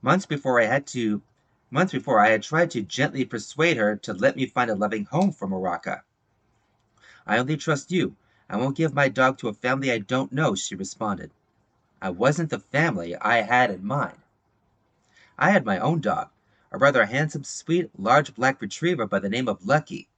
[0.00, 1.22] Months before I had to
[1.70, 5.04] months before I had tried to gently persuade her to let me find a loving
[5.04, 6.04] home for Maraca.
[7.26, 8.16] I only trust you.
[8.48, 11.30] I won't give my dog to a family I don't know, she responded.
[12.00, 14.18] I wasn't the family I had in mind.
[15.38, 16.30] I had my own dog,
[16.72, 20.08] a rather handsome, sweet, large black retriever by the name of Lucky.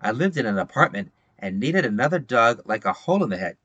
[0.00, 3.56] I lived in an apartment and needed another dog like a hole in the head.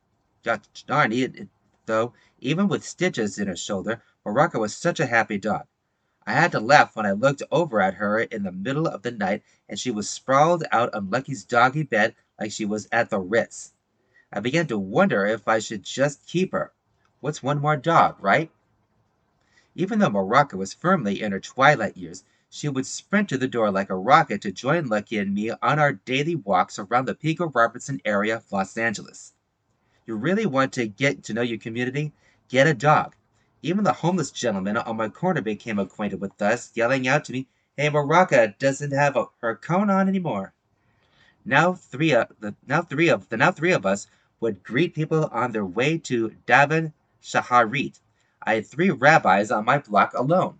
[0.44, 1.48] Gosh darn it,
[1.88, 5.66] though, even with stitches in her shoulder, Maraca was such a happy dog.
[6.28, 9.12] I had to laugh when I looked over at her in the middle of the
[9.12, 13.20] night and she was sprawled out on Lucky's doggy bed like she was at the
[13.20, 13.74] Ritz.
[14.32, 16.72] I began to wonder if I should just keep her.
[17.20, 18.52] What's one more dog, right?
[19.80, 23.70] Even though Maraca was firmly in her twilight years, she would sprint to the door
[23.70, 27.46] like a rocket to join Lucky and me on our daily walks around the Pico
[27.50, 29.34] Robertson area of Los Angeles.
[30.08, 32.12] You really want to get to know your community?
[32.50, 33.16] Get a dog.
[33.62, 37.48] Even the homeless gentleman on my corner became acquainted with us, yelling out to me,
[37.76, 40.54] Hey, Maraca doesn't have a, her cone on anymore.
[41.46, 44.08] Now three of the now three of the now three of us
[44.40, 48.00] would greet people on their way to Daven Shaharit.
[48.48, 50.60] I had three rabbis on my block alone.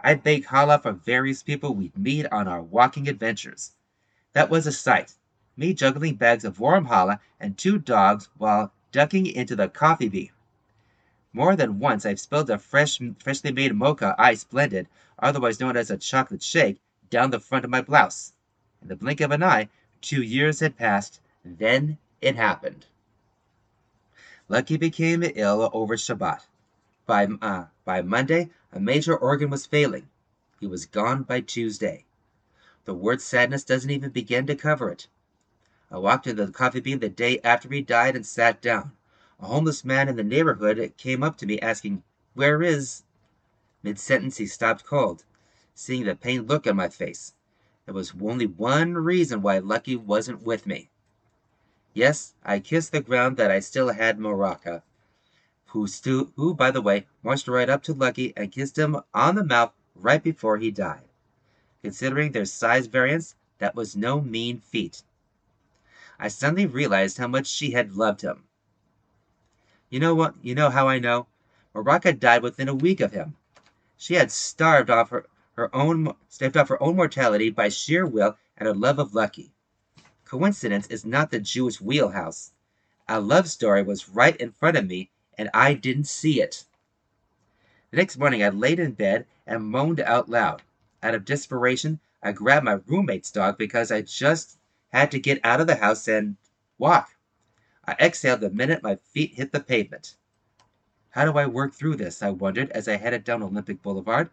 [0.00, 3.72] I'd bake challah for various people we'd meet on our walking adventures.
[4.32, 5.12] That was a sight.
[5.54, 10.30] Me juggling bags of warm challah and two dogs while ducking into the coffee bean.
[11.34, 14.88] More than once I've spilled a fresh, freshly made mocha ice blended,
[15.18, 16.80] otherwise known as a chocolate shake,
[17.10, 18.32] down the front of my blouse.
[18.80, 19.68] In the blink of an eye,
[20.00, 21.20] two years had passed.
[21.44, 22.86] Then it happened.
[24.48, 26.46] Lucky became ill over Shabbat.
[27.06, 30.08] By, uh, by Monday, a major organ was failing.
[30.60, 32.04] He was gone by Tuesday.
[32.84, 35.08] The word sadness doesn't even begin to cover it.
[35.90, 38.92] I walked into the coffee bean the day after he died and sat down.
[39.40, 42.02] A homeless man in the neighborhood came up to me asking,
[42.34, 43.02] Where is.
[43.82, 45.24] Mid sentence, he stopped cold,
[45.74, 47.34] seeing the pained look on my face.
[47.84, 50.88] There was only one reason why Lucky wasn't with me.
[51.94, 54.82] Yes, I kissed the ground that I still had Moraka,
[55.72, 59.34] who, stu- who, by the way, marched right up to Lucky and kissed him on
[59.34, 61.08] the mouth right before he died.
[61.82, 65.02] Considering their size variance, that was no mean feat.
[66.18, 68.44] I suddenly realized how much she had loved him.
[69.88, 70.34] You know what?
[70.42, 71.26] You know how I know?
[71.74, 73.36] Moraka died within a week of him.
[73.96, 78.36] She had starved off her, her own staved off her own mortality by sheer will
[78.58, 79.52] and her love of Lucky.
[80.24, 82.52] Coincidence is not the Jewish wheelhouse.
[83.08, 86.64] A love story was right in front of me, and I didn't see it.
[87.90, 90.62] The next morning I laid in bed and moaned out loud.
[91.02, 94.58] Out of desperation, I grabbed my roommate's dog because I just
[94.92, 96.36] had to get out of the house and
[96.78, 97.16] walk.
[97.86, 100.14] I exhaled the minute my feet hit the pavement.
[101.10, 102.22] How do I work through this?
[102.22, 104.30] I wondered as I headed down Olympic Boulevard.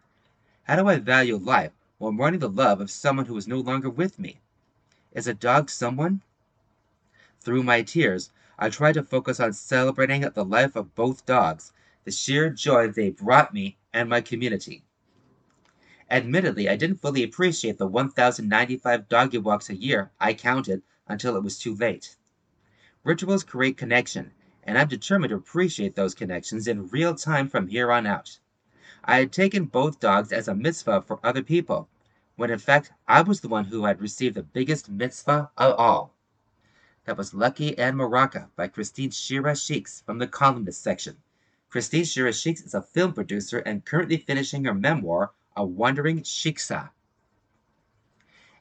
[0.62, 3.90] How do I value life while mourning the love of someone who is no longer
[3.90, 4.40] with me?
[5.12, 6.22] Is a dog someone?
[7.40, 8.30] Through my tears,
[8.62, 11.72] I tried to focus on celebrating the life of both dogs,
[12.04, 14.84] the sheer joy they brought me and my community.
[16.10, 21.42] Admittedly, I didn't fully appreciate the 1,095 doggy walks a year I counted until it
[21.42, 22.16] was too late.
[23.02, 24.32] Rituals create connection,
[24.62, 28.40] and I'm determined to appreciate those connections in real time from here on out.
[29.02, 31.88] I had taken both dogs as a mitzvah for other people,
[32.36, 36.14] when in fact I was the one who had received the biggest mitzvah of all.
[37.10, 41.16] That was Lucky and Moraka by Christine Shira Sheiks from the columnist section.
[41.68, 46.90] Christine Shira Sheiks is a film producer and currently finishing her memoir, A Wandering Sheiksa.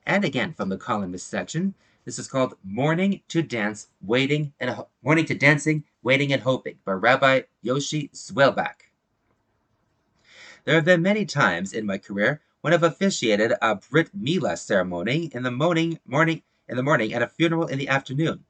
[0.04, 4.88] And again from the columnist section, this is called Morning to Dance, Waiting and Ho-
[5.04, 8.90] Mourning to Dancing, Waiting and Hoping by Rabbi Yoshi Zweiback.
[10.66, 15.30] There have been many times in my career when I've officiated a Brit Mila ceremony
[15.36, 18.46] in the morning, morning in the morning and a funeral in the afternoon.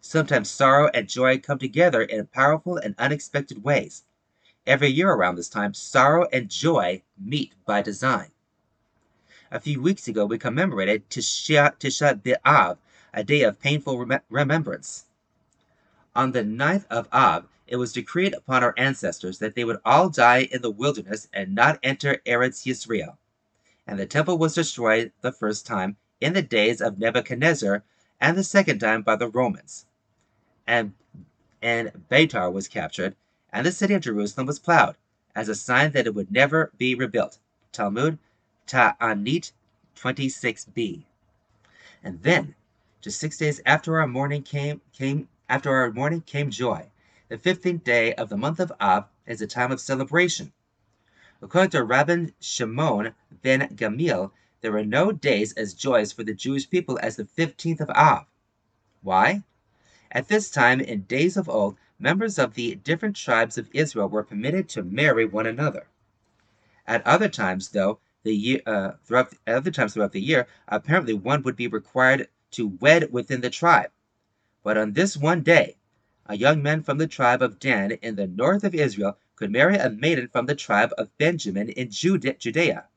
[0.00, 4.02] Sometimes sorrow and joy come together in powerful and unexpected ways.
[4.66, 8.32] Every year around this time, sorrow and joy meet by design.
[9.50, 12.78] A few weeks ago, we commemorated Tisha, Tisha B'Av,
[13.14, 15.06] a day of painful rem- remembrance.
[16.14, 20.10] On the ninth of Av, it was decreed upon our ancestors that they would all
[20.10, 23.16] die in the wilderness and not enter Eretz Yisrael
[23.86, 27.84] and the temple was destroyed the first time in the days of Nebuchadnezzar,
[28.18, 29.84] and the second time by the Romans.
[30.66, 30.94] And
[31.60, 33.14] and Beitar was captured,
[33.52, 34.96] and the city of Jerusalem was plowed,
[35.34, 37.38] as a sign that it would never be rebuilt.
[37.72, 38.18] Talmud
[38.66, 39.52] Ta'anit
[39.96, 41.04] 26b.
[42.02, 42.54] And then,
[43.02, 46.90] just six days after our mourning came came after our mourning came joy.
[47.28, 50.54] The fifteenth day of the month of Av is a time of celebration.
[51.42, 54.30] According to Rabban Shimon ben Gamil,
[54.64, 58.24] there are no days as joyous for the Jewish people as the 15th of Av.
[59.02, 59.42] Why?
[60.10, 64.22] At this time, in days of old, members of the different tribes of Israel were
[64.22, 65.88] permitted to marry one another.
[66.86, 71.42] At other times, though, the year, uh, throughout other times throughout the year, apparently one
[71.42, 73.90] would be required to wed within the tribe.
[74.62, 75.76] But on this one day,
[76.24, 79.76] a young man from the tribe of Dan in the north of Israel could marry
[79.76, 82.88] a maiden from the tribe of Benjamin in Judea.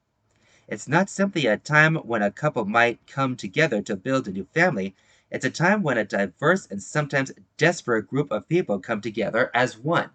[0.67, 4.45] It's not simply a time when a couple might come together to build a new
[4.53, 4.95] family.
[5.31, 9.77] It's a time when a diverse and sometimes desperate group of people come together as
[9.77, 10.09] one.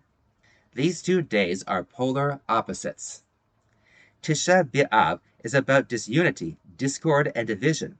[0.75, 3.23] These two days are polar opposites.
[4.23, 7.99] Tisha B'Av is about disunity, discord, and division.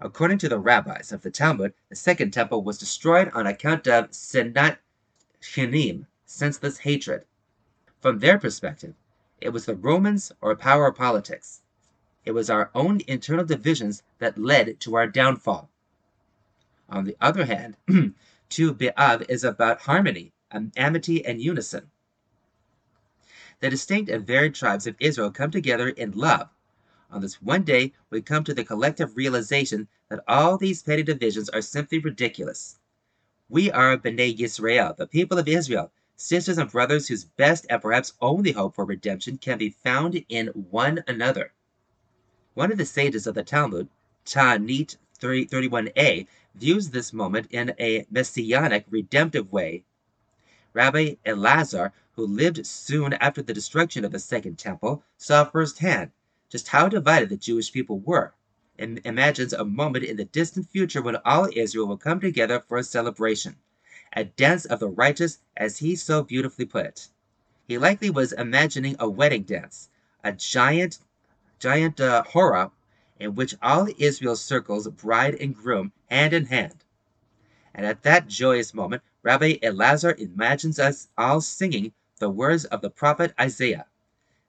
[0.00, 4.10] According to the rabbis of the Talmud, the second temple was destroyed on account of
[4.10, 4.78] Sinat
[5.40, 7.24] Chinam, senseless hatred.
[8.00, 8.94] From their perspective,
[9.40, 11.60] it was the Romans or power politics.
[12.24, 15.70] It was our own internal divisions that led to our downfall.
[16.88, 17.76] On the other hand,
[18.48, 21.90] Tu B'Av is about harmony, um, amity, and unison.
[23.60, 26.48] The distinct and varied tribes of Israel come together in love.
[27.10, 31.48] On this one day, we come to the collective realization that all these petty divisions
[31.50, 32.78] are simply ridiculous.
[33.48, 38.14] We are B'nai Yisrael, the people of Israel, sisters and brothers whose best and perhaps
[38.22, 41.52] only hope for redemption can be found in one another.
[42.54, 43.88] One of the sages of the Talmud,
[44.24, 49.84] Ta'anit 31a, views this moment in a messianic redemptive way.
[50.72, 56.12] Rabbi Elazar, who lived soon after the destruction of the Second Temple, saw firsthand
[56.48, 58.32] just how divided the Jewish people were,
[58.78, 62.78] and imagines a moment in the distant future when all Israel will come together for
[62.78, 63.56] a celebration
[64.16, 67.08] a dance of the righteous, as he so beautifully put it.
[67.68, 69.90] He likely was imagining a wedding dance,
[70.24, 70.98] a giant,
[71.58, 72.72] giant uh, hora
[73.20, 76.76] in which all Israel circles bride and groom hand in hand.
[77.74, 82.90] And at that joyous moment, Rabbi Elazar imagines us all singing the words of the
[82.90, 83.86] prophet Isaiah.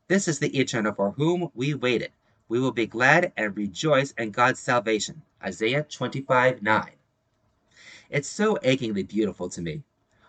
[0.08, 2.12] This is the eternal for whom we waited.
[2.48, 5.24] We will be glad and rejoice in God's salvation.
[5.44, 6.97] Isaiah 25 9.
[8.10, 9.84] It's so achingly beautiful to me.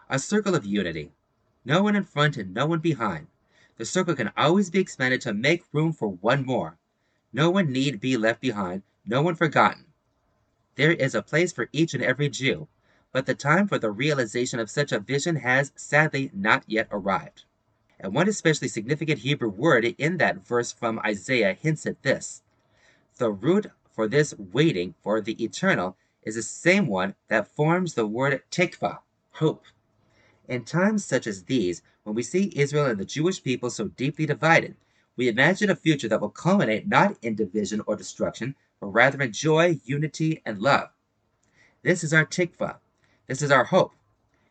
[0.08, 1.12] A circle of unity.
[1.64, 3.28] No one in front and no one behind.
[3.76, 6.78] The circle can always be expanded to make room for one more.
[7.32, 9.84] No one need be left behind, no one forgotten.
[10.74, 12.66] There is a place for each and every Jew,
[13.12, 17.44] but the time for the realization of such a vision has sadly not yet arrived.
[18.00, 22.42] And one especially significant Hebrew word in that verse from Isaiah hints at this.
[23.16, 25.96] The root for this waiting for the eternal
[26.28, 28.98] is the same one that forms the word tikva,
[29.32, 29.64] hope.
[30.46, 34.26] In times such as these, when we see Israel and the Jewish people so deeply
[34.26, 34.76] divided,
[35.16, 39.32] we imagine a future that will culminate not in division or destruction, but rather in
[39.32, 40.90] joy, unity, and love.
[41.82, 42.76] This is our tikva.
[43.26, 43.94] This is our hope.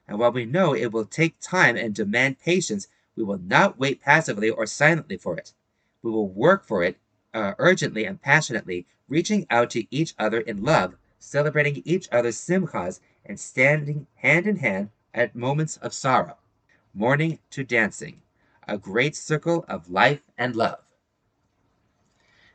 [0.07, 4.01] And while we know it will take time and demand patience, we will not wait
[4.01, 5.53] passively or silently for it.
[6.01, 6.97] We will work for it
[7.35, 12.99] uh, urgently and passionately, reaching out to each other in love, celebrating each other's simchas,
[13.25, 16.37] and standing hand in hand at moments of sorrow,
[16.93, 18.21] mourning to dancing,
[18.67, 20.79] a great circle of life and love.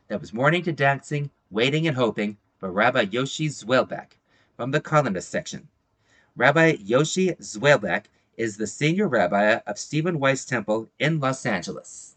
[0.07, 4.17] That was mourning to dancing, waiting and hoping by Rabbi Yoshi Zweiback
[4.55, 5.67] from the columnist section.
[6.35, 8.05] Rabbi Yoshi Zweiback
[8.37, 12.15] is the senior rabbi of Stephen Wise Temple in Los Angeles.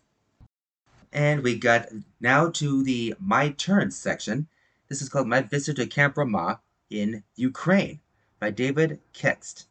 [1.13, 1.89] And we got
[2.21, 4.49] now to the My Turn section.
[4.89, 6.61] This is called My Visit to Camp Ramah
[6.91, 7.99] in Ukraine
[8.39, 9.67] by David Kext.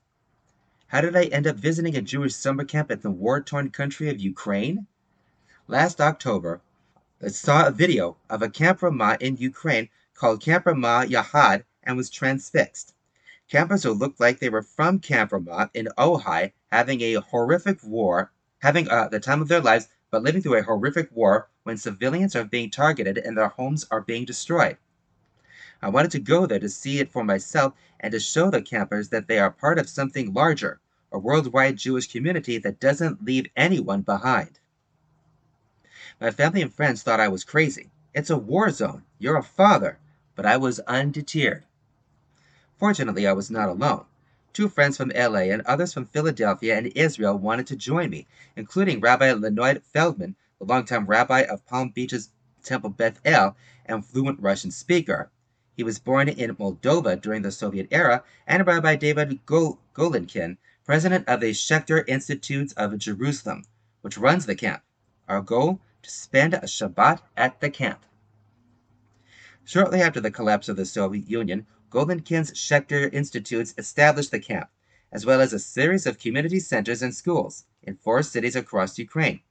[0.87, 4.09] How did I end up visiting a Jewish summer camp in the war torn country
[4.09, 4.87] of Ukraine?
[5.69, 6.59] Last October,
[7.23, 11.95] I saw a video of a Camp Ramah in Ukraine called Camp Ramah Yahad and
[11.95, 12.93] was transfixed.
[13.47, 18.33] Campers who looked like they were from Camp Ramah in Ojai having a horrific war,
[18.59, 22.35] having uh, the time of their lives, but living through a horrific war when civilians
[22.35, 24.75] are being targeted and their homes are being destroyed.
[25.81, 29.09] I wanted to go there to see it for myself and to show the campers
[29.09, 30.79] that they are part of something larger,
[31.11, 34.59] a worldwide Jewish community that doesn't leave anyone behind.
[36.21, 37.91] My family and friends thought I was crazy.
[38.13, 39.03] It's a war zone.
[39.19, 39.99] You're a father.
[40.35, 41.65] But I was undeterred.
[42.77, 44.05] Fortunately, I was not alone.
[44.53, 49.01] Two friends from LA and others from Philadelphia and Israel wanted to join me, including
[49.01, 52.29] Rabbi Leonid Feldman, the longtime rabbi of Palm Beach's
[52.63, 55.29] Temple Beth El and fluent Russian speaker.
[55.75, 61.27] He was born in Moldova during the Soviet era, and Rabbi David Gol- Golinkin, president
[61.27, 63.63] of the Schechter Institutes of Jerusalem,
[64.01, 64.83] which runs the camp.
[65.27, 68.05] Our goal to spend a Shabbat at the camp.
[69.65, 74.69] Shortly after the collapse of the Soviet Union, Golinkin's Schechter Institutes established the camp,
[75.11, 79.41] as well as a series of community centers and schools in four cities across Ukraine.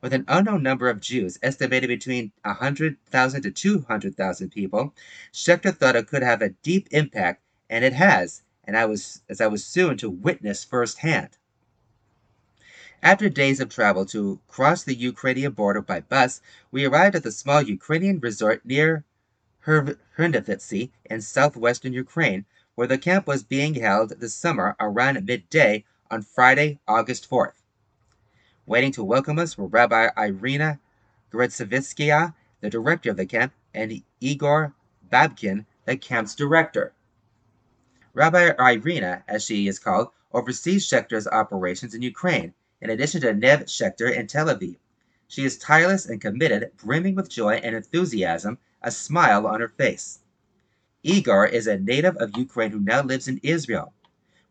[0.00, 4.94] With an unknown number of Jews, estimated between 100,000 to 200,000 people,
[5.32, 9.40] Schechter thought it could have a deep impact, and it has, and I was, as
[9.40, 11.30] I was soon to witness firsthand.
[13.02, 17.32] After days of travel to cross the Ukrainian border by bus, we arrived at the
[17.32, 19.04] small Ukrainian resort near
[19.66, 22.44] Hrindovitsy in southwestern Ukraine,
[22.76, 27.62] where the camp was being held this summer around midday on Friday, August 4th.
[28.68, 30.78] Waiting to welcome us were Rabbi Irina
[31.32, 34.74] Gretsevitskia, the director of the camp, and Igor
[35.10, 36.92] Babkin, the camp's director.
[38.12, 43.64] Rabbi Irina, as she is called, oversees Schechter's operations in Ukraine, in addition to Neve
[43.64, 44.76] Schechter in Tel Aviv.
[45.28, 50.18] She is tireless and committed, brimming with joy and enthusiasm, a smile on her face.
[51.02, 53.94] Igor is a native of Ukraine who now lives in Israel.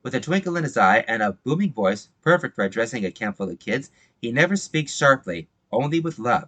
[0.08, 3.36] With a twinkle in his eye and a booming voice, perfect for addressing a camp
[3.36, 6.48] full of kids, he never speaks sharply, only with love.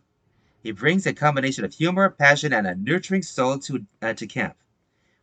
[0.64, 4.56] He brings a combination of humor, passion, and a nurturing soul to, uh, to camp.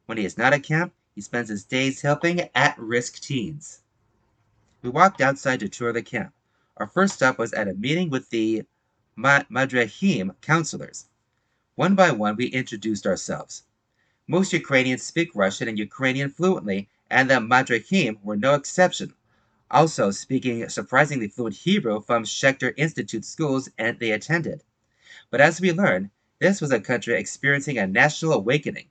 [0.04, 3.80] When he is not at camp, he spends his days helping at risk teens.
[4.82, 6.34] We walked outside to tour the camp.
[6.76, 8.64] Our first stop was at a meeting with the
[9.16, 11.06] Madrehim counselors.
[11.74, 13.62] One by one, we introduced ourselves.
[14.28, 19.14] Most Ukrainians speak Russian and Ukrainian fluently, and the Madrehim were no exception,
[19.70, 24.64] also speaking surprisingly fluent Hebrew from Schechter Institute schools and they attended.
[25.30, 28.88] But as we learned, this was a country experiencing a national awakening.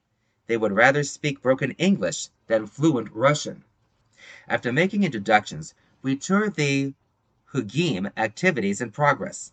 [0.47, 3.63] They would rather speak broken English than fluent Russian.
[4.47, 6.93] After making introductions, we toured the
[7.53, 9.51] Hugim activities in progress.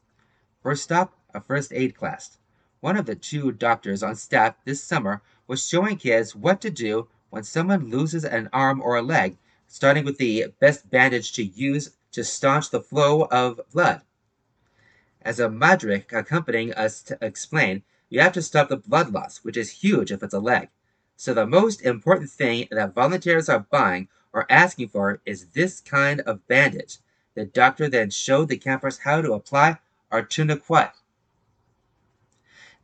[0.63, 2.39] First stop, a first aid class.
[2.81, 7.09] One of the two doctors on staff this summer was showing kids what to do
[7.33, 11.97] when someone loses an arm or a leg, starting with the best bandage to use
[12.11, 14.03] to staunch the flow of blood.
[15.23, 19.57] As a madrik accompanying us to explain, you have to stop the blood loss, which
[19.57, 20.69] is huge if it's a leg.
[21.17, 26.21] So the most important thing that volunteers are buying or asking for is this kind
[26.21, 26.99] of bandage.
[27.35, 29.79] The doctor then showed the campers how to apply
[30.11, 30.91] our tourniquet.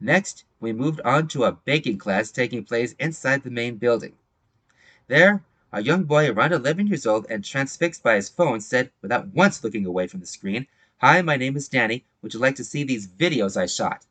[0.00, 4.14] Next, we moved on to a baking class taking place inside the main building.
[5.08, 9.28] There, a young boy around 11 years old and transfixed by his phone said, without
[9.28, 10.66] once looking away from the screen,
[10.98, 12.04] Hi, my name is Danny.
[12.20, 14.04] Would you like to see these videos I shot?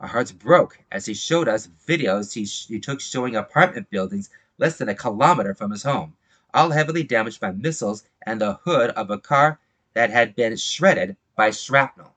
[0.00, 4.88] Our hearts broke as he showed us videos he took showing apartment buildings less than
[4.88, 6.16] a kilometer from his home,
[6.54, 9.58] all heavily damaged by missiles and the hood of a car
[9.92, 12.14] that had been shredded by shrapnel.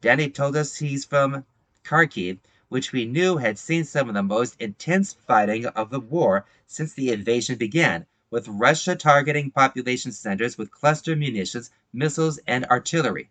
[0.00, 1.44] Danny told us he's from
[1.82, 2.38] Kharkiv,
[2.70, 6.94] which we knew had seen some of the most intense fighting of the war since
[6.94, 13.28] the invasion began, with Russia targeting population centers with cluster munitions, missiles, and artillery.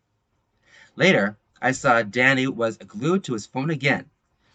[0.97, 4.09] Later, I saw Danny was glued to his phone again.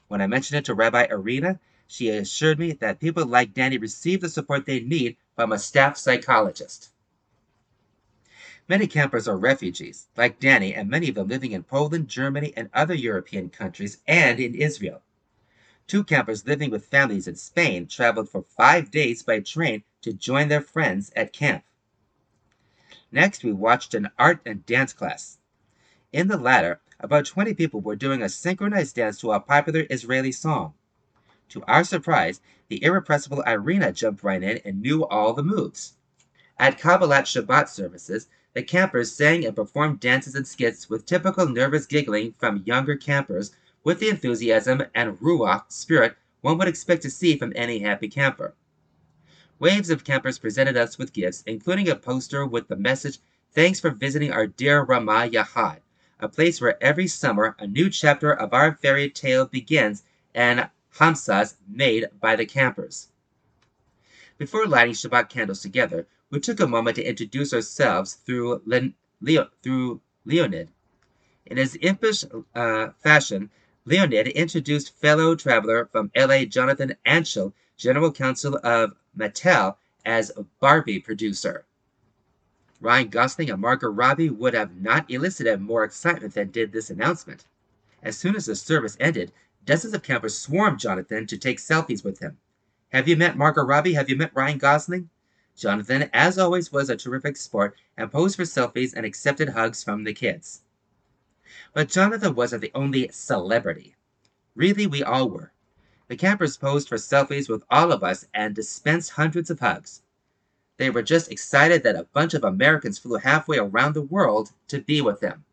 [0.08, 4.20] When I mentioned it to Rabbi Irina, she assured me that people like Danny receive
[4.20, 6.90] the support they need from a staff psychologist.
[8.66, 12.70] Many campers are refugees, like Danny, and many of them living in Poland, Germany, and
[12.72, 15.02] other European countries, and in Israel.
[15.86, 20.48] Two campers living with families in Spain traveled for five days by train to join
[20.48, 21.62] their friends at camp.
[23.12, 25.36] Next, we watched an art and dance class.
[26.10, 30.32] In the latter, about 20 people were doing a synchronized dance to a popular Israeli
[30.32, 30.72] song.
[31.50, 35.96] To our surprise, the irrepressible Irina jumped right in and knew all the moves.
[36.58, 41.86] At Kabbalat Shabbat services, the campers sang and performed dances and skits with typical nervous
[41.86, 43.52] giggling from younger campers
[43.82, 48.54] with the enthusiasm and ruach spirit one would expect to see from any happy camper.
[49.58, 53.18] Waves of campers presented us with gifts, including a poster with the message,
[53.54, 55.78] Thanks for visiting our dear Ramah Yahad,
[56.18, 60.02] a place where every summer a new chapter of our fairy tale begins
[60.34, 63.08] and hamsas made by the campers.
[64.36, 69.50] Before lighting Shabbat candles together, we took a moment to introduce ourselves through, Len- Leo-
[69.62, 70.68] through Leonid.
[71.46, 72.24] In his impish
[72.56, 73.50] uh, fashion,
[73.84, 81.66] Leonid introduced fellow traveler from LA Jonathan Anschell, general counsel of Mattel, as Barbie producer.
[82.80, 87.44] Ryan Gosling and Margot Robbie would have not elicited more excitement than did this announcement.
[88.02, 89.30] As soon as the service ended,
[89.64, 92.38] dozens of campers swarmed Jonathan to take selfies with him.
[92.88, 93.94] Have you met Margot Robbie?
[93.94, 95.10] Have you met Ryan Gosling?
[95.56, 100.02] Jonathan, as always, was a terrific sport and posed for selfies and accepted hugs from
[100.02, 100.62] the kids.
[101.72, 103.94] But Jonathan wasn't the only celebrity.
[104.56, 105.52] Really, we all were.
[106.08, 110.02] The campers posed for selfies with all of us and dispensed hundreds of hugs.
[110.76, 114.80] They were just excited that a bunch of Americans flew halfway around the world to
[114.80, 115.44] be with them.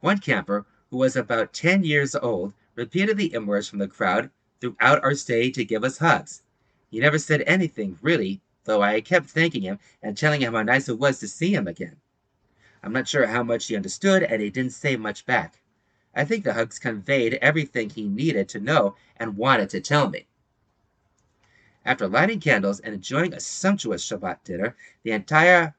[0.00, 4.30] One camper, who was about 10 years old, repeatedly emerged from the crowd
[4.60, 6.42] throughout our stay to give us hugs.
[6.90, 10.88] He never said anything, really, though I kept thanking him and telling him how nice
[10.88, 11.96] it was to see him again.
[12.82, 15.60] I'm not sure how much he understood, and he didn't say much back.
[16.14, 20.26] I think the hugs conveyed everything he needed to know and wanted to tell me.
[21.84, 25.74] After lighting candles and enjoying a sumptuous Shabbat dinner, the entire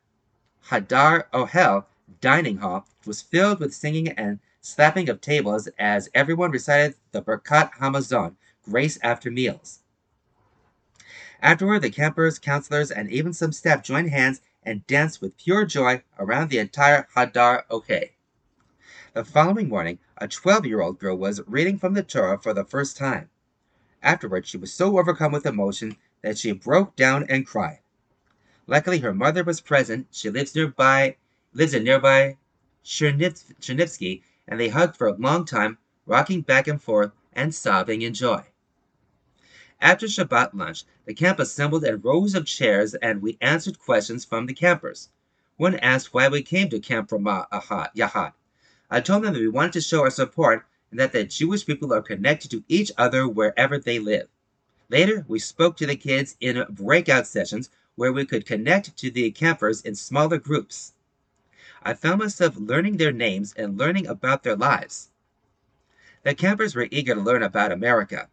[0.69, 1.85] Hadar Ohel
[2.22, 7.73] dining hall was filled with singing and slapping of tables as everyone recited the Birkat
[7.73, 9.80] Hamazon, grace after meals.
[11.41, 16.01] Afterward, the campers, counselors, and even some staff joined hands and danced with pure joy
[16.18, 18.09] around the entire Hadar Ohel.
[19.14, 22.65] The following morning, a 12 year old girl was reading from the Torah for the
[22.65, 23.30] first time.
[24.01, 27.80] Afterwards, she was so overcome with emotion that she broke down and cried.
[28.65, 30.07] Luckily, her mother was present.
[30.11, 31.18] She lives nearby,
[31.53, 32.38] lives in nearby
[32.84, 38.14] Chernivtsi, and they hugged for a long time, rocking back and forth and sobbing in
[38.14, 38.43] joy.
[39.80, 44.48] After Shabbat lunch, the camp assembled in rows of chairs and we answered questions from
[44.48, 45.10] the campers.
[45.58, 48.34] One asked why we came to Camp Ramah Yahad.
[48.90, 51.94] I told them that we wanted to show our support and that the Jewish people
[51.94, 54.30] are connected to each other wherever they live.
[54.90, 59.30] Later, we spoke to the kids in breakout sessions where we could connect to the
[59.32, 60.94] campers in smaller groups.
[61.84, 65.10] I found myself learning their names and learning about their lives.
[66.24, 68.30] The campers were eager to learn about America.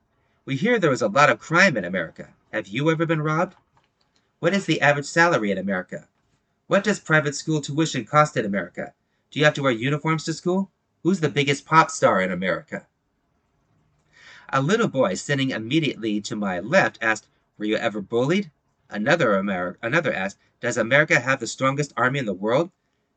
[0.47, 2.35] We hear there is a lot of crime in America.
[2.53, 3.57] Have you ever been robbed?
[4.41, 6.07] What is the average salary in America?
[6.67, 8.93] What does private school tuition cost in America?
[9.31, 10.71] Do you have to wear uniforms to school?
[11.03, 12.87] Who's the biggest pop star in America?
[14.51, 17.27] A little boy sitting immediately to my left asked,
[17.57, 18.51] Were you ever bullied?
[18.91, 22.71] Another, Amer- another asked, Does America have the strongest army in the world?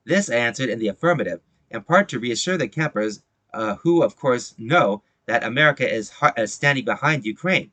[0.06, 3.22] This I answered in the affirmative, in part to reassure the campers,
[3.54, 6.12] uh, who, of course, know that America is,
[6.46, 7.72] standing behind Ukraine.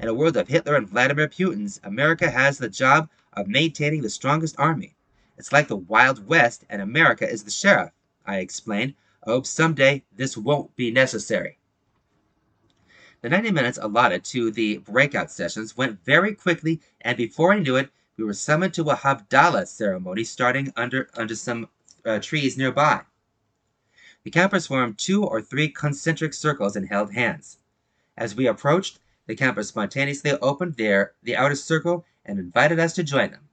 [0.00, 4.10] In a world of Hitler and Vladimir Putin's, America has the job of maintaining the
[4.10, 4.96] strongest army.
[5.36, 7.92] It's like the Wild West, and America is the sheriff,
[8.26, 8.94] I explained.
[9.26, 11.58] I hope someday this won't be necessary.
[13.20, 17.76] The 90 minutes allotted to the breakout sessions went very quickly, and before I knew
[17.76, 21.68] it, we were summoned to a Havdalah ceremony starting under, under some
[22.04, 23.02] uh, trees nearby.
[24.24, 27.58] The campers formed two or three concentric circles and held hands.
[28.16, 33.02] As we approached, the campers spontaneously opened their the outer circle and invited us to
[33.02, 33.48] join them,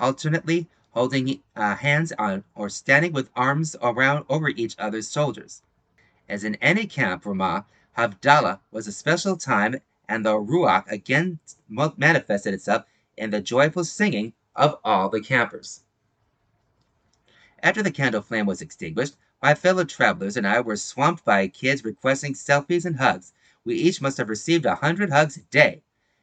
[0.00, 5.60] alternately holding uh, hands on or standing with arms around over each other's shoulders.
[6.30, 7.66] As in any camp Ramah,
[7.98, 12.86] Havdalah was a special time, and the Ruach again manifested itself
[13.18, 15.82] in the joyful singing of all the campers.
[17.62, 19.16] After the candle flame was extinguished,
[19.46, 23.32] my fellow travelers and I were swamped by kids requesting selfies and hugs
[23.64, 25.82] we each must have received a hundred hugs a day.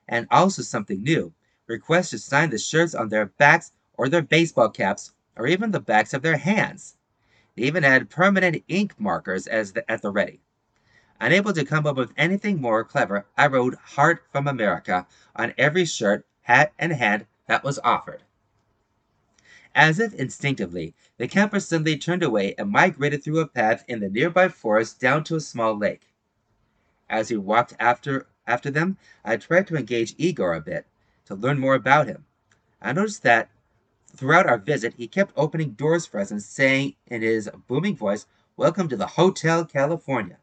[0.10, 1.34] And also something new
[1.66, 5.80] requests to sign the shirts on their backs or their baseball caps or even the
[5.80, 6.98] backs of their hands.
[7.56, 10.42] They even had permanent ink markers as the, at the ready.
[11.22, 15.86] Unable to come up with anything more clever, I wrote Heart from America on every
[15.86, 18.24] shirt, hat, and hand that was offered.
[19.76, 24.10] As if instinctively, the campers suddenly turned away and migrated through a path in the
[24.10, 26.14] nearby forest down to a small lake.
[27.10, 30.86] As we walked after after them, I tried to engage Igor a bit,
[31.26, 32.26] to learn more about him.
[32.82, 33.50] I noticed that
[34.16, 38.28] throughout our visit, he kept opening doors for us and saying in his booming voice,
[38.56, 40.38] Welcome to the Hotel California.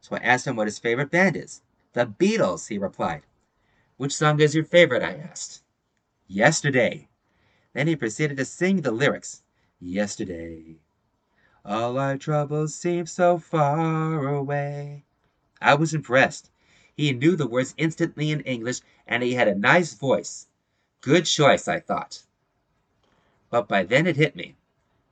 [0.00, 1.60] So I asked him what his favorite band is.
[1.92, 3.22] The Beatles, he replied.
[3.96, 5.02] Which song is your favorite?
[5.02, 5.62] I asked.
[6.26, 7.08] Yesterday.
[7.74, 9.42] Then he proceeded to sing the lyrics.
[9.80, 10.76] Yesterday.
[11.64, 15.04] All our troubles seem so far away.
[15.60, 16.50] I was impressed.
[16.94, 20.48] He knew the words instantly in English, and he had a nice voice.
[21.00, 22.24] Good choice, I thought.
[23.48, 24.56] But by then it hit me.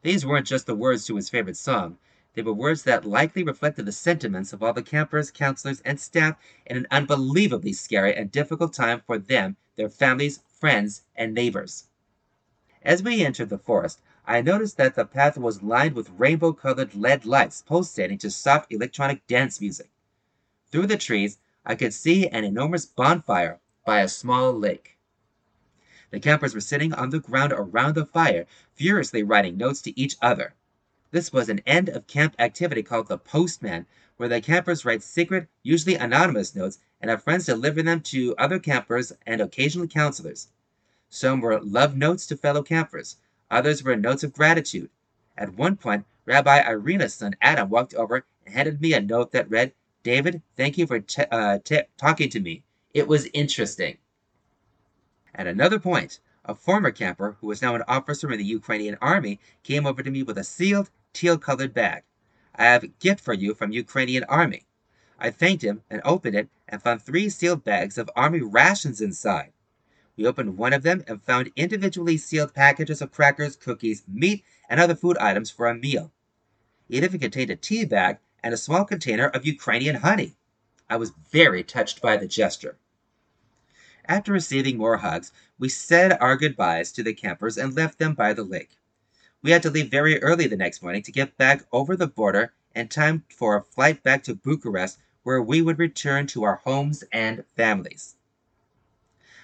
[0.02, 1.98] These weren't just the words to his favorite song.
[2.34, 6.36] They were words that likely reflected the sentiments of all the campers, counselors, and staff
[6.66, 11.86] in an unbelievably scary and difficult time for them, their families, friends, and neighbors.
[12.82, 16.94] As we entered the forest, I noticed that the path was lined with rainbow colored
[16.94, 19.90] LED lights pulsating to soft electronic dance music.
[20.70, 21.36] Through the trees,
[21.66, 24.96] I could see an enormous bonfire by a small lake.
[26.10, 30.16] The campers were sitting on the ground around the fire, furiously writing notes to each
[30.22, 30.54] other.
[31.10, 33.84] This was an end of camp activity called the postman,
[34.16, 38.58] where the campers write secret, usually anonymous notes and have friends deliver them to other
[38.58, 40.48] campers and occasionally counselors.
[41.12, 43.16] Some were love notes to fellow campers,
[43.50, 44.90] others were notes of gratitude.
[45.36, 49.50] At one point, Rabbi Irina's son Adam walked over and handed me a note that
[49.50, 49.72] read,
[50.04, 52.62] David, thank you for t- uh, t- talking to me.
[52.94, 53.98] It was interesting.
[55.34, 59.40] At another point, a former camper, who was now an officer in the Ukrainian army,
[59.64, 62.04] came over to me with a sealed, teal colored bag.
[62.54, 64.64] I have a gift for you from Ukrainian army.
[65.18, 69.52] I thanked him and opened it and found three sealed bags of army rations inside.
[70.20, 74.78] We opened one of them and found individually sealed packages of crackers, cookies, meat, and
[74.78, 76.12] other food items for a meal.
[76.90, 80.36] It even contained a tea bag and a small container of Ukrainian honey.
[80.90, 82.76] I was very touched by the gesture.
[84.04, 88.34] After receiving more hugs, we said our goodbyes to the campers and left them by
[88.34, 88.76] the lake.
[89.40, 92.52] We had to leave very early the next morning to get back over the border
[92.74, 97.04] in time for a flight back to Bucharest, where we would return to our homes
[97.10, 98.16] and families.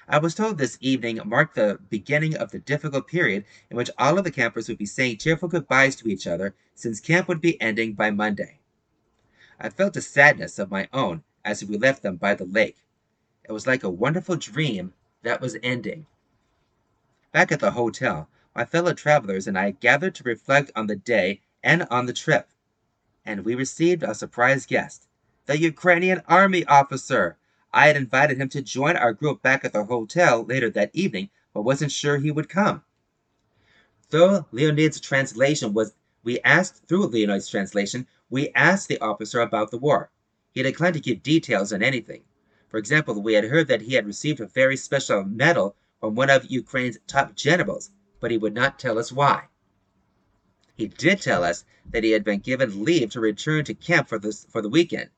[0.09, 4.19] I was told this evening marked the beginning of the difficult period in which all
[4.19, 7.61] of the campers would be saying cheerful goodbyes to each other, since camp would be
[7.61, 8.61] ending by Monday.
[9.59, 12.85] I felt a sadness of my own as we left them by the lake.
[13.49, 14.93] It was like a wonderful dream
[15.23, 16.07] that was ending.
[17.33, 21.41] Back at the hotel, my fellow travelers and I gathered to reflect on the day
[21.65, 22.49] and on the trip.
[23.24, 25.09] And we received a surprise guest,
[25.47, 27.39] the Ukrainian army officer.
[27.77, 31.28] I had invited him to join our group back at the hotel later that evening,
[31.53, 32.82] but wasn't sure he would come.
[34.09, 35.93] Though Leonid's translation was,
[36.24, 40.11] we asked through Leonid's translation, we asked the officer about the war.
[40.53, 42.23] He declined to give details on anything.
[42.70, 46.31] For example, we had heard that he had received a very special medal from one
[46.31, 47.90] of Ukraine's top generals,
[48.20, 49.48] but he would not tell us why.
[50.77, 54.19] He did tell us that he had been given leave to return to camp for,
[54.19, 55.11] this, for the weekend.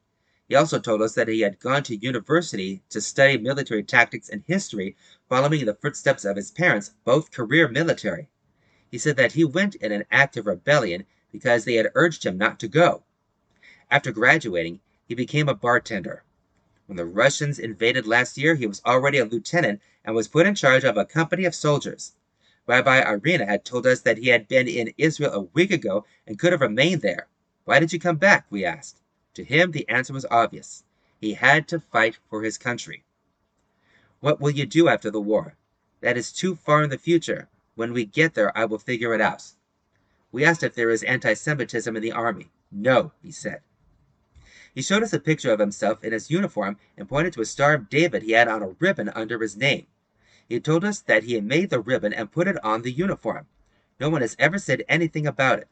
[0.49, 4.43] He also told us that he had gone to university to study military tactics and
[4.47, 4.97] history,
[5.29, 8.31] following in the footsteps of his parents, both career military.
[8.91, 12.39] He said that he went in an act of rebellion because they had urged him
[12.39, 13.05] not to go.
[13.91, 16.25] After graduating, he became a bartender.
[16.87, 20.55] When the Russians invaded last year, he was already a lieutenant and was put in
[20.55, 22.15] charge of a company of soldiers.
[22.67, 26.39] Rabbi Irina had told us that he had been in Israel a week ago and
[26.39, 27.29] could have remained there.
[27.67, 28.47] Why did you come back?
[28.49, 29.03] we asked.
[29.39, 30.83] To him, the answer was obvious.
[31.21, 33.05] He had to fight for his country.
[34.19, 35.55] What will you do after the war?
[36.01, 37.49] That is too far in the future.
[37.77, 39.53] When we get there, I will figure it out.
[40.33, 42.51] We asked if there is anti Semitism in the army.
[42.73, 43.61] No, he said.
[44.75, 47.75] He showed us a picture of himself in his uniform and pointed to a Star
[47.75, 49.87] of David he had on a ribbon under his name.
[50.49, 53.47] He told us that he had made the ribbon and put it on the uniform.
[54.01, 55.69] No one has ever said anything about it.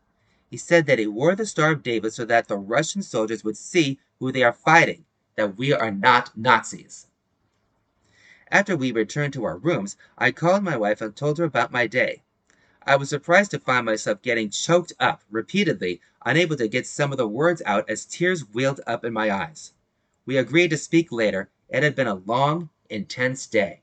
[0.48, 3.56] He said that he wore the Star of David so that the Russian soldiers would
[3.56, 5.04] see who they are fighting,
[5.34, 7.08] that we are not Nazis.
[8.50, 11.88] After we returned to our rooms, I called my wife and told her about my
[11.88, 12.22] day.
[12.86, 17.18] I was surprised to find myself getting choked up repeatedly, unable to get some of
[17.18, 19.72] the words out as tears welled up in my eyes.
[20.24, 21.50] We agreed to speak later.
[21.68, 23.82] It had been a long, intense day.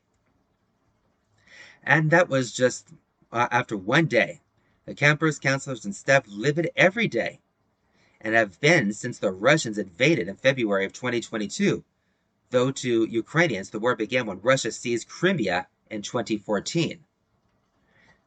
[1.83, 2.87] And that was just
[3.33, 4.39] uh, after one day.
[4.85, 7.39] The campers, counselors, and staff live it every day
[8.19, 11.83] and have been since the Russians invaded in February of 2022.
[12.49, 17.03] Though to Ukrainians, the war began when Russia seized Crimea in 2014.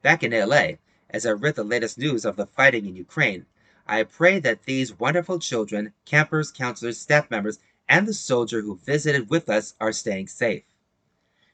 [0.03, 0.73] Back in LA,
[1.09, 3.47] as I read the latest news of the fighting in Ukraine,
[3.87, 7.59] I pray that these wonderful children, campers, counselors, staff members,
[7.89, 10.65] and the soldier who visited with us are staying safe.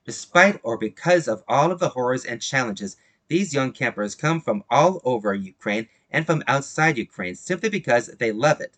[0.04, 2.96] Despite or because of all of the horrors and challenges
[3.32, 8.30] these young campers come from all over Ukraine and from outside Ukraine simply because they
[8.30, 8.76] love it.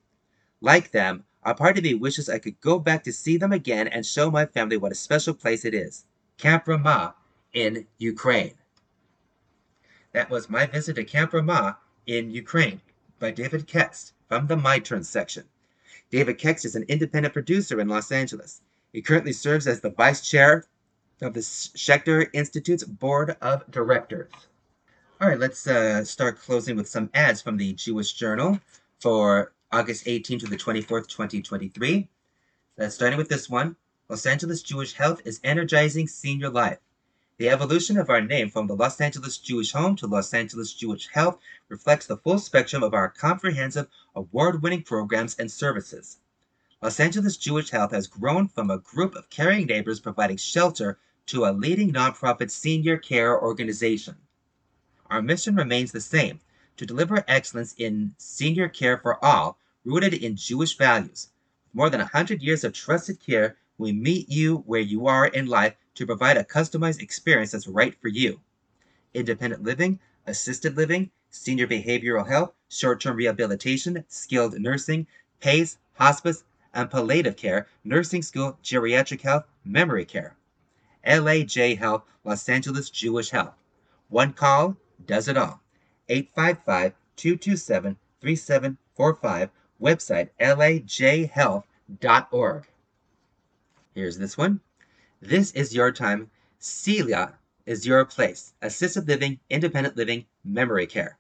[0.61, 3.89] Like them, a part of me wishes I could go back to see them again
[3.89, 6.05] and show my family what a special place it is.
[6.39, 7.17] Camp Ramah
[7.53, 8.55] in Ukraine.
[10.13, 12.81] That was my visit to Camp Ramah in Ukraine
[13.19, 15.47] by David Kext from the My Turn section.
[16.11, 18.61] David Kext is an independent producer in Los Angeles.
[18.93, 20.65] He currently serves as the vice chair
[21.21, 24.33] of the Schechter Institute's Board of Directors.
[25.21, 28.61] All right, let's uh, start closing with some ads from the Jewish Journal
[29.01, 32.09] for August 18th to the 24th, 2023.
[32.79, 33.77] Uh, starting with this one
[34.09, 36.79] Los Angeles Jewish Health is energizing senior life.
[37.39, 41.09] The evolution of our name from the Los Angeles Jewish Home to Los Angeles Jewish
[41.09, 41.39] Health
[41.69, 46.19] reflects the full spectrum of our comprehensive, award winning programs and services.
[46.85, 51.47] Los Angeles Jewish Health has grown from a group of caring neighbors providing shelter to
[51.47, 54.17] a leading nonprofit senior care organization.
[55.09, 56.41] Our mission remains the same
[56.77, 59.57] to deliver excellence in senior care for all,
[59.87, 61.31] rooted in Jewish values.
[61.69, 65.47] With more than 100 years of trusted care, we meet you where you are in
[65.47, 68.43] life to provide a customized experience that's right for you.
[69.15, 75.07] Independent living, assisted living, senior behavioral health, short term rehabilitation, skilled nursing,
[75.41, 76.45] PACE, hospice,
[76.75, 80.37] and palliative care, nursing school, geriatric health, memory care.
[81.07, 83.55] LAJ Health, Los Angeles Jewish Health.
[84.09, 84.77] One call
[85.07, 85.61] does it all.
[86.09, 92.67] 855 227 3745, website lajhealth.org.
[93.95, 94.61] Here's this one.
[95.21, 96.31] This is your time.
[96.61, 97.35] Ciela
[97.67, 98.53] is your place.
[98.61, 101.19] Assisted living, independent living, memory care.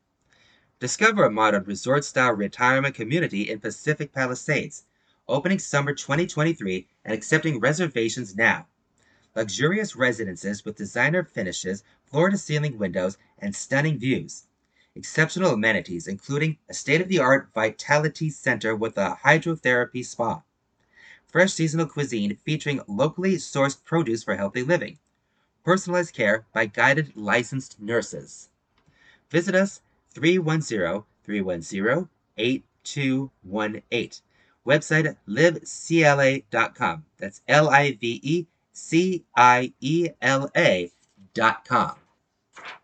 [0.81, 4.85] Discover a modern resort style retirement community in Pacific Palisades,
[5.29, 8.67] opening summer 2023 and accepting reservations now
[9.35, 14.45] luxurious residences with designer finishes, floor to ceiling windows, and stunning views.
[14.95, 20.43] Exceptional amenities, including a state of the art Vitality Center with a hydrotherapy spa.
[21.27, 24.99] Fresh seasonal cuisine featuring locally sourced produce for healthy living.
[25.65, 28.51] Personalized care by guided licensed nurses.
[29.31, 29.81] Visit us
[30.13, 34.11] 310 310 8218.
[34.67, 37.05] Website liveciela.com.
[37.19, 40.91] That's L I V E C I E L A
[41.35, 41.97] dot com.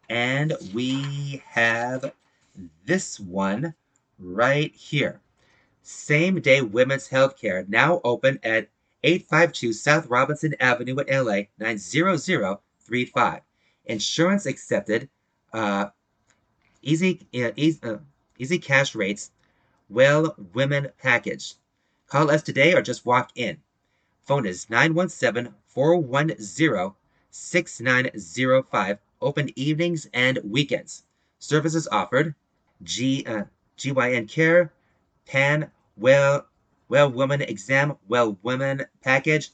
[0.09, 2.13] And we have
[2.85, 3.75] this one
[4.19, 5.21] right here.
[5.83, 8.69] Same day women's healthcare now open at
[9.03, 13.41] 852 South Robinson Avenue in LA 90035.
[13.87, 15.09] Insurance accepted.
[15.53, 15.87] Uh,
[16.83, 17.97] easy, uh, easy, uh,
[18.39, 19.31] easy cash rates.
[19.89, 21.55] Well women package.
[22.11, 23.59] Call us today or just walk in.
[24.25, 26.95] Phone is 917 410
[27.31, 28.99] 6905.
[29.23, 31.05] Open evenings and weekends.
[31.39, 32.35] Services offered
[32.83, 33.45] G, uh,
[33.79, 34.73] GYN Care,
[35.25, 36.49] Pan, Well,
[36.89, 39.51] Well Woman Exam, Well Woman Package,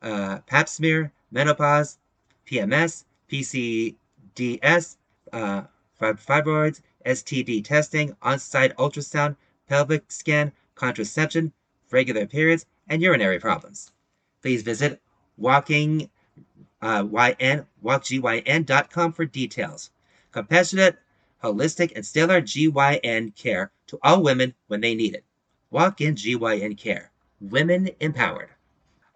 [0.00, 1.98] uh, Pap smear, menopause,
[2.46, 4.96] PMS, PCDS,
[5.32, 5.62] uh,
[6.00, 9.34] fibroids, STD testing, on-site ultrasound,
[9.68, 11.52] pelvic scan, contraception,
[11.92, 13.92] regular periods, and urinary problems.
[14.42, 15.00] Please visit
[15.36, 16.10] walking
[16.82, 17.04] uh,
[17.40, 19.90] yn, walkgyn.com for details.
[20.32, 20.96] Compassionate,
[21.42, 25.24] holistic, and stellar GYN care to all women when they need it.
[25.70, 27.10] Walk in GYN care.
[27.40, 28.50] Women empowered.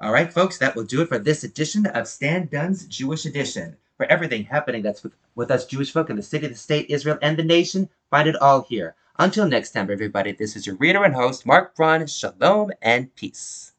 [0.01, 3.77] All right, folks, that will do it for this edition of Stan Dunn's Jewish Edition.
[3.97, 7.19] For everything happening that's with, with us Jewish folk in the city, the state, Israel,
[7.23, 8.97] and the nation, find it all here.
[9.19, 12.07] Until next time, everybody, this is your reader and host, Mark Braun.
[12.07, 13.74] Shalom and peace.